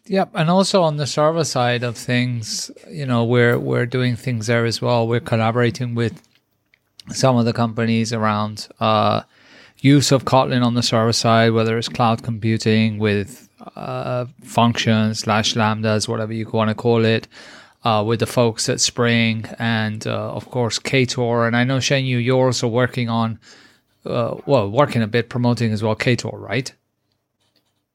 Yep, 0.05 0.29
and 0.35 0.51
also 0.51 0.83
on 0.83 0.97
the 0.97 1.07
server 1.07 1.45
side 1.45 1.81
of 1.81 1.97
things, 1.97 2.69
you 2.91 3.07
know, 3.07 3.23
we're 3.23 3.57
we're 3.57 3.87
doing 3.87 4.15
things 4.15 4.45
there 4.45 4.65
as 4.65 4.83
well. 4.83 5.07
We're 5.07 5.19
collaborating 5.19 5.95
with 5.95 6.21
some 7.09 7.37
of 7.37 7.45
the 7.45 7.53
companies 7.53 8.13
around 8.13 8.67
uh, 8.79 9.23
use 9.79 10.11
of 10.11 10.25
Kotlin 10.25 10.63
on 10.63 10.75
the 10.75 10.83
server 10.83 11.13
side, 11.13 11.51
whether 11.51 11.77
it's 11.77 11.89
cloud 11.89 12.23
computing 12.23 12.99
with 12.99 13.49
uh, 13.75 14.25
functions 14.43 15.19
slash 15.19 15.55
lambdas, 15.55 16.07
whatever 16.07 16.33
you 16.33 16.47
want 16.49 16.69
to 16.69 16.75
call 16.75 17.05
it, 17.05 17.27
uh, 17.83 18.03
with 18.05 18.19
the 18.19 18.25
folks 18.25 18.69
at 18.69 18.79
Spring 18.79 19.45
and 19.57 20.05
uh, 20.05 20.33
of 20.33 20.49
course 20.51 20.79
Ktor. 20.79 21.47
And 21.47 21.55
I 21.55 21.63
know 21.63 21.77
Shenyu, 21.77 22.23
you're 22.23 22.45
also 22.45 22.67
working 22.67 23.09
on, 23.09 23.39
uh, 24.05 24.35
well, 24.45 24.69
working 24.69 25.01
a 25.01 25.07
bit 25.07 25.29
promoting 25.29 25.71
as 25.71 25.81
well 25.81 25.95
Ktor, 25.95 26.39
right? 26.39 26.71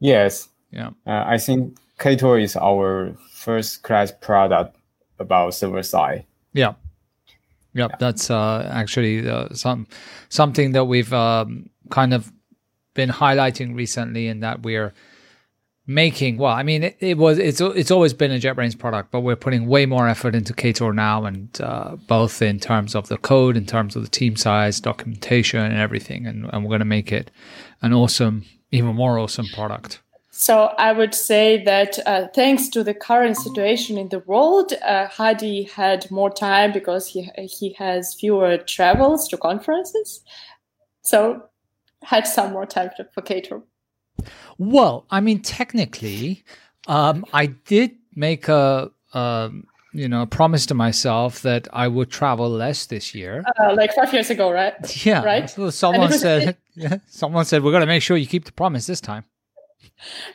Yes. 0.00 0.48
Yeah. 0.70 0.90
Uh, 1.06 1.24
I 1.26 1.38
think 1.38 1.78
Ktor 1.98 2.42
is 2.42 2.56
our 2.56 3.16
first 3.30 3.82
class 3.82 4.12
product 4.12 4.76
about 5.18 5.54
server 5.54 5.82
side. 5.82 6.24
Yeah. 6.52 6.74
Yep, 7.76 7.90
yeah. 7.90 7.96
that's 7.98 8.30
uh, 8.30 8.68
actually 8.72 9.28
uh, 9.28 9.48
some 9.52 9.86
something 10.28 10.72
that 10.72 10.86
we've 10.86 11.12
um, 11.12 11.68
kind 11.90 12.14
of 12.14 12.32
been 12.94 13.10
highlighting 13.10 13.76
recently, 13.76 14.28
in 14.28 14.40
that 14.40 14.62
we're 14.62 14.94
making. 15.86 16.38
Well, 16.38 16.52
I 16.52 16.62
mean, 16.62 16.82
it, 16.82 16.96
it, 17.00 17.18
was 17.18 17.38
it's 17.38 17.60
it's 17.60 17.90
always 17.90 18.14
been 18.14 18.32
a 18.32 18.38
JetBrains 18.38 18.78
product, 18.78 19.10
but 19.10 19.20
we're 19.20 19.36
putting 19.36 19.66
way 19.66 19.86
more 19.86 20.08
effort 20.08 20.34
into 20.34 20.54
Ktor 20.54 20.94
now, 20.94 21.24
and 21.24 21.60
uh, 21.60 21.96
both 22.08 22.42
in 22.42 22.58
terms 22.58 22.94
of 22.94 23.08
the 23.08 23.18
code, 23.18 23.56
in 23.56 23.66
terms 23.66 23.94
of 23.94 24.02
the 24.02 24.08
team 24.08 24.36
size, 24.36 24.80
documentation, 24.80 25.60
and 25.60 25.78
everything, 25.78 26.26
and, 26.26 26.48
and 26.52 26.64
we're 26.64 26.70
going 26.70 26.78
to 26.80 26.84
make 26.84 27.12
it 27.12 27.30
an 27.82 27.92
awesome, 27.92 28.44
even 28.70 28.96
more 28.96 29.18
awesome 29.18 29.46
product. 29.54 30.00
So 30.38 30.74
I 30.76 30.92
would 30.92 31.14
say 31.14 31.64
that 31.64 31.98
uh, 32.04 32.28
thanks 32.34 32.68
to 32.68 32.84
the 32.84 32.92
current 32.92 33.38
situation 33.38 33.96
in 33.96 34.10
the 34.10 34.18
world, 34.18 34.74
uh, 34.84 35.06
Hadi 35.06 35.62
had 35.62 36.10
more 36.10 36.28
time 36.28 36.72
because 36.72 37.08
he 37.08 37.30
he 37.38 37.72
has 37.78 38.14
fewer 38.14 38.58
travels 38.58 39.28
to 39.28 39.38
conferences, 39.38 40.20
so 41.00 41.42
had 42.02 42.26
some 42.26 42.52
more 42.52 42.66
time 42.66 42.90
to 42.98 43.04
for 43.14 43.22
Ktor. 43.22 43.62
Well, 44.58 45.06
I 45.10 45.20
mean, 45.20 45.40
technically, 45.40 46.44
um, 46.86 47.24
I 47.32 47.46
did 47.46 47.92
make 48.14 48.46
a 48.48 48.90
um, 49.14 49.66
you 49.94 50.06
know, 50.06 50.26
promise 50.26 50.66
to 50.66 50.74
myself 50.74 51.40
that 51.42 51.66
I 51.72 51.88
would 51.88 52.10
travel 52.10 52.50
less 52.50 52.84
this 52.84 53.14
year. 53.14 53.42
Uh, 53.58 53.74
like 53.74 53.94
five 53.94 54.12
years 54.12 54.28
ago, 54.28 54.52
right? 54.52 54.74
Yeah. 55.06 55.24
Right. 55.24 55.48
So 55.48 55.70
someone 55.70 56.12
said, 56.12 56.58
someone 57.06 57.46
said, 57.46 57.64
we're 57.64 57.70
going 57.70 57.80
to 57.80 57.86
make 57.86 58.02
sure 58.02 58.18
you 58.18 58.26
keep 58.26 58.44
the 58.44 58.52
promise 58.52 58.86
this 58.86 59.00
time. 59.00 59.24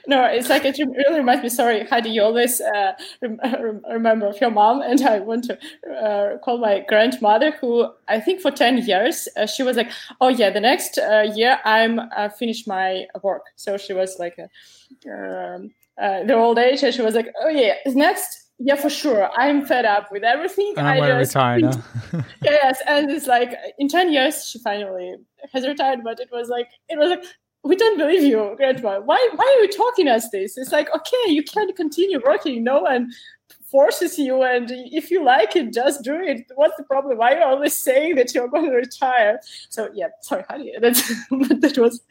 No, 0.08 0.26
it's 0.26 0.50
like 0.50 0.66
it 0.66 0.78
really 0.78 1.20
reminds 1.20 1.44
me. 1.44 1.50
Sorry, 1.50 1.86
Hadi, 1.86 2.10
you 2.10 2.24
always 2.24 2.62
uh, 2.62 2.94
rem- 3.22 3.40
rem- 3.44 3.84
remember 3.90 4.28
of 4.28 4.40
your 4.42 4.52
mom, 4.52 4.82
and 4.82 5.02
I 5.02 5.20
want 5.20 5.46
to 5.46 5.58
uh, 5.92 6.38
call 6.40 6.58
my 6.58 6.84
grandmother, 6.88 7.52
who 7.52 7.88
I 8.08 8.20
think 8.20 8.42
for 8.42 8.52
ten 8.52 8.78
years 8.80 9.28
uh, 9.38 9.46
she 9.46 9.64
was 9.64 9.78
like, 9.78 9.92
"Oh 10.20 10.30
yeah, 10.30 10.50
the 10.50 10.60
next 10.60 10.98
uh, 10.98 11.32
year 11.36 11.60
I'm 11.66 12.00
uh, 12.00 12.30
finish 12.30 12.68
my 12.68 13.06
work." 13.24 13.46
So 13.56 13.78
she 13.78 13.94
was 13.94 14.18
like, 14.20 14.38
a, 14.38 14.50
um, 15.12 15.72
uh, 16.02 16.24
the 16.24 16.36
old 16.36 16.58
age, 16.58 16.84
and 16.84 16.94
she 16.94 17.02
was 17.02 17.16
like, 17.16 17.32
"Oh 17.42 17.50
yeah, 17.50 17.76
next 17.86 18.42
yeah 18.64 18.76
for 18.76 18.90
sure. 18.90 19.30
I'm 19.36 19.66
fed 19.66 19.86
up 19.86 20.12
with 20.12 20.24
everything. 20.24 20.74
And 20.78 20.88
I'm 20.88 20.98
going 20.98 21.16
to 21.16 21.20
just 21.20 21.36
retire 21.36 21.60
now. 21.60 21.84
yes 22.44 22.80
and 22.88 23.10
it's 23.10 23.28
like 23.28 23.54
in 23.80 23.88
10 23.88 24.12
years 24.12 24.46
she 24.46 24.60
finally 24.60 25.16
has 25.54 25.68
retired 25.68 26.00
but 26.04 26.20
it 26.20 26.30
was 26.32 26.50
like 26.50 26.70
it 26.88 26.98
was 26.98 27.10
like 27.10 27.24
we 27.64 27.76
don't 27.76 27.98
believe 27.98 28.24
you 28.24 28.54
grandma 28.58 29.00
why 29.00 29.30
why 29.36 29.46
are 29.58 29.62
you 29.64 29.70
talking 29.72 30.08
us 30.08 30.30
this? 30.30 30.58
It's 30.58 30.72
like 30.72 30.90
okay 30.96 31.26
you 31.28 31.44
can't 31.44 31.76
continue 31.76 32.20
working. 32.26 32.64
No 32.64 32.82
one 32.82 33.12
forces 33.70 34.18
you 34.20 34.44
and 34.44 34.70
if 34.72 35.10
you 35.12 35.24
like 35.24 35.56
it 35.56 35.72
just 35.74 36.04
do 36.04 36.16
it. 36.16 36.46
What's 36.56 36.76
the 36.78 36.84
problem? 36.84 37.18
Why 37.18 37.34
are 37.34 37.38
you 37.38 37.44
always 37.46 37.78
saying 37.78 38.16
that 38.16 38.34
you're 38.34 38.48
going 38.50 38.70
to 38.70 38.76
retire? 38.76 39.40
So 39.70 39.90
yeah 39.94 40.08
sorry 40.22 40.44
you 40.60 40.80
that's 40.82 41.08
that 41.30 41.78
was 41.78 42.02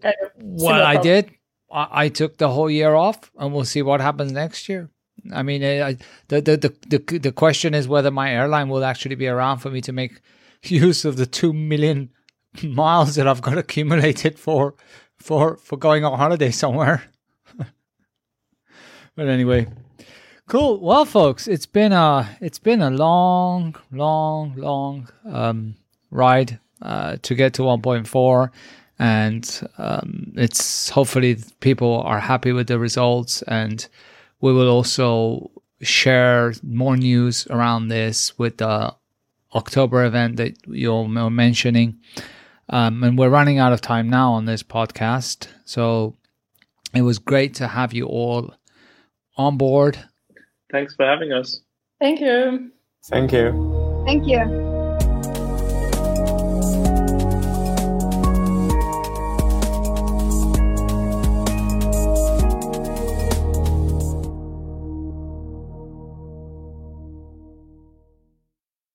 kind 0.00 0.14
of 0.22 0.30
Well, 0.40 0.82
I 0.82 0.96
did. 0.96 1.30
I, 1.70 2.04
I 2.04 2.08
took 2.08 2.38
the 2.38 2.50
whole 2.50 2.70
year 2.70 2.94
off, 2.94 3.30
and 3.38 3.52
we'll 3.52 3.64
see 3.64 3.82
what 3.82 4.00
happens 4.00 4.30
next 4.32 4.68
year. 4.68 4.90
I 5.32 5.42
mean, 5.42 5.64
I, 5.64 5.88
I- 5.88 5.96
the, 6.28 6.40
the 6.40 6.56
the 6.56 6.98
the 6.98 7.18
the 7.18 7.32
question 7.32 7.74
is 7.74 7.88
whether 7.88 8.10
my 8.10 8.30
airline 8.32 8.68
will 8.68 8.84
actually 8.84 9.14
be 9.14 9.26
around 9.28 9.58
for 9.58 9.70
me 9.70 9.80
to 9.82 9.92
make 9.92 10.20
use 10.64 11.04
of 11.04 11.16
the 11.16 11.26
two 11.26 11.52
million 11.52 12.10
miles 12.62 13.14
that 13.16 13.26
I've 13.26 13.42
got 13.42 13.58
accumulated 13.58 14.38
for 14.38 14.74
for 15.16 15.56
for 15.56 15.76
going 15.76 16.04
on 16.04 16.18
holiday 16.18 16.50
somewhere. 16.50 17.04
but 19.16 19.28
anyway, 19.28 19.66
cool. 20.48 20.80
Well, 20.80 21.04
folks, 21.04 21.48
it's 21.48 21.66
been 21.66 21.92
a 21.92 22.36
it's 22.40 22.58
been 22.58 22.82
a 22.82 22.90
long, 22.90 23.76
long, 23.90 24.54
long 24.56 25.08
um, 25.24 25.76
ride 26.10 26.58
uh, 26.82 27.16
to 27.22 27.34
get 27.34 27.54
to 27.54 27.62
1.4 27.62 28.50
and 28.98 29.68
um, 29.78 30.32
it's 30.36 30.90
hopefully 30.90 31.38
people 31.60 32.02
are 32.02 32.20
happy 32.20 32.52
with 32.52 32.66
the 32.66 32.78
results 32.78 33.42
and 33.42 33.88
we 34.40 34.52
will 34.52 34.68
also 34.68 35.50
share 35.80 36.52
more 36.62 36.96
news 36.96 37.46
around 37.48 37.88
this 37.88 38.38
with 38.38 38.58
the 38.58 38.94
october 39.54 40.04
event 40.04 40.36
that 40.36 40.56
you're 40.66 41.08
mentioning 41.08 41.98
um, 42.72 43.04
and 43.04 43.16
we're 43.16 43.28
running 43.28 43.58
out 43.58 43.72
of 43.72 43.80
time 43.80 44.10
now 44.10 44.32
on 44.32 44.44
this 44.46 44.62
podcast 44.62 45.46
so 45.64 46.16
it 46.94 47.02
was 47.02 47.18
great 47.18 47.54
to 47.54 47.68
have 47.68 47.92
you 47.92 48.06
all 48.06 48.52
on 49.36 49.56
board 49.56 49.98
Thanks 50.72 50.94
for 50.94 51.04
having 51.04 51.32
us. 51.32 51.60
thank 52.00 52.20
you 52.20 52.72
Thank 53.10 53.32
you. 53.32 54.04
Thank 54.06 54.26
you. 54.26 54.71